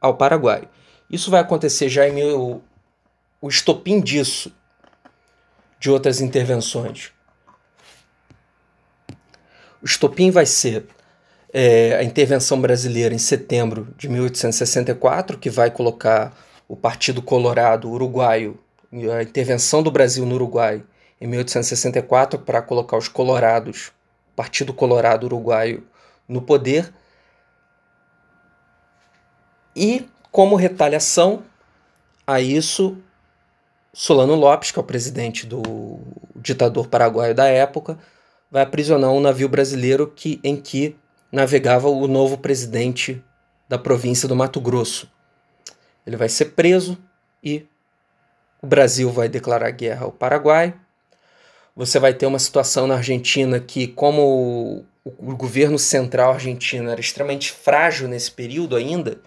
ao 0.00 0.16
Paraguai. 0.16 0.68
Isso 1.10 1.32
vai 1.32 1.40
acontecer 1.40 1.88
já 1.88 2.08
em 2.08 2.12
mil, 2.12 2.62
o 3.40 3.48
estopim 3.48 4.00
disso, 4.00 4.52
de 5.80 5.90
outras 5.90 6.20
intervenções. 6.20 7.10
O 9.82 9.84
estopim 9.84 10.30
vai 10.30 10.46
ser 10.46 10.86
é, 11.52 11.96
a 11.96 12.04
intervenção 12.04 12.60
brasileira 12.60 13.12
em 13.12 13.18
setembro 13.18 13.92
de 13.98 14.08
1864, 14.08 15.36
que 15.36 15.50
vai 15.50 15.70
colocar 15.70 16.32
o 16.68 16.76
Partido 16.76 17.20
Colorado 17.20 17.90
Uruguaio, 17.90 18.58
a 19.12 19.22
intervenção 19.22 19.82
do 19.82 19.90
Brasil 19.90 20.24
no 20.24 20.36
Uruguai 20.36 20.84
em 21.20 21.26
1864 21.26 22.38
para 22.38 22.62
colocar 22.62 22.96
os 22.96 23.08
colorados, 23.08 23.92
Partido 24.36 24.72
Colorado 24.72 25.24
Uruguaio, 25.24 25.84
no 26.28 26.40
poder. 26.40 26.92
E, 29.74 30.08
como 30.30 30.56
retaliação 30.56 31.42
a 32.26 32.40
isso, 32.40 32.96
Solano 33.92 34.34
Lopes, 34.34 34.70
que 34.70 34.78
é 34.78 34.82
o 34.82 34.84
presidente 34.84 35.46
do 35.46 36.00
ditador 36.36 36.86
paraguaio 36.86 37.34
da 37.34 37.46
época, 37.46 37.98
vai 38.52 38.62
aprisionar 38.62 39.10
um 39.10 39.20
navio 39.20 39.48
brasileiro 39.48 40.06
que, 40.06 40.38
em 40.44 40.54
que 40.54 40.94
navegava 41.32 41.88
o 41.88 42.06
novo 42.06 42.36
presidente 42.36 43.24
da 43.66 43.78
província 43.78 44.28
do 44.28 44.36
Mato 44.36 44.60
Grosso, 44.60 45.10
ele 46.06 46.18
vai 46.18 46.28
ser 46.28 46.46
preso 46.46 46.98
e 47.42 47.64
o 48.60 48.66
Brasil 48.66 49.10
vai 49.10 49.26
declarar 49.26 49.70
guerra 49.70 50.04
ao 50.04 50.12
Paraguai. 50.12 50.74
Você 51.74 51.98
vai 51.98 52.12
ter 52.12 52.26
uma 52.26 52.38
situação 52.38 52.86
na 52.86 52.96
Argentina 52.96 53.58
que, 53.58 53.86
como 53.86 54.84
o, 55.02 55.34
governo 55.34 55.78
central 55.78 56.32
argentino 56.32 56.90
era 56.90 57.00
extremamente 57.00 57.50
frágil 57.50 58.06
nesse 58.06 58.30
período 58.30 58.76
ainda, 58.76 59.18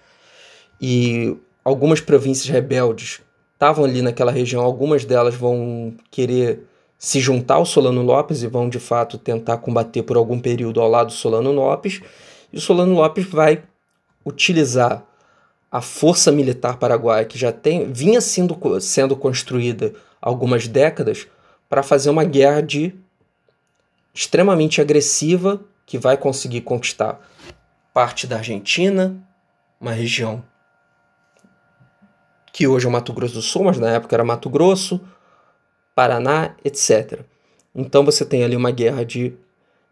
e 0.79 1.35
algumas 1.63 1.99
províncias 1.99 2.47
rebeldes 2.47 3.21
estavam 3.53 3.85
ali 3.85 4.03
naquela 4.03 4.31
região, 4.31 4.63
algumas 4.63 5.03
delas 5.03 5.33
vão 5.33 5.97
querer 6.11 6.67
se 7.05 7.19
juntar 7.19 7.57
ao 7.57 7.67
Solano 7.67 8.01
Lopes 8.01 8.41
e 8.41 8.47
vão 8.47 8.67
de 8.67 8.79
fato 8.79 9.19
tentar 9.19 9.57
combater 9.57 10.01
por 10.01 10.17
algum 10.17 10.39
período 10.39 10.81
ao 10.81 10.89
lado 10.89 11.09
do 11.09 11.13
Solano 11.13 11.51
Lopes. 11.51 12.01
E 12.51 12.57
o 12.57 12.59
Solano 12.59 12.95
Lopes 12.95 13.27
vai 13.27 13.61
utilizar 14.25 15.05
a 15.71 15.81
força 15.81 16.31
militar 16.31 16.77
paraguaia, 16.77 17.23
que 17.23 17.37
já 17.37 17.51
tem, 17.51 17.93
vinha 17.93 18.19
sendo, 18.19 18.57
sendo 18.81 19.15
construída 19.15 19.93
há 20.19 20.27
algumas 20.27 20.67
décadas, 20.67 21.27
para 21.69 21.83
fazer 21.83 22.09
uma 22.09 22.23
guerra 22.23 22.61
de 22.61 22.95
extremamente 24.11 24.81
agressiva 24.81 25.61
que 25.85 25.99
vai 25.99 26.17
conseguir 26.17 26.61
conquistar 26.61 27.21
parte 27.93 28.25
da 28.25 28.37
Argentina, 28.37 29.15
uma 29.79 29.91
região 29.91 30.43
que 32.51 32.65
hoje 32.67 32.87
é 32.87 32.89
o 32.89 32.91
Mato 32.91 33.13
Grosso 33.13 33.35
do 33.35 33.43
Sul, 33.43 33.65
mas 33.65 33.77
na 33.77 33.91
época 33.91 34.15
era 34.15 34.23
Mato 34.23 34.49
Grosso, 34.49 34.99
Paraná, 35.95 36.55
etc. 36.63 37.21
Então 37.73 38.03
você 38.03 38.25
tem 38.25 38.43
ali 38.43 38.55
uma 38.55 38.69
guerra 38.69 39.05
de 39.05 39.33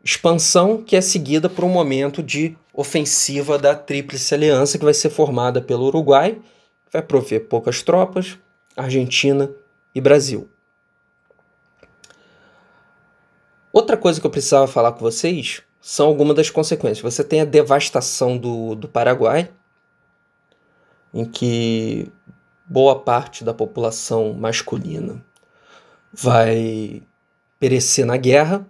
expansão 0.03 0.83
que 0.83 0.97
é 0.97 1.01
seguida 1.01 1.49
por 1.49 1.63
um 1.63 1.69
momento 1.69 2.21
de 2.21 2.57
ofensiva 2.73 3.57
da 3.57 3.73
Tríplice 3.73 4.33
Aliança, 4.35 4.77
que 4.77 4.83
vai 4.83 4.93
ser 4.93 5.09
formada 5.09 5.61
pelo 5.61 5.85
Uruguai, 5.85 6.39
vai 6.91 7.01
prover 7.01 7.47
poucas 7.47 7.81
tropas, 7.81 8.37
Argentina 8.75 9.49
e 9.95 10.01
Brasil. 10.01 10.49
Outra 13.71 13.95
coisa 13.95 14.19
que 14.19 14.27
eu 14.27 14.31
precisava 14.31 14.67
falar 14.67 14.91
com 14.91 14.99
vocês 14.99 15.63
são 15.79 16.07
algumas 16.07 16.35
das 16.35 16.49
consequências. 16.49 17.01
Você 17.01 17.23
tem 17.23 17.41
a 17.41 17.45
devastação 17.45 18.37
do, 18.37 18.75
do 18.75 18.87
Paraguai, 18.87 19.49
em 21.13 21.25
que 21.25 22.11
boa 22.65 22.99
parte 22.99 23.43
da 23.43 23.53
população 23.53 24.33
masculina 24.33 25.23
vai 26.13 27.01
perecer 27.59 28.05
na 28.05 28.17
guerra, 28.17 28.65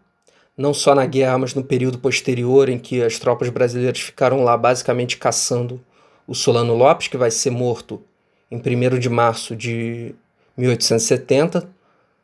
não 0.57 0.73
só 0.73 0.95
na 0.95 1.05
guerra, 1.05 1.37
mas 1.37 1.53
no 1.53 1.63
período 1.63 1.99
posterior 1.99 2.69
em 2.69 2.79
que 2.79 3.01
as 3.03 3.19
tropas 3.19 3.49
brasileiras 3.49 3.99
ficaram 3.99 4.43
lá 4.43 4.55
basicamente 4.55 5.17
caçando 5.17 5.83
o 6.25 6.33
Solano 6.33 6.75
Lopes, 6.75 7.07
que 7.07 7.17
vai 7.17 7.31
ser 7.31 7.49
morto 7.49 8.01
em 8.49 8.57
1 8.57 8.99
de 8.99 9.09
março 9.09 9.55
de 9.55 10.15
1870, 10.55 11.67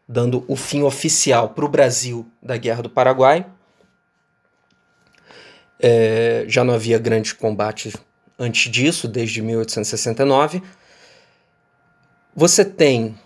dando 0.07 0.45
o 0.47 0.55
fim 0.55 0.83
oficial 0.83 1.49
para 1.49 1.65
o 1.65 1.69
Brasil 1.69 2.25
da 2.41 2.55
Guerra 2.55 2.83
do 2.83 2.89
Paraguai. 2.89 3.45
É, 5.81 6.45
já 6.47 6.63
não 6.63 6.73
havia 6.73 6.99
grandes 6.99 7.33
combates 7.33 7.95
antes 8.37 8.71
disso, 8.71 9.07
desde 9.07 9.41
1869. 9.41 10.61
Você 12.35 12.63
tem 12.63 13.17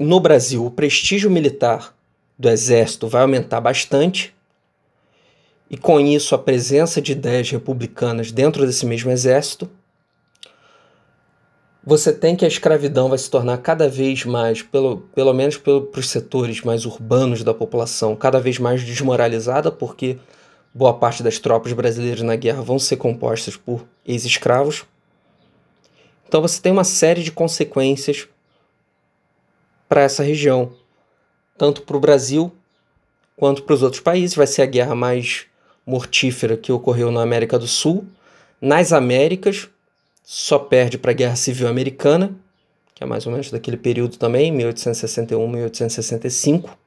no 0.00 0.18
Brasil, 0.20 0.64
o 0.66 0.70
prestígio 0.70 1.30
militar 1.30 1.94
do 2.38 2.48
exército 2.48 3.06
vai 3.06 3.22
aumentar 3.22 3.60
bastante, 3.60 4.34
e 5.70 5.76
com 5.76 5.98
isso 5.98 6.34
a 6.34 6.38
presença 6.38 7.00
de 7.00 7.12
ideias 7.12 7.50
republicanas 7.50 8.30
dentro 8.30 8.66
desse 8.66 8.84
mesmo 8.84 9.10
exército. 9.10 9.70
Você 11.84 12.12
tem 12.12 12.36
que 12.36 12.44
a 12.44 12.48
escravidão 12.48 13.08
vai 13.08 13.16
se 13.16 13.30
tornar 13.30 13.56
cada 13.58 13.88
vez 13.88 14.24
mais, 14.24 14.60
pelo, 14.60 14.98
pelo 15.14 15.32
menos 15.32 15.56
para 15.56 15.72
os 15.72 16.08
setores 16.10 16.60
mais 16.60 16.84
urbanos 16.84 17.42
da 17.42 17.54
população, 17.54 18.14
cada 18.14 18.38
vez 18.38 18.58
mais 18.58 18.84
desmoralizada, 18.84 19.72
porque 19.72 20.18
boa 20.74 20.92
parte 20.92 21.22
das 21.22 21.38
tropas 21.38 21.72
brasileiras 21.72 22.20
na 22.20 22.36
guerra 22.36 22.62
vão 22.62 22.78
ser 22.78 22.96
compostas 22.96 23.56
por 23.56 23.86
ex-escravos. 24.06 24.84
Então 26.28 26.42
você 26.42 26.60
tem 26.60 26.70
uma 26.70 26.84
série 26.84 27.22
de 27.22 27.32
consequências 27.32 28.28
para 29.92 30.00
essa 30.00 30.22
região, 30.22 30.72
tanto 31.58 31.82
para 31.82 31.94
o 31.98 32.00
Brasil 32.00 32.50
quanto 33.36 33.62
para 33.62 33.74
os 33.74 33.82
outros 33.82 34.00
países. 34.00 34.34
Vai 34.34 34.46
ser 34.46 34.62
a 34.62 34.66
guerra 34.66 34.94
mais 34.94 35.44
mortífera 35.84 36.56
que 36.56 36.72
ocorreu 36.72 37.10
na 37.10 37.20
América 37.20 37.58
do 37.58 37.66
Sul. 37.66 38.06
Nas 38.58 38.90
Américas, 38.90 39.68
só 40.24 40.58
perde 40.58 40.96
para 40.96 41.10
a 41.10 41.14
Guerra 41.14 41.36
Civil 41.36 41.68
Americana, 41.68 42.34
que 42.94 43.04
é 43.04 43.06
mais 43.06 43.26
ou 43.26 43.32
menos 43.32 43.50
daquele 43.50 43.76
período 43.76 44.16
também, 44.16 44.50
1861, 44.50 45.46
1865. 45.46 46.78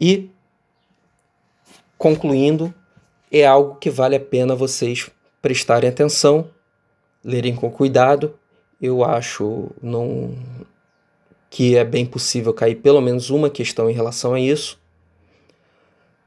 E, 0.00 0.30
concluindo, 1.98 2.72
é 3.30 3.44
algo 3.44 3.74
que 3.74 3.90
vale 3.90 4.16
a 4.16 4.20
pena 4.20 4.56
vocês 4.56 5.10
prestarem 5.42 5.90
atenção, 5.90 6.48
lerem 7.22 7.54
com 7.54 7.70
cuidado. 7.70 8.34
Eu 8.80 9.04
acho, 9.04 9.70
não, 9.82 10.34
que 11.50 11.76
é 11.76 11.84
bem 11.84 12.04
possível 12.04 12.52
cair 12.52 12.76
pelo 12.76 13.00
menos 13.00 13.30
uma 13.30 13.48
questão 13.48 13.88
em 13.88 13.94
relação 13.94 14.34
a 14.34 14.40
isso. 14.40 14.78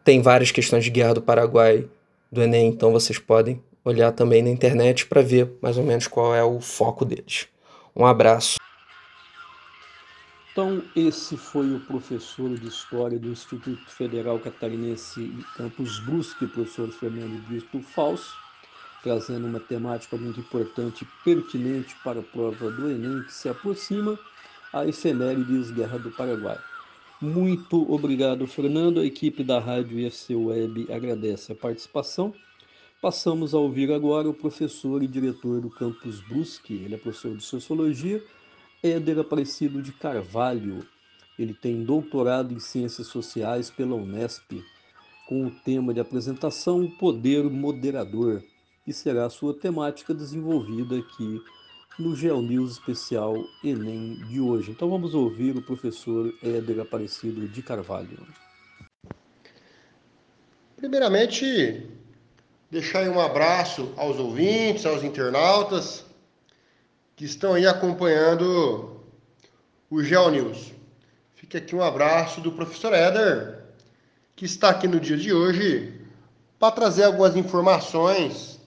Tem 0.04 0.22
várias 0.22 0.52
questões 0.52 0.84
de 0.84 0.90
guerra 0.90 1.14
do 1.14 1.22
Paraguai 1.22 1.88
do 2.32 2.42
Enem, 2.42 2.68
então 2.68 2.92
vocês 2.92 3.20
podem 3.20 3.62
olhar 3.84 4.12
também 4.12 4.42
na 4.42 4.50
internet 4.50 5.06
para 5.06 5.22
ver 5.22 5.52
mais 5.62 5.78
ou 5.78 5.84
menos 5.84 6.08
qual 6.08 6.34
é 6.34 6.44
o 6.44 6.60
foco 6.60 7.06
deles. 7.06 7.48
Um 7.96 8.06
abraço. 8.06 8.56
Então, 10.52 10.84
esse 10.96 11.38
foi 11.38 11.74
o 11.74 11.80
professor 11.80 12.50
de 12.58 12.68
História 12.68 13.18
do 13.18 13.30
Instituto 13.30 13.90
Federal 13.90 14.38
Catarinense 14.38 15.34
Campos 15.56 16.00
Brusque, 16.00 16.46
professor 16.46 16.90
Fernando 16.92 17.42
Brito 17.48 17.82
Falso, 17.82 18.36
trazendo 19.02 19.48
uma 19.48 19.62
temática 19.62 20.18
muito 20.18 20.42
importante 20.42 21.04
e 21.04 21.24
pertinente 21.24 21.96
para 22.04 22.20
a 22.20 22.24
prova 22.24 22.70
do 22.70 22.92
Enem 22.92 23.24
que 23.24 23.34
se 23.34 23.48
aproxima 23.48 24.20
a 24.74 24.86
efemérides 24.86 25.72
Guerra 25.72 26.00
do 26.00 26.12
Paraguai. 26.12 26.58
Muito 27.22 27.92
obrigado, 27.92 28.48
Fernando. 28.48 29.00
A 29.00 29.06
equipe 29.06 29.44
da 29.44 29.60
Rádio 29.60 30.00
IFC 30.00 30.34
Web 30.34 30.88
agradece 30.92 31.52
a 31.52 31.56
participação. 31.56 32.34
Passamos 33.02 33.54
a 33.54 33.60
ouvir 33.60 33.92
agora 33.92 34.30
o 34.30 34.34
professor 34.34 35.04
e 35.04 35.08
diretor 35.08 35.62
do 35.62 35.70
Campus 35.70 36.20
Brusque, 36.22 36.74
ele 36.74 36.96
é 36.96 36.98
professor 36.98 37.36
de 37.36 37.44
Sociologia, 37.44 38.24
Éder 38.84 39.20
Aparecido 39.20 39.82
de 39.82 39.92
Carvalho. 39.92 40.86
Ele 41.38 41.54
tem 41.54 41.84
doutorado 41.84 42.54
em 42.54 42.60
Ciências 42.60 43.08
Sociais 43.08 43.70
pela 43.70 43.96
Unesp, 43.96 44.64
com 45.28 45.48
o 45.48 45.52
tema 45.52 45.94
de 45.94 46.00
apresentação 46.00 46.84
O 46.84 46.92
Poder 46.98 47.44
Moderador, 47.44 48.44
e 48.86 48.94
será 48.94 49.26
a 49.26 49.30
sua 49.30 49.54
temática 49.54 50.14
desenvolvida 50.14 50.98
aqui 50.98 51.42
no 52.00 52.16
GeoNews 52.16 52.74
Especial 52.74 53.46
Enem 53.64 54.16
de 54.28 54.40
hoje. 54.40 54.72
Então 54.72 54.90
vamos 54.90 55.14
ouvir 55.14 55.56
o 55.56 55.62
professor 55.62 56.34
Éder 56.42 56.80
Aparecido 56.80 57.48
de 57.48 57.62
Carvalho. 57.62 58.26
Primeiramente, 60.78 61.86
deixar 62.70 63.08
um 63.10 63.20
abraço 63.20 63.94
aos 63.98 64.18
ouvintes, 64.18 64.86
aos 64.86 65.04
internautas 65.04 66.06
que 67.16 67.26
estão 67.26 67.54
aí 67.54 67.68
acompanhando 67.68 69.00
o 69.90 70.02
GeoNews. 70.02 70.74
Fica 71.36 71.58
aqui 71.58 71.76
um 71.76 71.84
abraço 71.84 72.42
do 72.42 72.52
professor 72.52 72.94
Éder, 72.94 73.64
que 74.36 74.46
está 74.46 74.70
aqui 74.70 74.88
no 74.88 75.00
dia 75.00 75.18
de 75.18 75.32
hoje 75.34 76.02
para 76.58 76.72
trazer 76.72 77.04
algumas 77.04 77.36
informações 77.36 78.60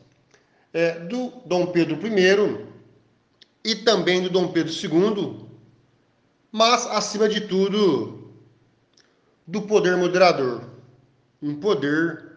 é, 0.72 0.99
do 0.99 1.33
Dom 1.47 1.66
Pedro 1.66 1.97
I 2.07 2.74
e 3.65 3.75
também 3.75 4.23
do 4.23 4.29
Dom 4.29 4.49
Pedro 4.49 4.73
II, 4.73 5.45
mas, 6.53 6.87
acima 6.87 7.29
de 7.29 7.41
tudo, 7.41 8.31
do 9.47 9.62
poder 9.62 9.97
moderador. 9.97 10.62
Um 11.43 11.57
poder 11.57 12.33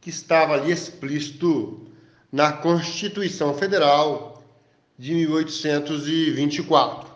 que 0.00 0.10
estava 0.10 0.54
ali 0.54 0.72
explícito 0.72 1.86
na 2.30 2.52
Constituição 2.52 3.54
Federal 3.54 4.42
de 4.98 5.14
1824. 5.14 7.10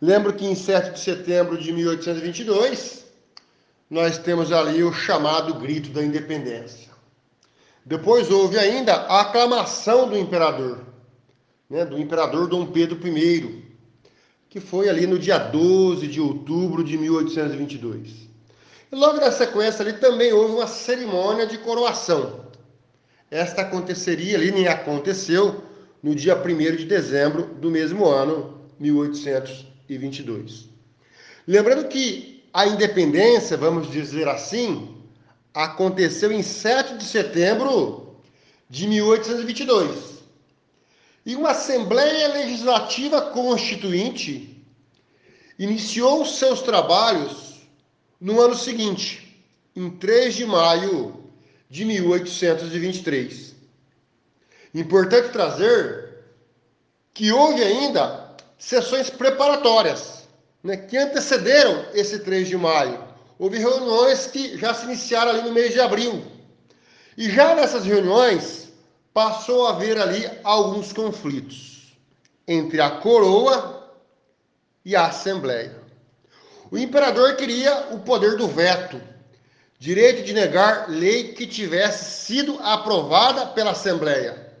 Lembro 0.00 0.32
que 0.32 0.44
em 0.44 0.54
7 0.54 0.92
de 0.92 1.00
setembro 1.00 1.58
de 1.58 1.72
1822, 1.72 3.06
nós 3.88 4.18
temos 4.18 4.52
ali 4.52 4.82
o 4.82 4.92
chamado 4.92 5.54
Grito 5.54 5.90
da 5.90 6.02
Independência. 6.02 6.90
Depois 7.84 8.30
houve 8.30 8.58
ainda 8.58 8.94
a 8.94 9.20
aclamação 9.20 10.08
do 10.08 10.18
imperador, 10.18 10.85
né, 11.68 11.84
do 11.84 11.98
imperador 11.98 12.48
Dom 12.48 12.66
Pedro 12.66 12.98
I, 13.06 13.64
que 14.48 14.60
foi 14.60 14.88
ali 14.88 15.06
no 15.06 15.18
dia 15.18 15.38
12 15.38 16.06
de 16.06 16.20
outubro 16.20 16.82
de 16.82 16.96
1822. 16.96 18.26
E 18.90 18.94
logo 18.94 19.18
na 19.18 19.32
sequência 19.32 19.82
ali 19.82 19.94
também 19.94 20.32
houve 20.32 20.54
uma 20.54 20.66
cerimônia 20.66 21.46
de 21.46 21.58
coroação. 21.58 22.46
Esta 23.30 23.62
aconteceria 23.62 24.36
ali, 24.36 24.52
nem 24.52 24.68
aconteceu, 24.68 25.62
no 26.02 26.14
dia 26.14 26.36
1 26.36 26.76
de 26.76 26.84
dezembro 26.84 27.46
do 27.60 27.70
mesmo 27.70 28.06
ano, 28.06 28.60
1822. 28.78 30.68
Lembrando 31.46 31.88
que 31.88 32.44
a 32.52 32.66
independência, 32.66 33.56
vamos 33.56 33.90
dizer 33.90 34.28
assim, 34.28 34.96
aconteceu 35.52 36.30
em 36.30 36.42
7 36.42 36.96
de 36.96 37.04
setembro 37.04 38.16
de 38.70 38.86
1822. 38.86 40.15
E 41.26 41.34
uma 41.34 41.50
Assembleia 41.50 42.28
Legislativa 42.28 43.20
Constituinte 43.20 44.64
iniciou 45.58 46.24
seus 46.24 46.62
trabalhos 46.62 47.66
no 48.20 48.40
ano 48.40 48.54
seguinte, 48.54 49.44
em 49.74 49.90
3 49.90 50.36
de 50.36 50.46
maio 50.46 51.24
de 51.68 51.84
1823. 51.84 53.56
Importante 54.72 55.30
trazer 55.30 56.24
que 57.12 57.32
houve 57.32 57.60
ainda 57.60 58.36
sessões 58.56 59.10
preparatórias 59.10 60.28
né, 60.62 60.76
que 60.76 60.96
antecederam 60.96 61.86
esse 61.92 62.20
3 62.20 62.46
de 62.46 62.56
maio. 62.56 63.02
Houve 63.36 63.58
reuniões 63.58 64.28
que 64.28 64.56
já 64.56 64.72
se 64.72 64.84
iniciaram 64.84 65.32
ali 65.32 65.42
no 65.42 65.52
mês 65.52 65.72
de 65.72 65.80
abril. 65.80 66.24
E 67.18 67.28
já 67.28 67.52
nessas 67.56 67.84
reuniões 67.84 68.65
passou 69.16 69.66
a 69.66 69.70
haver 69.70 69.96
ali 69.96 70.30
alguns 70.44 70.92
conflitos 70.92 71.96
entre 72.46 72.82
a 72.82 72.90
coroa 72.90 73.90
e 74.84 74.94
a 74.94 75.06
Assembleia. 75.06 75.80
O 76.70 76.76
imperador 76.76 77.34
queria 77.34 77.94
o 77.94 78.00
poder 78.00 78.36
do 78.36 78.46
veto, 78.46 79.00
direito 79.78 80.22
de 80.22 80.34
negar 80.34 80.90
lei 80.90 81.32
que 81.32 81.46
tivesse 81.46 82.26
sido 82.26 82.58
aprovada 82.62 83.46
pela 83.46 83.70
Assembleia. 83.70 84.54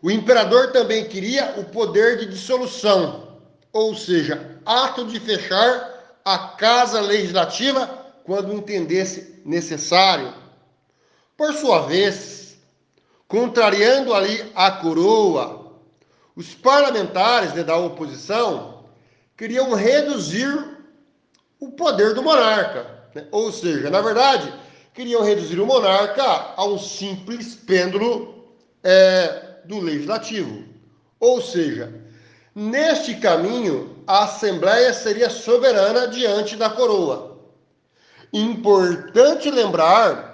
O 0.00 0.10
imperador 0.10 0.72
também 0.72 1.04
queria 1.04 1.56
o 1.58 1.64
poder 1.66 2.16
de 2.16 2.30
dissolução, 2.30 3.36
ou 3.74 3.94
seja, 3.94 4.58
ato 4.64 5.04
de 5.04 5.20
fechar 5.20 6.18
a 6.24 6.38
casa 6.56 6.98
legislativa 7.02 7.86
quando 8.24 8.54
entendesse 8.54 9.42
necessário. 9.44 10.32
Por 11.36 11.52
sua 11.52 11.82
vez, 11.82 12.39
contrariando 13.30 14.12
ali 14.12 14.44
a 14.56 14.72
coroa, 14.72 15.78
os 16.34 16.52
parlamentares 16.52 17.54
né, 17.54 17.62
da 17.62 17.76
oposição 17.76 18.82
queriam 19.36 19.72
reduzir 19.72 20.76
o 21.60 21.70
poder 21.70 22.12
do 22.12 22.24
monarca. 22.24 22.90
Né? 23.14 23.24
Ou 23.30 23.52
seja, 23.52 23.88
na 23.88 24.00
verdade, 24.00 24.52
queriam 24.92 25.22
reduzir 25.22 25.60
o 25.60 25.66
monarca 25.66 26.24
a 26.56 26.64
um 26.64 26.76
simples 26.76 27.54
pêndulo 27.54 28.52
é, 28.82 29.60
do 29.64 29.78
legislativo. 29.78 30.64
Ou 31.20 31.40
seja, 31.40 31.94
neste 32.52 33.14
caminho, 33.14 34.02
a 34.08 34.24
Assembleia 34.24 34.92
seria 34.92 35.30
soberana 35.30 36.08
diante 36.08 36.56
da 36.56 36.68
coroa. 36.68 37.38
Importante 38.32 39.48
lembrar 39.52 40.29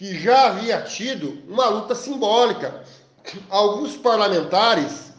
que 0.00 0.18
já 0.18 0.46
havia 0.46 0.80
tido 0.80 1.42
uma 1.46 1.68
luta 1.68 1.94
simbólica. 1.94 2.82
Alguns 3.50 3.98
parlamentares 3.98 5.12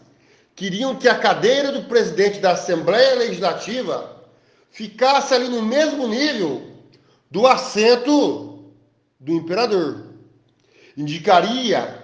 queriam 0.56 0.96
que 0.96 1.08
a 1.08 1.14
cadeira 1.14 1.72
do 1.72 1.84
presidente 1.84 2.40
da 2.40 2.54
Assembleia 2.54 3.14
Legislativa 3.14 4.26
ficasse 4.72 5.36
ali 5.36 5.50
no 5.50 5.62
mesmo 5.62 6.08
nível 6.08 6.64
do 7.30 7.46
assento 7.46 8.72
do 9.20 9.34
imperador. 9.34 10.16
Indicaria 10.98 12.04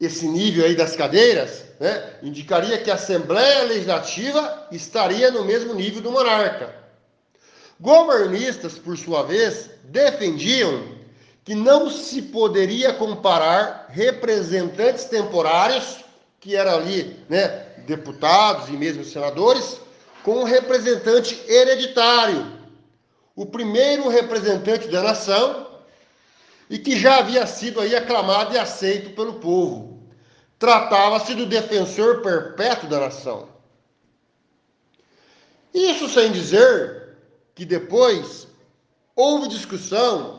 esse 0.00 0.26
nível 0.26 0.64
aí 0.64 0.74
das 0.74 0.96
cadeiras, 0.96 1.66
né? 1.78 2.14
Indicaria 2.20 2.78
que 2.78 2.90
a 2.90 2.94
Assembleia 2.94 3.62
Legislativa 3.62 4.66
estaria 4.72 5.30
no 5.30 5.44
mesmo 5.44 5.72
nível 5.72 6.02
do 6.02 6.10
monarca. 6.10 6.74
Governistas, 7.78 8.76
por 8.76 8.98
sua 8.98 9.22
vez, 9.22 9.70
defendiam 9.84 10.97
que 11.48 11.54
não 11.54 11.88
se 11.88 12.20
poderia 12.20 12.92
comparar 12.92 13.86
representantes 13.88 15.06
temporários, 15.06 16.04
que 16.38 16.54
eram 16.54 16.72
ali, 16.72 17.18
né, 17.26 17.48
deputados 17.86 18.68
e 18.68 18.72
mesmo 18.72 19.02
senadores, 19.02 19.80
com 20.22 20.40
um 20.40 20.44
representante 20.44 21.42
hereditário, 21.48 22.52
o 23.34 23.46
primeiro 23.46 24.10
representante 24.10 24.88
da 24.88 25.02
nação 25.02 25.80
e 26.68 26.78
que 26.78 26.98
já 26.98 27.16
havia 27.16 27.46
sido 27.46 27.80
aí 27.80 27.96
aclamado 27.96 28.54
e 28.54 28.58
aceito 28.58 29.16
pelo 29.16 29.40
povo. 29.40 30.02
Tratava-se 30.58 31.34
do 31.34 31.46
defensor 31.46 32.20
perpétuo 32.20 32.90
da 32.90 33.00
nação. 33.00 33.48
Isso 35.72 36.10
sem 36.10 36.30
dizer 36.30 37.16
que 37.54 37.64
depois 37.64 38.46
houve 39.16 39.48
discussão 39.48 40.37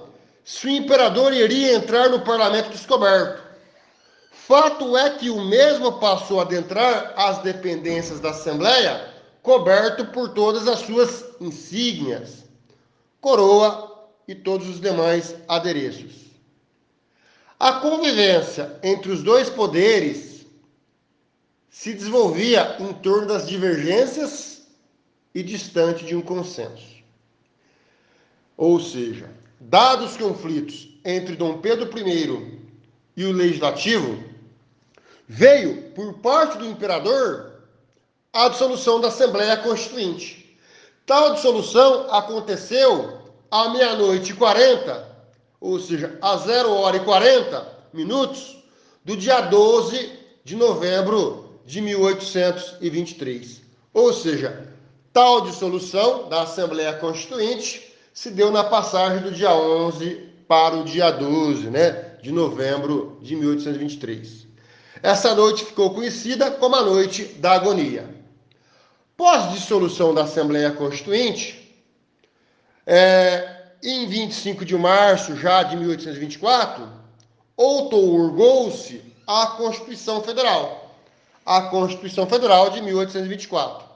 se 0.49 0.65
o 0.65 0.71
imperador 0.71 1.31
iria 1.31 1.75
entrar 1.75 2.09
no 2.09 2.21
parlamento 2.21 2.71
descoberto. 2.71 3.39
Fato 4.31 4.97
é 4.97 5.11
que 5.11 5.29
o 5.29 5.45
mesmo 5.45 5.99
passou 5.99 6.39
a 6.39 6.41
adentrar 6.41 7.13
as 7.15 7.37
dependências 7.43 8.19
da 8.19 8.31
Assembleia 8.31 9.13
coberto 9.43 10.07
por 10.07 10.29
todas 10.29 10.67
as 10.67 10.79
suas 10.79 11.23
insígnias, 11.39 12.45
coroa 13.21 14.09
e 14.27 14.33
todos 14.33 14.67
os 14.67 14.81
demais 14.81 15.35
adereços. 15.47 16.31
A 17.59 17.73
convivência 17.73 18.75
entre 18.81 19.11
os 19.11 19.21
dois 19.21 19.51
poderes 19.51 20.47
se 21.69 21.93
desenvolvia 21.93 22.75
em 22.79 22.91
torno 22.93 23.27
das 23.27 23.47
divergências 23.47 24.63
e 25.31 25.43
distante 25.43 26.03
de 26.03 26.15
um 26.15 26.23
consenso. 26.23 27.03
Ou 28.57 28.79
seja, 28.79 29.29
dados 29.59 30.11
os 30.11 30.17
conflitos 30.17 30.87
entre 31.03 31.35
Dom 31.35 31.57
Pedro 31.59 31.89
I 31.97 32.59
e 33.15 33.25
o 33.25 33.31
legislativo, 33.31 34.23
veio 35.27 35.91
por 35.91 36.13
parte 36.19 36.57
do 36.57 36.65
imperador 36.65 37.51
a 38.31 38.47
dissolução 38.47 39.01
da 39.01 39.09
Assembleia 39.09 39.57
Constituinte. 39.57 40.57
Tal 41.05 41.33
dissolução 41.33 42.13
aconteceu 42.13 43.19
à 43.51 43.69
meia-noite 43.69 44.31
e 44.31 44.35
40, 44.35 45.07
ou 45.59 45.79
seja, 45.79 46.17
a 46.21 46.37
0 46.37 46.71
hora 46.71 46.97
e 46.97 47.01
40 47.01 47.79
minutos 47.91 48.57
do 49.03 49.17
dia 49.17 49.41
12 49.41 50.19
de 50.43 50.55
novembro 50.55 51.59
de 51.65 51.81
1823. 51.81 53.61
Ou 53.93 54.13
seja, 54.13 54.73
tal 55.11 55.41
dissolução 55.41 56.29
da 56.29 56.43
Assembleia 56.43 56.93
Constituinte 56.93 57.88
se 58.19 58.29
deu 58.31 58.51
na 58.51 58.65
passagem 58.65 59.19
do 59.19 59.31
dia 59.31 59.53
11 59.53 60.29
para 60.45 60.75
o 60.75 60.83
dia 60.83 61.09
12, 61.09 61.69
né, 61.69 62.17
de 62.21 62.33
novembro 62.33 63.17
de 63.21 63.33
1823. 63.33 64.45
Essa 65.01 65.33
noite 65.33 65.63
ficou 65.63 65.93
conhecida 65.93 66.51
como 66.51 66.75
a 66.75 66.81
Noite 66.81 67.23
da 67.23 67.53
Agonia. 67.53 68.13
Pós-dissolução 69.15 70.13
da 70.13 70.23
Assembleia 70.23 70.69
Constituinte, 70.69 71.81
é, 72.85 73.69
em 73.81 74.05
25 74.05 74.65
de 74.65 74.75
março 74.75 75.37
já 75.37 75.63
de 75.63 75.77
1824, 75.77 76.89
outorgou-se 77.55 79.01
a 79.25 79.47
Constituição 79.47 80.21
Federal, 80.21 80.93
a 81.45 81.61
Constituição 81.61 82.27
Federal 82.27 82.69
de 82.69 82.81
1824. 82.81 83.87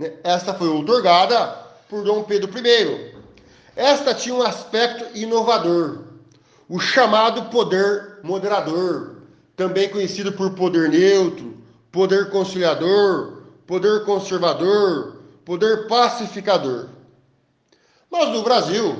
Né, 0.00 0.14
esta 0.24 0.52
foi 0.52 0.66
outorgada 0.66 1.46
por 1.88 2.02
Dom 2.02 2.24
Pedro 2.24 2.50
I. 2.58 3.11
Esta 3.74 4.14
tinha 4.14 4.34
um 4.34 4.42
aspecto 4.42 5.16
inovador, 5.16 6.04
o 6.68 6.78
chamado 6.78 7.50
poder 7.50 8.18
moderador, 8.22 9.16
também 9.56 9.88
conhecido 9.88 10.32
por 10.32 10.54
poder 10.54 10.90
neutro, 10.90 11.56
poder 11.90 12.30
conciliador, 12.30 13.42
poder 13.66 14.04
conservador, 14.04 15.16
poder 15.44 15.86
pacificador. 15.86 16.88
Mas 18.10 18.28
no 18.28 18.42
Brasil, 18.42 18.94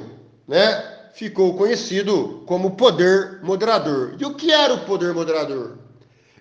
né, 0.48 1.10
ficou 1.12 1.56
conhecido 1.56 2.42
como 2.46 2.76
poder 2.76 3.40
moderador. 3.42 4.16
E 4.18 4.24
o 4.24 4.34
que 4.34 4.50
era 4.50 4.72
o 4.74 4.84
poder 4.84 5.12
moderador? 5.12 5.76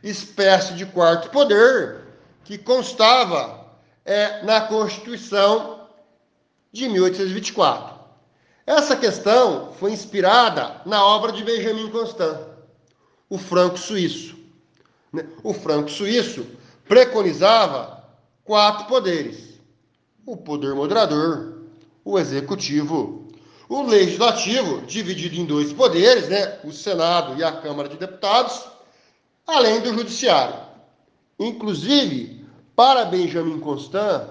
Espécie 0.02 0.74
de 0.74 0.86
quarto 0.86 1.30
poder 1.30 2.02
que 2.46 2.58
constava 2.58 3.66
é, 4.06 4.44
na 4.44 4.62
Constituição 4.62 5.88
de 6.72 6.88
1824. 6.88 8.01
Essa 8.72 8.96
questão 8.96 9.74
foi 9.74 9.92
inspirada 9.92 10.80
na 10.86 11.06
obra 11.06 11.34
de 11.34 11.44
Benjamin 11.44 11.90
Constant, 11.90 12.38
o 13.30 13.38
Franco 13.38 13.78
Suíço. 13.78 14.38
Né? 15.12 15.28
O 15.44 15.54
Franco 15.54 15.92
Suíço 15.92 16.48
preconizava 16.88 18.02
quatro 18.46 18.86
poderes: 18.86 19.60
o 20.26 20.38
poder 20.38 20.74
moderador, 20.74 21.64
o 22.06 22.18
executivo, 22.18 23.28
o 23.68 23.82
legislativo, 23.82 24.84
dividido 24.84 25.36
em 25.36 25.44
dois 25.44 25.74
poderes, 25.74 26.30
né? 26.30 26.58
o 26.64 26.72
Senado 26.72 27.38
e 27.38 27.44
a 27.44 27.52
Câmara 27.52 27.90
de 27.90 27.98
Deputados, 27.98 28.64
além 29.46 29.82
do 29.82 29.94
judiciário. 29.94 30.56
Inclusive, 31.38 32.46
para 32.74 33.04
Benjamin 33.04 33.60
Constant, 33.60 34.30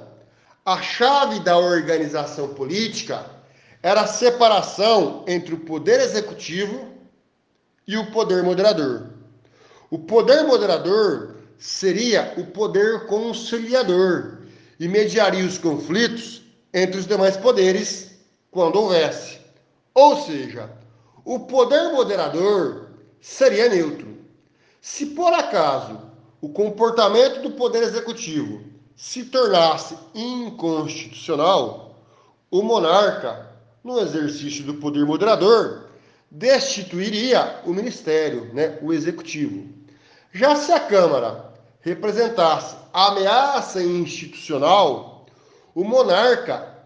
a 0.64 0.80
chave 0.80 1.40
da 1.40 1.58
organização 1.58 2.54
política 2.54 3.38
era 3.82 4.02
a 4.02 4.06
separação 4.06 5.24
entre 5.26 5.54
o 5.54 5.60
poder 5.60 6.00
executivo 6.00 6.88
e 7.86 7.96
o 7.96 8.10
poder 8.10 8.42
moderador. 8.42 9.10
O 9.90 9.98
poder 9.98 10.42
moderador 10.44 11.36
seria 11.58 12.34
o 12.36 12.46
poder 12.46 13.06
conciliador 13.06 14.38
e 14.78 14.86
mediaria 14.86 15.44
os 15.44 15.58
conflitos 15.58 16.42
entre 16.72 17.00
os 17.00 17.06
demais 17.06 17.36
poderes 17.36 18.10
quando 18.50 18.76
houvesse. 18.76 19.38
Ou 19.94 20.16
seja, 20.22 20.70
o 21.24 21.40
poder 21.40 21.92
moderador 21.92 22.90
seria 23.20 23.68
neutro. 23.68 24.18
Se 24.80 25.06
por 25.06 25.32
acaso 25.32 26.00
o 26.40 26.48
comportamento 26.48 27.42
do 27.42 27.50
poder 27.52 27.82
executivo 27.82 28.62
se 28.96 29.24
tornasse 29.24 29.96
inconstitucional, 30.14 31.98
o 32.50 32.62
monarca 32.62 33.49
no 33.82 34.00
exercício 34.00 34.64
do 34.64 34.74
poder 34.74 35.04
moderador, 35.04 35.88
destituiria 36.30 37.60
o 37.64 37.72
ministério, 37.72 38.52
né, 38.54 38.78
o 38.82 38.92
executivo. 38.92 39.68
Já 40.32 40.54
se 40.54 40.72
a 40.72 40.80
Câmara 40.80 41.52
representasse 41.80 42.76
ameaça 42.92 43.82
institucional, 43.82 45.26
o 45.74 45.82
monarca 45.82 46.78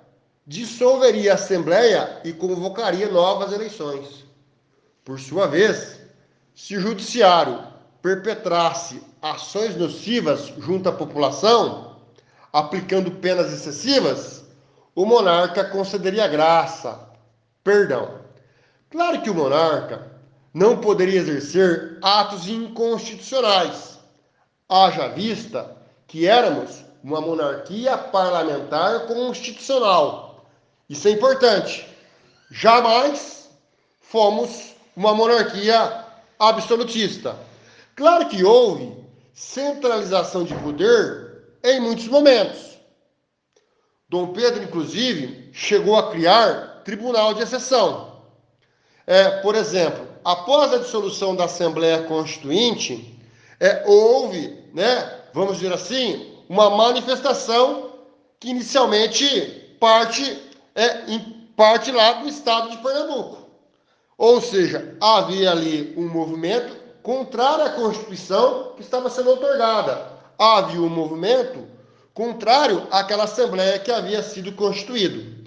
dissolveria 0.46 1.32
a 1.32 1.34
Assembleia 1.34 2.20
e 2.24 2.32
convocaria 2.32 3.08
novas 3.08 3.52
eleições. 3.52 4.24
Por 5.04 5.18
sua 5.18 5.46
vez, 5.46 6.00
se 6.54 6.76
o 6.76 6.80
judiciário 6.80 7.58
perpetrasse 8.00 9.02
ações 9.20 9.76
nocivas 9.76 10.52
junto 10.58 10.88
à 10.88 10.92
população, 10.92 11.96
aplicando 12.52 13.10
penas 13.10 13.52
excessivas, 13.52 14.43
o 14.94 15.04
monarca 15.04 15.64
concederia 15.64 16.28
graça, 16.28 16.98
perdão. 17.62 18.20
Claro 18.90 19.22
que 19.22 19.30
o 19.30 19.34
monarca 19.34 20.10
não 20.52 20.76
poderia 20.80 21.18
exercer 21.18 21.98
atos 22.00 22.48
inconstitucionais, 22.48 23.98
haja 24.68 25.08
vista 25.08 25.76
que 26.06 26.26
éramos 26.28 26.84
uma 27.02 27.20
monarquia 27.20 27.98
parlamentar 27.98 29.06
constitucional. 29.06 30.46
Isso 30.88 31.08
é 31.08 31.10
importante. 31.10 31.86
Jamais 32.50 33.50
fomos 34.00 34.74
uma 34.96 35.12
monarquia 35.12 36.04
absolutista. 36.38 37.36
Claro 37.96 38.28
que 38.28 38.44
houve 38.44 38.94
centralização 39.34 40.44
de 40.44 40.54
poder 40.54 41.42
em 41.64 41.80
muitos 41.80 42.06
momentos. 42.06 42.73
Dom 44.14 44.28
Pedro, 44.28 44.62
inclusive, 44.62 45.50
chegou 45.52 45.96
a 45.96 46.08
criar 46.08 46.82
tribunal 46.84 47.34
de 47.34 47.42
exceção. 47.42 48.12
É, 49.04 49.28
por 49.40 49.56
exemplo, 49.56 50.06
após 50.24 50.72
a 50.72 50.78
dissolução 50.78 51.34
da 51.34 51.46
Assembleia 51.46 52.04
Constituinte, 52.04 53.20
é, 53.58 53.82
houve, 53.84 54.56
né, 54.72 55.18
vamos 55.32 55.56
dizer 55.56 55.72
assim, 55.72 56.32
uma 56.48 56.70
manifestação 56.70 57.90
que 58.38 58.50
inicialmente 58.50 59.76
parte, 59.80 60.40
é, 60.76 61.10
em 61.10 61.18
parte 61.56 61.90
lá 61.90 62.12
do 62.12 62.28
estado 62.28 62.70
de 62.70 62.76
Pernambuco. 62.76 63.48
Ou 64.16 64.40
seja, 64.40 64.96
havia 65.00 65.50
ali 65.50 65.92
um 65.96 66.08
movimento 66.08 66.76
contrário 67.02 67.64
à 67.64 67.70
Constituição 67.70 68.74
que 68.76 68.82
estava 68.82 69.10
sendo 69.10 69.32
otorgada. 69.32 70.06
Havia 70.38 70.80
um 70.80 70.88
movimento 70.88 71.73
contrário 72.14 72.86
àquela 72.92 73.24
assembleia 73.24 73.78
que 73.78 73.90
havia 73.90 74.22
sido 74.22 74.52
constituído. 74.52 75.44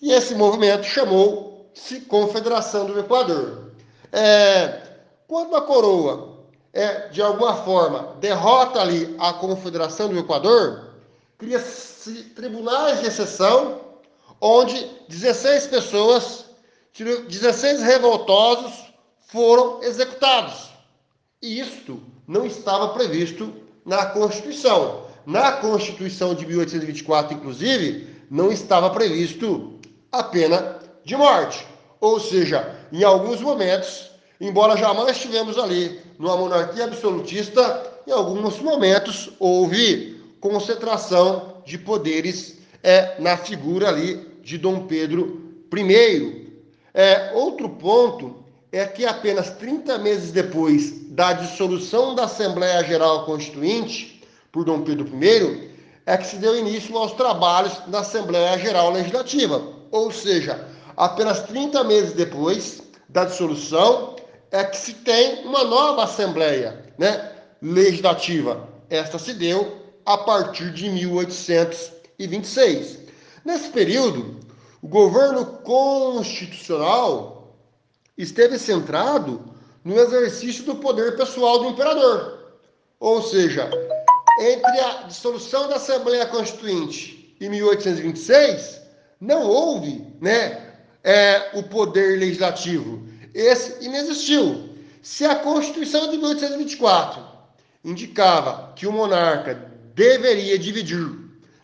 E 0.00 0.12
esse 0.12 0.34
movimento 0.34 0.84
chamou-se 0.84 2.02
Confederação 2.02 2.84
do 2.84 3.00
Equador. 3.00 3.72
É, 4.12 4.82
quando 5.26 5.56
a 5.56 5.62
coroa, 5.62 6.44
é, 6.72 7.08
de 7.08 7.22
alguma 7.22 7.54
forma, 7.54 8.14
derrota 8.20 8.80
ali 8.80 9.16
a 9.18 9.32
Confederação 9.32 10.08
do 10.08 10.18
Equador, 10.18 10.90
cria-se 11.38 12.24
tribunais 12.34 13.00
de 13.00 13.06
exceção, 13.06 13.80
onde 14.38 14.90
16 15.08 15.68
pessoas, 15.68 16.44
16 16.94 17.82
revoltosos, 17.82 18.92
foram 19.28 19.82
executados. 19.82 20.70
E 21.40 21.58
isto 21.58 22.02
não 22.28 22.44
estava 22.44 22.88
previsto 22.88 23.52
na 23.84 24.06
Constituição. 24.06 25.11
Na 25.26 25.52
Constituição 25.52 26.34
de 26.34 26.46
1824, 26.46 27.36
inclusive, 27.36 28.06
não 28.30 28.50
estava 28.50 28.90
previsto 28.90 29.78
a 30.10 30.22
pena 30.22 30.78
de 31.04 31.16
morte. 31.16 31.66
Ou 32.00 32.18
seja, 32.18 32.76
em 32.92 33.04
alguns 33.04 33.40
momentos, 33.40 34.10
embora 34.40 34.76
jamais 34.76 35.16
estivemos 35.16 35.56
ali 35.56 36.00
numa 36.18 36.36
monarquia 36.36 36.84
absolutista, 36.84 37.92
em 38.06 38.10
alguns 38.10 38.58
momentos 38.58 39.30
houve 39.38 40.20
concentração 40.40 41.62
de 41.64 41.78
poderes 41.78 42.58
é, 42.82 43.20
na 43.20 43.36
figura 43.36 43.88
ali 43.88 44.16
de 44.42 44.58
Dom 44.58 44.86
Pedro 44.86 45.40
I. 45.72 46.48
É, 46.92 47.30
outro 47.34 47.68
ponto 47.68 48.44
é 48.72 48.84
que 48.86 49.06
apenas 49.06 49.50
30 49.50 49.98
meses 49.98 50.32
depois 50.32 51.08
da 51.10 51.32
dissolução 51.32 52.14
da 52.14 52.24
Assembleia 52.24 52.82
Geral 52.82 53.24
Constituinte, 53.24 54.11
por 54.52 54.64
Dom 54.64 54.82
Pedro 54.82 55.06
I, 55.06 55.72
é 56.04 56.16
que 56.16 56.26
se 56.26 56.36
deu 56.36 56.58
início 56.58 56.96
aos 56.96 57.12
trabalhos 57.12 57.78
da 57.86 58.00
Assembleia 58.00 58.58
Geral 58.58 58.90
Legislativa. 58.92 59.62
Ou 59.90 60.12
seja, 60.12 60.68
apenas 60.96 61.42
30 61.44 61.84
meses 61.84 62.12
depois 62.12 62.82
da 63.08 63.24
dissolução, 63.24 64.16
é 64.50 64.64
que 64.64 64.76
se 64.76 64.94
tem 64.94 65.46
uma 65.46 65.62
nova 65.64 66.02
Assembleia 66.04 66.84
né, 66.98 67.30
Legislativa. 67.62 68.68
Esta 68.90 69.18
se 69.18 69.32
deu 69.34 69.78
a 70.04 70.18
partir 70.18 70.72
de 70.72 70.90
1826. 70.90 72.98
Nesse 73.44 73.68
período, 73.70 74.40
o 74.82 74.88
governo 74.88 75.46
constitucional 75.46 77.56
esteve 78.18 78.58
centrado 78.58 79.40
no 79.84 79.98
exercício 79.98 80.64
do 80.64 80.74
poder 80.76 81.16
pessoal 81.16 81.60
do 81.60 81.68
imperador. 81.68 82.38
Ou 83.00 83.22
seja, 83.22 83.70
entre 84.42 84.80
a 84.80 85.02
dissolução 85.02 85.68
da 85.68 85.76
Assembleia 85.76 86.26
Constituinte 86.26 87.36
e 87.40 87.48
1826, 87.48 88.80
não 89.20 89.42
houve 89.42 90.06
né, 90.20 90.74
é, 91.04 91.50
o 91.54 91.62
poder 91.62 92.18
legislativo. 92.18 93.06
Esse 93.34 93.84
inexistiu. 93.84 94.70
Se 95.00 95.24
a 95.24 95.36
Constituição 95.36 96.10
de 96.10 96.16
1824 96.16 97.22
indicava 97.84 98.72
que 98.74 98.86
o 98.86 98.92
monarca 98.92 99.70
deveria 99.94 100.58
dividir 100.58 101.08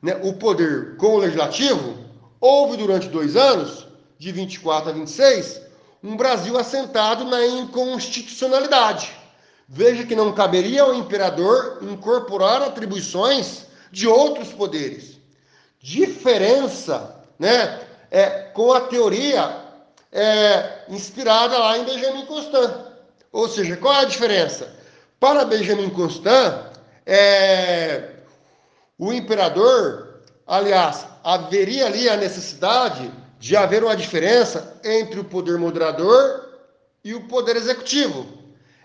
né, 0.02 0.18
o 0.22 0.32
poder 0.34 0.96
com 0.96 1.14
o 1.14 1.18
legislativo, 1.18 1.96
houve 2.40 2.76
durante 2.76 3.08
dois 3.08 3.36
anos, 3.36 3.86
de 4.18 4.32
24 4.32 4.90
a 4.90 4.92
26, 4.92 5.60
um 6.02 6.16
Brasil 6.16 6.58
assentado 6.58 7.24
na 7.24 7.46
inconstitucionalidade. 7.46 9.12
Veja 9.68 10.06
que 10.06 10.16
não 10.16 10.32
caberia 10.32 10.82
ao 10.82 10.94
imperador 10.94 11.80
incorporar 11.82 12.62
atribuições 12.62 13.66
de 13.92 14.08
outros 14.08 14.48
poderes. 14.48 15.18
Diferença 15.78 17.22
né, 17.38 17.78
é, 18.10 18.30
com 18.54 18.72
a 18.72 18.80
teoria 18.80 19.62
é, 20.10 20.84
inspirada 20.88 21.58
lá 21.58 21.76
em 21.76 21.84
Benjamin 21.84 22.24
Constant. 22.24 22.74
Ou 23.30 23.46
seja, 23.46 23.76
qual 23.76 23.92
é 23.92 23.98
a 24.00 24.04
diferença? 24.04 24.74
Para 25.20 25.44
Benjamin 25.44 25.90
Constant, 25.90 26.72
é, 27.04 28.10
o 28.98 29.12
imperador, 29.12 30.22
aliás, 30.46 31.06
haveria 31.22 31.84
ali 31.86 32.08
a 32.08 32.16
necessidade 32.16 33.12
de 33.38 33.54
haver 33.54 33.84
uma 33.84 33.94
diferença 33.94 34.80
entre 34.82 35.20
o 35.20 35.24
poder 35.24 35.58
moderador 35.58 36.48
e 37.04 37.14
o 37.14 37.28
poder 37.28 37.56
executivo. 37.56 38.37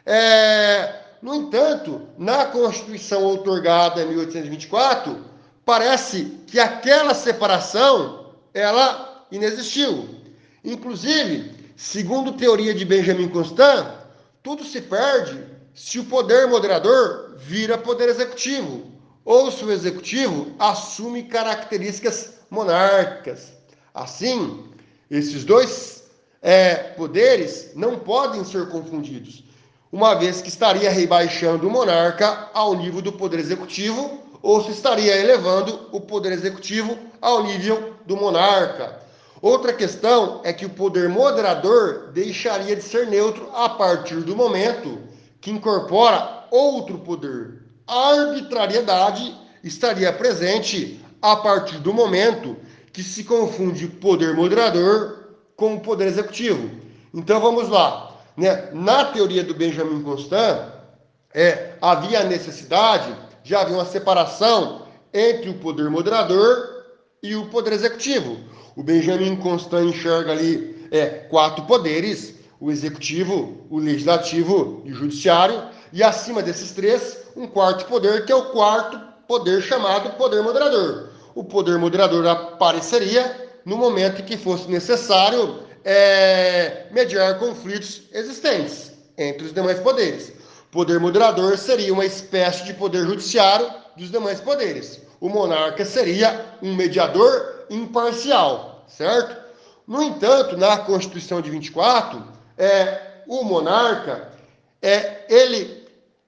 É, 0.05 1.01
no 1.21 1.33
entanto, 1.33 2.01
na 2.17 2.45
Constituição 2.47 3.23
outorgada 3.23 4.01
em 4.01 4.07
1824, 4.07 5.23
parece 5.65 6.25
que 6.47 6.59
aquela 6.59 7.13
separação 7.13 8.33
ela 8.53 9.25
inexistiu. 9.31 10.09
Inclusive, 10.63 11.71
segundo 11.77 12.33
teoria 12.33 12.73
de 12.73 12.83
Benjamin 12.83 13.29
Constant, 13.29 13.87
tudo 14.41 14.65
se 14.65 14.81
perde 14.81 15.41
se 15.73 15.99
o 15.99 16.05
poder 16.05 16.47
moderador 16.47 17.35
vira 17.37 17.77
poder 17.77 18.09
executivo, 18.09 18.91
ou 19.25 19.49
se 19.49 19.63
o 19.63 19.71
executivo 19.71 20.53
assume 20.59 21.23
características 21.23 22.33
monárquicas. 22.49 23.53
Assim, 23.93 24.65
esses 25.09 25.45
dois 25.45 26.03
é, 26.41 26.75
poderes 26.75 27.71
não 27.73 27.99
podem 27.99 28.43
ser 28.43 28.67
confundidos 28.67 29.43
uma 29.93 30.15
vez 30.15 30.41
que 30.41 30.49
estaria 30.49 30.89
rebaixando 30.89 31.67
o 31.67 31.71
monarca 31.71 32.49
ao 32.51 32.73
nível 32.73 32.99
do 32.99 33.11
poder 33.11 33.39
executivo, 33.39 34.23
ou 34.41 34.63
se 34.63 34.71
estaria 34.71 35.15
elevando 35.15 35.87
o 35.91 36.01
poder 36.01 36.31
executivo 36.31 36.97
ao 37.21 37.43
nível 37.43 37.93
do 38.03 38.17
monarca. 38.17 38.99
Outra 39.39 39.71
questão 39.71 40.41
é 40.43 40.51
que 40.51 40.65
o 40.65 40.69
poder 40.71 41.07
moderador 41.09 42.11
deixaria 42.11 42.75
de 42.75 42.81
ser 42.81 43.05
neutro 43.05 43.47
a 43.53 43.69
partir 43.69 44.21
do 44.21 44.35
momento 44.35 44.97
que 45.39 45.51
incorpora 45.51 46.47
outro 46.49 46.97
poder. 46.97 47.61
A 47.85 48.15
arbitrariedade 48.15 49.37
estaria 49.63 50.11
presente 50.11 51.05
a 51.21 51.35
partir 51.35 51.77
do 51.77 51.93
momento 51.93 52.57
que 52.91 53.03
se 53.03 53.23
confunde 53.23 53.87
poder 53.87 54.33
moderador 54.33 55.35
com 55.55 55.75
o 55.75 55.81
poder 55.81 56.07
executivo. 56.07 56.71
Então 57.13 57.39
vamos 57.39 57.69
lá 57.69 58.12
né, 58.35 58.69
na 58.73 59.05
teoria 59.05 59.43
do 59.43 59.53
Benjamin 59.53 60.01
Constant, 60.03 60.71
é, 61.33 61.73
havia 61.81 62.21
a 62.21 62.23
necessidade 62.23 63.15
de 63.43 63.55
haver 63.55 63.73
uma 63.73 63.85
separação 63.85 64.83
entre 65.13 65.49
o 65.49 65.55
poder 65.55 65.89
moderador 65.89 66.85
e 67.21 67.35
o 67.35 67.47
poder 67.47 67.73
executivo. 67.73 68.37
O 68.75 68.83
Benjamin 68.83 69.35
Constant 69.35 69.85
enxerga 69.85 70.31
ali 70.31 70.87
é, 70.91 71.05
quatro 71.29 71.65
poderes: 71.65 72.35
o 72.59 72.71
executivo, 72.71 73.65
o 73.69 73.79
legislativo 73.79 74.81
e 74.85 74.91
o 74.91 74.95
judiciário, 74.95 75.63
e 75.91 76.01
acima 76.03 76.41
desses 76.41 76.71
três, 76.71 77.19
um 77.35 77.47
quarto 77.47 77.85
poder, 77.85 78.25
que 78.25 78.31
é 78.31 78.35
o 78.35 78.51
quarto 78.51 78.99
poder 79.27 79.61
chamado 79.61 80.17
poder 80.17 80.41
moderador. 80.41 81.09
O 81.35 81.43
poder 81.43 81.77
moderador 81.77 82.25
apareceria 82.27 83.49
no 83.65 83.77
momento 83.77 84.21
em 84.21 84.25
que 84.25 84.37
fosse 84.37 84.69
necessário 84.69 85.62
é, 85.83 86.87
mediar 86.91 87.37
conflitos 87.39 88.03
existentes 88.11 88.91
entre 89.17 89.47
os 89.47 89.53
demais 89.53 89.79
poderes. 89.79 90.31
Poder 90.71 90.99
moderador 90.99 91.57
seria 91.57 91.93
uma 91.93 92.05
espécie 92.05 92.63
de 92.65 92.73
poder 92.73 93.05
judiciário 93.05 93.69
dos 93.95 94.09
demais 94.09 94.39
poderes. 94.39 95.01
O 95.19 95.29
monarca 95.29 95.85
seria 95.85 96.57
um 96.61 96.73
mediador 96.75 97.65
imparcial, 97.69 98.83
certo? 98.87 99.41
No 99.87 100.01
entanto, 100.01 100.57
na 100.57 100.77
Constituição 100.77 101.41
de 101.41 101.49
24, 101.49 102.23
é, 102.57 102.99
o 103.27 103.43
monarca 103.43 104.29
é, 104.81 105.25
ele 105.29 105.83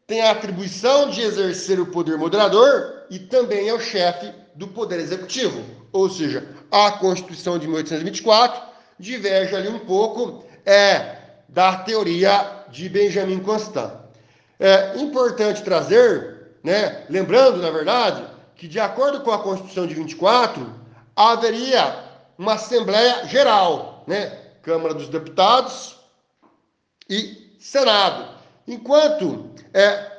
tem 0.05 0.21
a 0.21 0.31
atribuição 0.31 1.09
de 1.09 1.21
exercer 1.21 1.79
o 1.79 1.87
poder 1.87 2.17
moderador 2.17 3.05
e 3.09 3.17
também 3.17 3.67
é 3.67 3.73
o 3.73 3.79
chefe 3.79 4.31
do 4.53 4.67
poder 4.67 4.99
executivo. 4.99 5.63
Ou 5.91 6.09
seja, 6.09 6.47
a 6.71 6.91
Constituição 6.91 7.57
de 7.57 7.67
1824 7.67 8.74
diverge 8.99 9.55
ali 9.55 9.67
um 9.67 9.79
pouco 9.79 10.43
é, 10.65 11.17
da 11.47 11.77
teoria 11.77 12.65
de 12.69 12.89
Benjamin 12.89 13.39
Constant. 13.39 13.91
É 14.59 14.97
importante 14.97 15.63
trazer, 15.63 16.57
né, 16.63 17.05
lembrando, 17.09 17.61
na 17.61 17.69
verdade, 17.69 18.25
que 18.55 18.67
de 18.67 18.79
acordo 18.79 19.21
com 19.21 19.31
a 19.31 19.39
Constituição 19.39 19.85
de 19.85 19.93
24, 19.93 20.73
haveria 21.15 22.03
uma 22.37 22.53
Assembleia 22.53 23.25
Geral, 23.25 24.03
né, 24.07 24.27
Câmara 24.61 24.93
dos 24.93 25.09
Deputados 25.09 25.97
e 27.09 27.55
Senado. 27.59 28.35
Enquanto 28.67 29.51
é, 29.73 30.11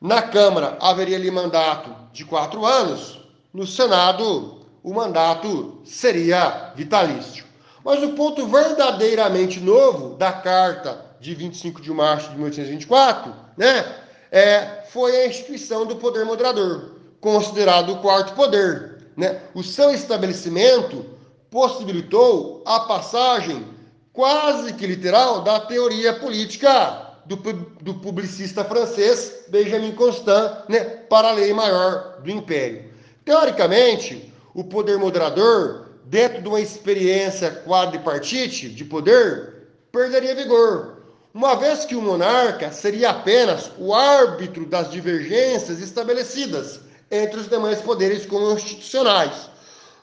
na 0.00 0.22
Câmara 0.22 0.76
haveria 0.80 1.16
ali 1.16 1.30
mandato 1.30 1.94
de 2.12 2.24
quatro 2.24 2.64
anos, 2.64 3.20
no 3.52 3.66
Senado 3.66 4.60
o 4.82 4.92
mandato 4.92 5.80
seria 5.84 6.72
vitalício. 6.74 7.44
Mas 7.84 8.02
o 8.02 8.12
ponto 8.12 8.46
verdadeiramente 8.46 9.60
novo 9.60 10.14
da 10.16 10.32
carta 10.32 11.04
de 11.20 11.34
25 11.34 11.80
de 11.80 11.90
março 11.90 12.30
de 12.30 12.36
1824, 12.36 13.34
né, 13.56 13.96
é, 14.30 14.84
foi 14.90 15.16
a 15.16 15.26
instituição 15.26 15.86
do 15.86 15.96
poder 15.96 16.24
moderador, 16.24 16.96
considerado 17.20 17.92
o 17.92 17.98
quarto 17.98 18.34
poder. 18.34 19.08
Né? 19.16 19.40
O 19.54 19.62
seu 19.62 19.90
estabelecimento 19.90 21.04
possibilitou 21.50 22.62
a 22.64 22.80
passagem 22.80 23.64
quase 24.12 24.72
que 24.74 24.86
literal 24.86 25.42
da 25.42 25.60
teoria 25.60 26.12
política 26.14 27.12
do, 27.26 27.36
do 27.36 27.94
publicista 27.94 28.64
francês 28.64 29.44
Benjamin 29.48 29.92
Constant 29.92 30.68
né, 30.68 30.80
para 30.80 31.28
a 31.28 31.32
lei 31.32 31.52
maior 31.52 32.20
do 32.22 32.30
império. 32.30 32.90
Teoricamente, 33.24 34.32
o 34.54 34.64
poder 34.64 34.98
moderador 34.98 35.81
dentro 36.04 36.42
de 36.42 36.48
uma 36.48 36.60
experiência 36.60 37.50
quadripartite 37.50 38.68
de 38.68 38.84
poder, 38.84 39.68
perderia 39.90 40.34
vigor, 40.34 41.02
uma 41.34 41.54
vez 41.54 41.84
que 41.84 41.96
o 41.96 42.02
monarca 42.02 42.70
seria 42.70 43.10
apenas 43.10 43.70
o 43.78 43.94
árbitro 43.94 44.66
das 44.66 44.90
divergências 44.90 45.80
estabelecidas 45.80 46.80
entre 47.10 47.40
os 47.40 47.48
demais 47.48 47.80
poderes 47.80 48.26
constitucionais. 48.26 49.48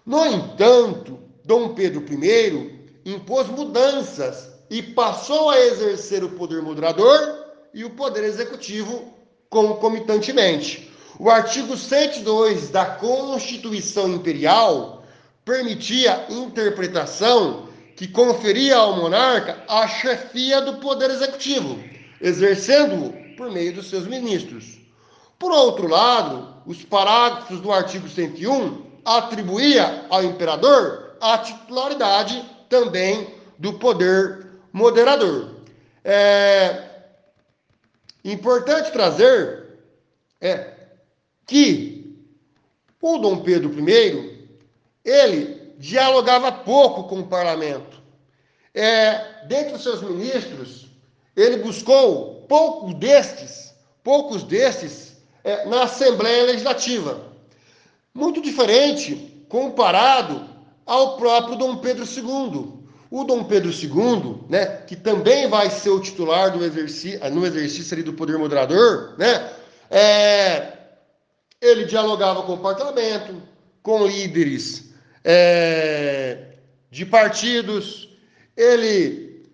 No 0.06 0.26
entanto, 0.26 1.20
Dom 1.46 1.76
Pedro 1.76 2.04
I 2.12 2.90
impôs 3.06 3.48
mudanças 3.48 4.50
e 4.70 4.82
passou 4.82 5.50
a 5.50 5.60
exercer 5.60 6.24
o 6.24 6.30
poder 6.30 6.62
moderador 6.62 7.46
e 7.74 7.84
o 7.84 7.92
poder 7.92 8.24
executivo 8.24 9.14
concomitantemente. 9.50 10.92
O 11.20 11.30
artigo 11.30 11.76
102 11.76 12.70
da 12.70 12.86
Constituição 12.86 14.14
Imperial 14.14 14.99
permitia 15.46 16.26
interpretação 16.30 17.70
que 17.96 18.08
conferia 18.08 18.78
ao 18.78 18.96
monarca 18.96 19.64
a 19.68 19.88
chefia 19.88 20.62
do 20.62 20.78
poder 20.78 21.10
executivo, 21.10 21.78
exercendo-o 22.22 23.36
por 23.36 23.52
meio 23.52 23.74
dos 23.74 23.90
seus 23.90 24.08
ministros. 24.08 24.80
Por 25.38 25.52
outro 25.52 25.88
lado, 25.88 26.62
os 26.66 26.84
parágrafos 26.84 27.60
do 27.62 27.72
artigo 27.72 28.08
101 28.08 28.86
atribuía 29.06 30.06
ao 30.10 30.24
imperador 30.24 31.16
a 31.22 31.38
titularidade 31.40 32.44
também 32.70 33.28
do 33.58 33.74
poder 33.74 34.48
moderador. 34.72 35.56
É 36.04 36.90
importante 38.24 38.92
trazer 38.92 39.80
é, 40.40 40.74
que 41.46 42.16
O 43.02 43.18
Dom 43.18 43.40
Pedro 43.40 43.72
I, 43.90 44.29
ele 45.04 45.74
dialogava 45.78 46.52
pouco 46.52 47.06
com 47.06 47.20
o 47.20 47.28
parlamento. 47.28 48.02
É, 48.74 49.46
dentre 49.48 49.76
os 49.76 49.84
seus 49.84 50.02
ministros, 50.02 50.88
ele 51.36 51.58
buscou 51.58 52.46
poucos 52.48 52.94
destes, 52.96 53.74
poucos 54.04 54.44
destes, 54.44 55.18
é, 55.44 55.66
na 55.66 55.84
Assembleia 55.84 56.44
Legislativa. 56.44 57.30
Muito 58.14 58.42
diferente 58.42 59.46
comparado 59.48 60.48
ao 60.86 61.18
próprio 61.18 61.56
Dom 61.56 61.78
Pedro 61.78 62.04
II. 62.04 62.80
O 63.10 63.24
Dom 63.24 63.44
Pedro 63.46 63.72
II, 63.72 64.44
né, 64.50 64.66
que 64.86 64.96
também 64.96 65.48
vai 65.48 65.70
ser 65.70 65.90
o 65.90 66.00
titular 66.00 66.52
do 66.52 66.64
exercício, 66.64 67.20
no 67.32 67.46
exercício 67.46 67.96
ali 67.96 68.04
do 68.04 68.14
poder 68.14 68.38
moderador, 68.38 69.16
né, 69.18 69.52
é, 69.90 70.74
ele 71.60 71.86
dialogava 71.86 72.44
com 72.44 72.54
o 72.54 72.60
parlamento, 72.60 73.42
com 73.82 74.06
líderes 74.06 74.89
é, 75.32 76.56
de 76.90 77.06
partidos, 77.06 78.10
ele 78.58 79.48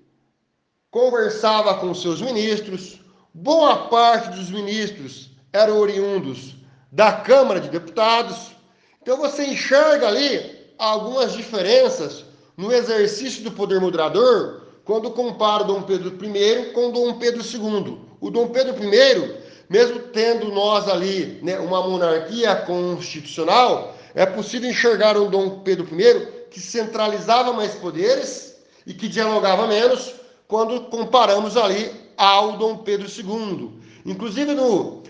conversava 0.90 1.74
com 1.76 1.94
seus 1.94 2.22
ministros. 2.22 3.02
Boa 3.34 3.90
parte 3.90 4.38
dos 4.38 4.50
ministros 4.50 5.32
eram 5.52 5.78
oriundos 5.78 6.56
da 6.90 7.12
Câmara 7.12 7.60
de 7.60 7.68
Deputados. 7.68 8.52
Então 9.02 9.18
você 9.18 9.48
enxerga 9.48 10.08
ali 10.08 10.50
algumas 10.78 11.34
diferenças 11.34 12.24
no 12.56 12.72
exercício 12.72 13.44
do 13.44 13.52
poder 13.52 13.82
moderador 13.82 14.62
quando 14.86 15.12
compara 15.12 15.66
Dom 15.66 15.82
Pedro 15.82 16.18
I 16.24 16.72
com 16.72 16.90
Dom 16.90 17.20
Pedro 17.20 17.44
II. 17.44 18.00
O 18.22 18.32
Dom 18.32 18.48
Pedro 18.48 18.82
I, 18.82 19.36
mesmo 19.68 20.00
tendo 20.00 20.54
nós 20.54 20.88
ali 20.88 21.38
né, 21.44 21.60
uma 21.60 21.86
monarquia 21.86 22.56
constitucional, 22.56 23.95
é 24.16 24.26
possível 24.26 24.70
enxergar 24.70 25.18
um 25.18 25.30
Dom 25.30 25.60
Pedro 25.60 25.86
I 25.92 26.46
que 26.50 26.60
centralizava 26.62 27.52
mais 27.52 27.76
poderes 27.76 28.56
e 28.88 28.94
que 28.94 29.10
dialogava 29.10 29.68
menos 29.68 30.14
quando 30.48 30.86
comparamos 30.86 31.58
ali 31.58 31.92
ao 32.16 32.58
Dom 32.58 32.78
Pedro 32.78 33.08
II. 33.08 33.72
Inclusive 34.06 34.54
no, 34.54 35.04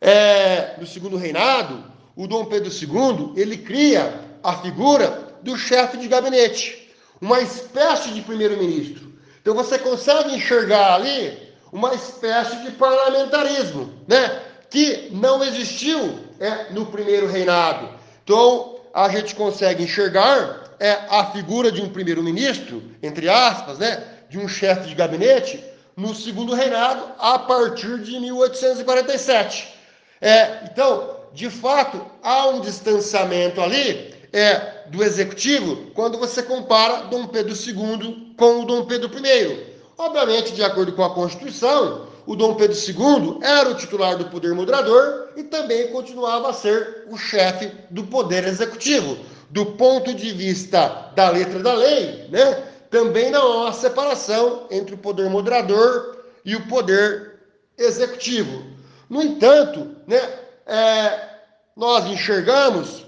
é, 0.00 0.74
no 0.78 0.86
segundo 0.86 1.16
reinado, 1.16 1.82
o 2.14 2.26
Dom 2.26 2.44
Pedro 2.44 2.70
II 2.70 3.32
ele 3.40 3.56
cria 3.56 4.20
a 4.42 4.52
figura 4.58 5.36
do 5.42 5.56
chefe 5.56 5.96
de 5.96 6.06
gabinete, 6.06 6.92
uma 7.18 7.40
espécie 7.40 8.10
de 8.10 8.20
primeiro-ministro. 8.20 9.10
Então 9.40 9.54
você 9.54 9.78
consegue 9.78 10.34
enxergar 10.34 10.96
ali 10.96 11.50
uma 11.72 11.94
espécie 11.94 12.56
de 12.62 12.72
parlamentarismo, 12.72 13.90
né? 14.06 14.42
Que 14.68 15.08
não 15.12 15.42
existiu 15.42 16.18
é, 16.38 16.70
no 16.72 16.86
primeiro 16.86 17.26
reinado. 17.26 17.99
Então 18.30 18.76
a 18.94 19.08
gente 19.08 19.34
consegue 19.34 19.82
enxergar 19.82 20.76
é, 20.78 20.92
a 21.08 21.32
figura 21.32 21.72
de 21.72 21.82
um 21.82 21.88
primeiro-ministro, 21.88 22.80
entre 23.02 23.28
aspas, 23.28 23.78
né? 23.78 24.04
De 24.28 24.38
um 24.38 24.46
chefe 24.46 24.88
de 24.88 24.94
gabinete 24.94 25.60
no 25.96 26.14
segundo 26.14 26.54
reinado 26.54 27.06
a 27.18 27.40
partir 27.40 27.98
de 27.98 28.20
1847. 28.20 29.74
É, 30.20 30.60
então, 30.70 31.16
de 31.34 31.50
fato, 31.50 32.06
há 32.22 32.46
um 32.50 32.60
distanciamento 32.60 33.60
ali 33.60 34.14
é, 34.32 34.84
do 34.86 35.02
executivo 35.02 35.90
quando 35.92 36.16
você 36.16 36.40
compara 36.40 37.08
Dom 37.08 37.26
Pedro 37.26 37.52
II 37.52 38.32
com 38.38 38.60
o 38.60 38.64
Dom 38.64 38.84
Pedro 38.84 39.10
I. 39.18 39.74
Obviamente, 39.98 40.52
de 40.52 40.62
acordo 40.62 40.92
com 40.92 41.02
a 41.02 41.12
Constituição, 41.12 42.06
o 42.30 42.36
Dom 42.36 42.54
Pedro 42.54 42.76
II 42.76 43.40
era 43.42 43.70
o 43.70 43.74
titular 43.74 44.16
do 44.16 44.26
poder 44.26 44.54
moderador 44.54 45.32
e 45.34 45.42
também 45.42 45.88
continuava 45.88 46.50
a 46.50 46.52
ser 46.52 47.06
o 47.08 47.18
chefe 47.18 47.72
do 47.90 48.04
poder 48.04 48.46
executivo. 48.46 49.18
Do 49.50 49.66
ponto 49.66 50.14
de 50.14 50.30
vista 50.30 51.10
da 51.16 51.28
letra 51.28 51.58
da 51.58 51.74
lei, 51.74 52.28
né, 52.28 52.54
também 52.88 53.32
não 53.32 53.42
há 53.42 53.56
uma 53.62 53.72
separação 53.72 54.68
entre 54.70 54.94
o 54.94 54.98
poder 54.98 55.28
moderador 55.28 56.24
e 56.44 56.54
o 56.54 56.68
poder 56.68 57.40
executivo. 57.76 58.62
No 59.08 59.20
entanto, 59.20 59.96
né, 60.06 60.20
é, 60.66 61.30
nós 61.74 62.06
enxergamos 62.06 63.06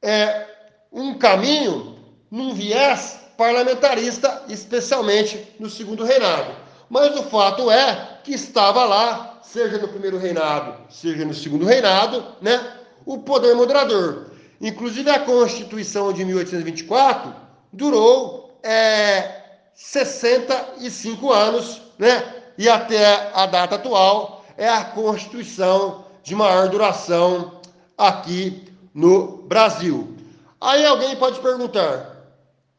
é, 0.00 0.46
um 0.92 1.14
caminho 1.14 1.98
num 2.30 2.54
viés 2.54 3.18
parlamentarista, 3.36 4.44
especialmente 4.48 5.52
no 5.58 5.68
segundo 5.68 6.04
reinado. 6.04 6.54
Mas 6.88 7.18
o 7.18 7.24
fato 7.24 7.68
é 7.68 8.15
que 8.26 8.34
estava 8.34 8.84
lá, 8.84 9.38
seja 9.40 9.78
no 9.78 9.86
primeiro 9.86 10.18
reinado, 10.18 10.74
seja 10.90 11.24
no 11.24 11.32
segundo 11.32 11.64
reinado, 11.64 12.26
né, 12.42 12.72
o 13.06 13.18
poder 13.18 13.54
moderador. 13.54 14.32
Inclusive 14.60 15.08
a 15.08 15.20
Constituição 15.20 16.12
de 16.12 16.24
1824 16.24 17.32
durou 17.72 18.58
é, 18.64 19.44
65 19.76 21.32
anos, 21.32 21.80
né, 21.96 22.34
e 22.58 22.68
até 22.68 23.30
a 23.32 23.46
data 23.46 23.76
atual 23.76 24.44
é 24.58 24.68
a 24.68 24.82
Constituição 24.82 26.04
de 26.24 26.34
maior 26.34 26.68
duração 26.68 27.60
aqui 27.96 28.64
no 28.92 29.42
Brasil. 29.42 30.16
Aí 30.60 30.84
alguém 30.84 31.14
pode 31.14 31.38
perguntar, 31.38 32.26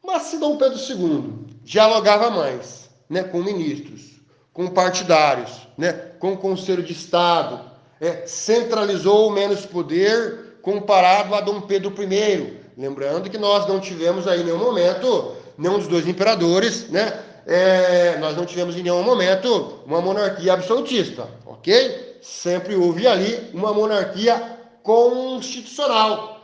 mas 0.04 0.24
se 0.24 0.36
Dom 0.36 0.58
Pedro 0.58 0.78
II 0.78 1.46
dialogava 1.62 2.28
mais 2.28 2.90
né, 3.08 3.22
com 3.22 3.42
ministros, 3.42 4.17
com 4.58 4.66
partidários, 4.66 5.68
né, 5.76 5.92
com 6.18 6.32
o 6.32 6.36
Conselho 6.36 6.82
de 6.82 6.92
Estado, 6.92 7.60
é, 8.00 8.26
centralizou 8.26 9.30
menos 9.30 9.64
poder 9.64 10.58
comparado 10.62 11.32
a 11.36 11.40
Dom 11.40 11.60
Pedro 11.60 11.94
I. 12.02 12.58
Lembrando 12.76 13.30
que 13.30 13.38
nós 13.38 13.68
não 13.68 13.78
tivemos 13.78 14.26
aí 14.26 14.40
em 14.40 14.44
nenhum 14.44 14.58
momento, 14.58 15.36
nenhum 15.56 15.78
dos 15.78 15.86
dois 15.86 16.08
imperadores, 16.08 16.88
né, 16.88 17.20
é, 17.46 18.18
nós 18.18 18.36
não 18.36 18.44
tivemos 18.44 18.76
em 18.76 18.82
nenhum 18.82 19.04
momento 19.04 19.78
uma 19.86 20.00
monarquia 20.00 20.54
absolutista, 20.54 21.28
ok? 21.46 22.18
Sempre 22.20 22.74
houve 22.74 23.06
ali 23.06 23.50
uma 23.54 23.72
monarquia 23.72 24.58
constitucional. 24.82 26.40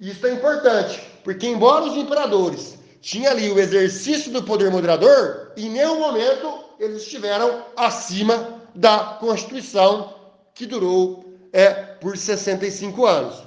Isso 0.00 0.24
é 0.24 0.30
importante, 0.30 1.02
porque 1.24 1.48
embora 1.48 1.84
os 1.84 1.96
imperadores 1.96 2.78
tinham 3.00 3.32
ali 3.32 3.50
o 3.50 3.58
exercício 3.58 4.30
do 4.30 4.44
poder 4.44 4.70
moderador, 4.70 5.50
em 5.56 5.68
nenhum 5.68 5.98
momento 5.98 6.65
eles 6.78 7.02
estiveram 7.02 7.64
acima 7.76 8.60
da 8.74 9.16
Constituição, 9.20 10.14
que 10.54 10.66
durou 10.66 11.24
é, 11.52 11.70
por 11.70 12.16
65 12.16 13.06
anos. 13.06 13.42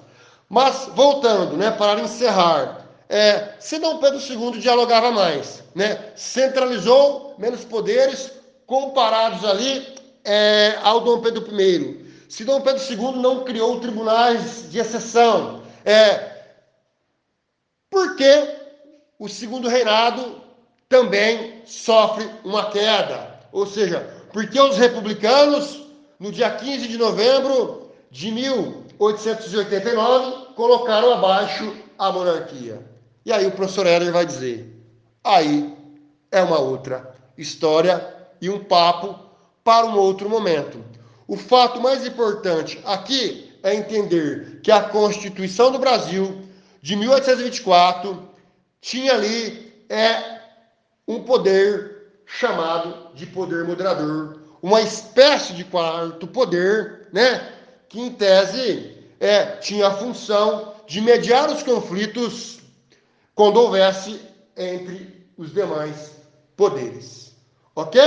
Mas, 0.47 0.89
voltando, 0.95 1.55
né, 1.55 1.71
para 1.71 2.01
encerrar, 2.01 2.87
é, 3.07 3.53
se 3.59 3.79
Dom 3.79 3.97
Pedro 3.99 4.19
II 4.19 4.59
dialogava 4.59 5.11
mais, 5.11 5.63
né, 5.75 6.11
centralizou 6.15 7.35
menos 7.37 7.63
poderes 7.63 8.31
comparados 8.65 9.45
ali 9.45 9.95
é, 10.23 10.77
ao 10.81 11.01
Dom 11.01 11.21
Pedro 11.21 11.45
I 11.59 12.09
se 12.29 12.45
Dom 12.45 12.61
Pedro 12.61 12.81
II 12.87 13.19
não 13.19 13.43
criou 13.43 13.79
tribunais 13.79 14.69
de 14.69 14.77
exceção, 14.77 15.63
é 15.83 16.29
porque 17.89 18.55
o 19.17 19.27
segundo 19.27 19.67
reinado 19.67 20.39
também 20.89 21.61
sofre 21.65 22.29
uma 22.43 22.69
queda. 22.71 23.39
Ou 23.51 23.65
seja, 23.65 23.99
porque 24.33 24.59
os 24.59 24.77
republicanos, 24.77 25.87
no 26.19 26.31
dia 26.31 26.49
15 26.49 26.87
de 26.87 26.97
novembro 26.97 27.91
de 28.11 28.31
1889, 28.31 30.53
colocaram 30.55 31.13
abaixo 31.13 31.71
a 31.97 32.11
monarquia. 32.11 32.81
E 33.25 33.31
aí 33.31 33.45
o 33.45 33.51
professor 33.51 33.85
Heller 33.85 34.11
vai 34.11 34.25
dizer: 34.25 34.75
aí 35.23 35.77
é 36.31 36.41
uma 36.41 36.59
outra 36.59 37.13
história 37.37 38.15
e 38.41 38.49
um 38.49 38.63
papo 38.63 39.15
para 39.63 39.85
um 39.85 39.95
outro 39.97 40.27
momento. 40.27 40.83
O 41.27 41.37
fato 41.37 41.79
mais 41.79 42.03
importante 42.05 42.81
aqui 42.85 43.53
é 43.61 43.75
entender 43.75 44.61
que 44.63 44.71
a 44.71 44.81
Constituição 44.81 45.71
do 45.71 45.77
Brasil, 45.77 46.41
de 46.81 46.95
1824, 46.95 48.27
tinha 48.81 49.13
ali 49.13 49.71
é, 49.89 50.38
um 51.09 51.23
poder 51.23 52.21
chamado 52.27 53.15
de 53.15 53.25
poder 53.25 53.65
moderador, 53.65 54.37
uma 54.61 54.79
espécie 54.79 55.53
de 55.53 55.63
quarto 55.63 56.27
poder, 56.27 57.07
né, 57.11 57.51
que 57.89 57.99
em 57.99 58.11
tese 58.11 58.95
é, 59.19 59.45
tinha 59.57 59.87
a 59.87 59.93
função 59.95 60.75
de 60.87 61.01
mediar 61.01 61.49
os 61.49 61.63
conflitos 61.63 62.59
quando 63.33 63.57
houvesse 63.57 64.21
entre 64.55 65.25
os 65.35 65.51
demais 65.51 66.11
poderes. 66.55 67.33
Ok? 67.75 67.99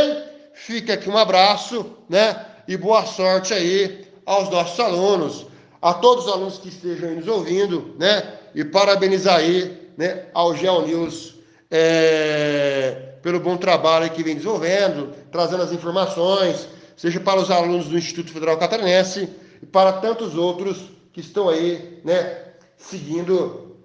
Fica 0.54 0.94
aqui 0.94 1.10
um 1.10 1.18
abraço, 1.18 1.96
né? 2.08 2.46
e 2.68 2.76
boa 2.76 3.04
sorte 3.04 3.52
aí 3.52 4.06
aos 4.24 4.48
nossos 4.48 4.78
alunos, 4.78 5.46
a 5.80 5.92
todos 5.94 6.26
os 6.26 6.32
alunos 6.32 6.58
que 6.58 6.68
estejam 6.68 7.16
nos 7.16 7.26
ouvindo, 7.26 7.96
né? 7.98 8.38
E 8.54 8.64
parabenizar 8.64 9.38
aí, 9.38 9.90
né, 9.96 10.26
ao 10.32 10.54
GeoNews 10.54 11.41
é, 11.74 13.14
pelo 13.22 13.40
bom 13.40 13.56
trabalho 13.56 14.10
que 14.10 14.22
vem 14.22 14.34
desenvolvendo, 14.34 15.08
trazendo 15.32 15.62
as 15.62 15.72
informações, 15.72 16.68
seja 16.94 17.18
para 17.18 17.40
os 17.40 17.50
alunos 17.50 17.88
do 17.88 17.96
Instituto 17.96 18.30
Federal 18.30 18.58
Catarinense 18.58 19.26
e 19.62 19.64
para 19.64 19.94
tantos 19.94 20.36
outros 20.36 20.90
que 21.14 21.20
estão 21.20 21.48
aí, 21.48 22.00
né, 22.04 22.42
seguindo 22.76 23.78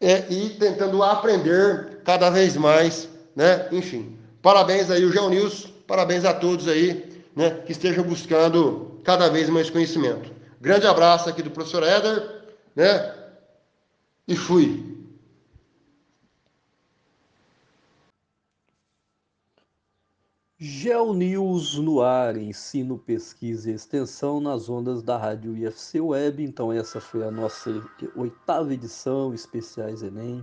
é, 0.00 0.24
e 0.30 0.50
tentando 0.50 1.02
aprender 1.02 2.00
cada 2.04 2.30
vez 2.30 2.56
mais, 2.56 3.08
né? 3.36 3.68
Enfim, 3.70 4.18
parabéns 4.40 4.90
aí 4.90 5.04
o 5.04 5.12
Geonews, 5.12 5.66
parabéns 5.86 6.24
a 6.24 6.32
todos 6.32 6.68
aí, 6.68 7.22
né? 7.36 7.50
Que 7.66 7.72
estejam 7.72 8.04
buscando 8.04 9.00
cada 9.04 9.28
vez 9.28 9.48
mais 9.48 9.70
conhecimento. 9.70 10.30
Grande 10.60 10.86
abraço 10.86 11.28
aqui 11.28 11.42
do 11.42 11.50
professor 11.50 11.82
Éder, 11.82 12.42
né? 12.74 13.14
E 14.26 14.36
fui. 14.36 14.93
GeoNews 20.66 21.74
no 21.74 22.00
ar, 22.00 22.38
ensino, 22.38 22.96
pesquisa 22.96 23.70
e 23.70 23.74
extensão 23.74 24.40
nas 24.40 24.70
ondas 24.70 25.02
da 25.02 25.18
rádio 25.18 25.54
IFC 25.54 26.00
Web. 26.00 26.42
Então 26.42 26.72
essa 26.72 27.02
foi 27.02 27.22
a 27.22 27.30
nossa 27.30 27.86
oitava 28.16 28.72
edição, 28.72 29.34
especiais 29.34 30.02
Enem, 30.02 30.42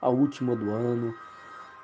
a 0.00 0.08
última 0.08 0.54
do 0.54 0.70
ano. 0.70 1.12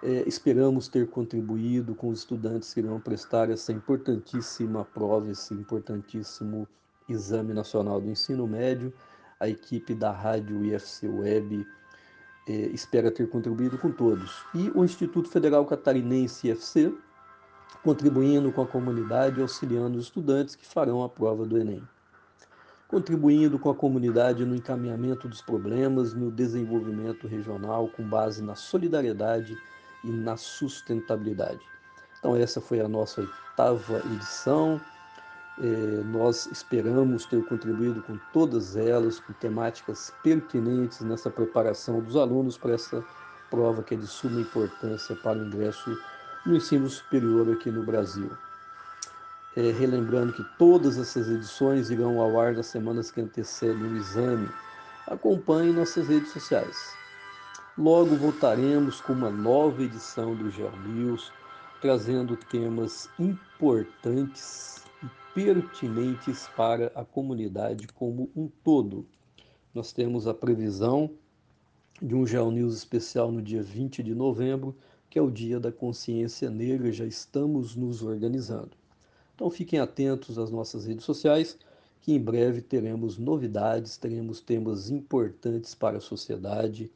É, 0.05 0.23
esperamos 0.25 0.87
ter 0.87 1.11
contribuído 1.11 1.97
com 1.97 2.11
os 2.11 2.21
estudantes 2.21 2.73
que 2.73 2.79
irão 2.79 3.01
prestar 3.01 3.51
essa 3.51 3.73
importantíssima 3.73 4.85
prova, 4.85 5.33
esse 5.33 5.53
importantíssimo 5.53 6.69
Exame 7.09 7.53
Nacional 7.53 8.01
do 8.01 8.09
Ensino 8.09 8.47
Médio. 8.47 8.93
A 9.41 9.49
equipe 9.49 9.97
da 9.97 10.13
rádio 10.13 10.65
IFC 10.65 11.09
Web 11.09 11.67
é, 12.47 12.53
espera 12.53 13.11
ter 13.11 13.29
contribuído 13.29 13.77
com 13.79 13.91
todos. 13.91 14.45
E 14.55 14.71
o 14.77 14.85
Instituto 14.85 15.29
Federal 15.29 15.67
Catarinense 15.67 16.47
IFC 16.47 16.95
contribuindo 17.83 18.51
com 18.51 18.63
a 18.63 18.67
comunidade 18.67 19.39
e 19.39 19.43
auxiliando 19.43 19.99
os 19.99 20.05
estudantes 20.05 20.55
que 20.55 20.67
farão 20.67 21.05
a 21.05 21.09
prova 21.09 21.45
do 21.45 21.59
Enem. 21.59 21.83
Contribuindo 22.89 23.59
com 23.59 23.71
a 23.71 23.75
comunidade 23.75 24.45
no 24.45 24.57
encaminhamento 24.57 25.29
dos 25.29 25.43
problemas, 25.43 26.15
no 26.15 26.31
desenvolvimento 26.31 27.27
regional 27.27 27.89
com 27.89 28.03
base 28.03 28.43
na 28.43 28.55
solidariedade 28.55 29.57
e 30.03 30.11
na 30.11 30.37
sustentabilidade. 30.37 31.61
Então, 32.19 32.35
essa 32.35 32.61
foi 32.61 32.81
a 32.81 32.89
nossa 32.89 33.21
oitava 33.21 33.99
edição. 34.15 34.81
É, 35.59 35.65
nós 36.05 36.47
esperamos 36.47 37.27
ter 37.27 37.45
contribuído 37.45 38.03
com 38.03 38.19
todas 38.33 38.77
elas, 38.77 39.21
com 39.21 39.33
temáticas 39.35 40.13
pertinentes 40.23 41.01
nessa 41.03 41.31
preparação 41.31 42.01
dos 42.01 42.17
alunos 42.17 42.57
para 42.57 42.73
essa 42.73 43.05
prova 43.51 43.83
que 43.83 43.95
é 43.95 43.97
de 43.97 44.07
suma 44.07 44.41
importância 44.41 45.15
para 45.17 45.39
o 45.39 45.47
ingresso 45.47 45.97
no 46.45 46.57
ensino 46.57 46.89
superior 46.89 47.51
aqui 47.53 47.71
no 47.71 47.85
Brasil. 47.85 48.31
É, 49.57 49.71
relembrando 49.71 50.33
que 50.33 50.45
todas 50.59 50.99
essas 50.99 51.29
edições 51.29 51.91
irão 51.91 52.21
ao 52.21 52.39
ar 52.39 52.55
nas 52.55 52.67
semanas 52.67 53.11
que 53.11 53.21
antecedem 53.21 53.83
o 53.85 53.97
exame. 53.97 54.49
Acompanhe 55.07 55.73
nossas 55.73 56.09
redes 56.09 56.33
sociais. 56.33 56.95
Logo 57.79 58.17
voltaremos 58.17 59.01
com 59.01 59.13
uma 59.13 59.31
nova 59.31 59.83
edição 59.83 60.35
do 60.35 60.51
Geo 60.51 60.71
News, 60.87 61.33
trazendo 61.81 62.37
temas 62.37 63.09
importantes 63.19 64.85
e 65.03 65.09
pertinentes 65.35 66.49
para 66.57 66.93
a 66.95 67.05
comunidade 67.05 67.89
como 67.89 68.31
um 68.35 68.49
todo. 68.63 69.07
Nós 69.75 69.93
temos 69.93 70.27
a 70.27 70.35
previsão 70.35 71.11
de 72.01 72.15
um 72.15 72.27
Geo 72.27 72.51
News 72.51 72.77
especial 72.77 73.31
no 73.33 73.43
dia 73.43 73.63
20 73.63 74.03
de 74.03 74.15
novembro, 74.15 74.77
que 75.15 75.19
é 75.21 75.23
o 75.23 75.31
Dia 75.31 75.61
da 75.61 75.71
Consciência 75.71 76.51
Negra, 76.51 76.91
já 76.91 77.05
estamos 77.05 77.77
nos 77.77 78.03
organizando. 78.03 78.73
Então 79.33 79.49
fiquem 79.49 79.79
atentos 79.79 80.41
às 80.41 80.51
nossas 80.51 80.87
redes 80.87 81.05
sociais, 81.05 81.57
que 82.01 82.13
em 82.13 82.19
breve 82.19 82.61
teremos 82.61 83.17
novidades, 83.17 83.97
teremos 83.97 84.41
temas 84.41 84.91
importantes 84.91 85.73
para 85.73 85.99
a 85.99 86.01
sociedade, 86.01 86.91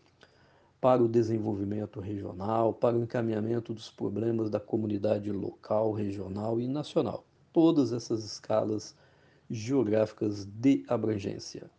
para 0.80 1.00
o 1.00 1.06
desenvolvimento 1.06 2.00
regional, 2.00 2.72
para 2.74 2.96
o 2.96 3.04
encaminhamento 3.04 3.72
dos 3.72 3.88
problemas 3.88 4.50
da 4.50 4.58
comunidade 4.58 5.30
local, 5.30 5.92
regional 5.92 6.60
e 6.60 6.66
nacional. 6.66 7.24
Todas 7.52 7.92
essas 7.92 8.24
escalas 8.24 8.96
geográficas 9.48 10.44
de 10.44 10.84
abrangência. 10.88 11.70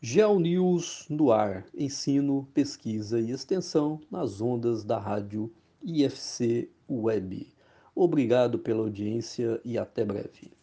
GeoNews 0.00 1.06
no 1.08 1.30
ar, 1.30 1.64
ensino, 1.72 2.48
pesquisa 2.52 3.20
e 3.20 3.30
extensão 3.30 4.00
nas 4.10 4.40
ondas 4.40 4.82
da 4.82 4.98
rádio 4.98 5.48
IFC 5.86 6.68
Web. 6.90 7.54
Obrigado 7.94 8.58
pela 8.58 8.80
audiência 8.80 9.60
e 9.64 9.78
até 9.78 10.04
breve. 10.04 10.55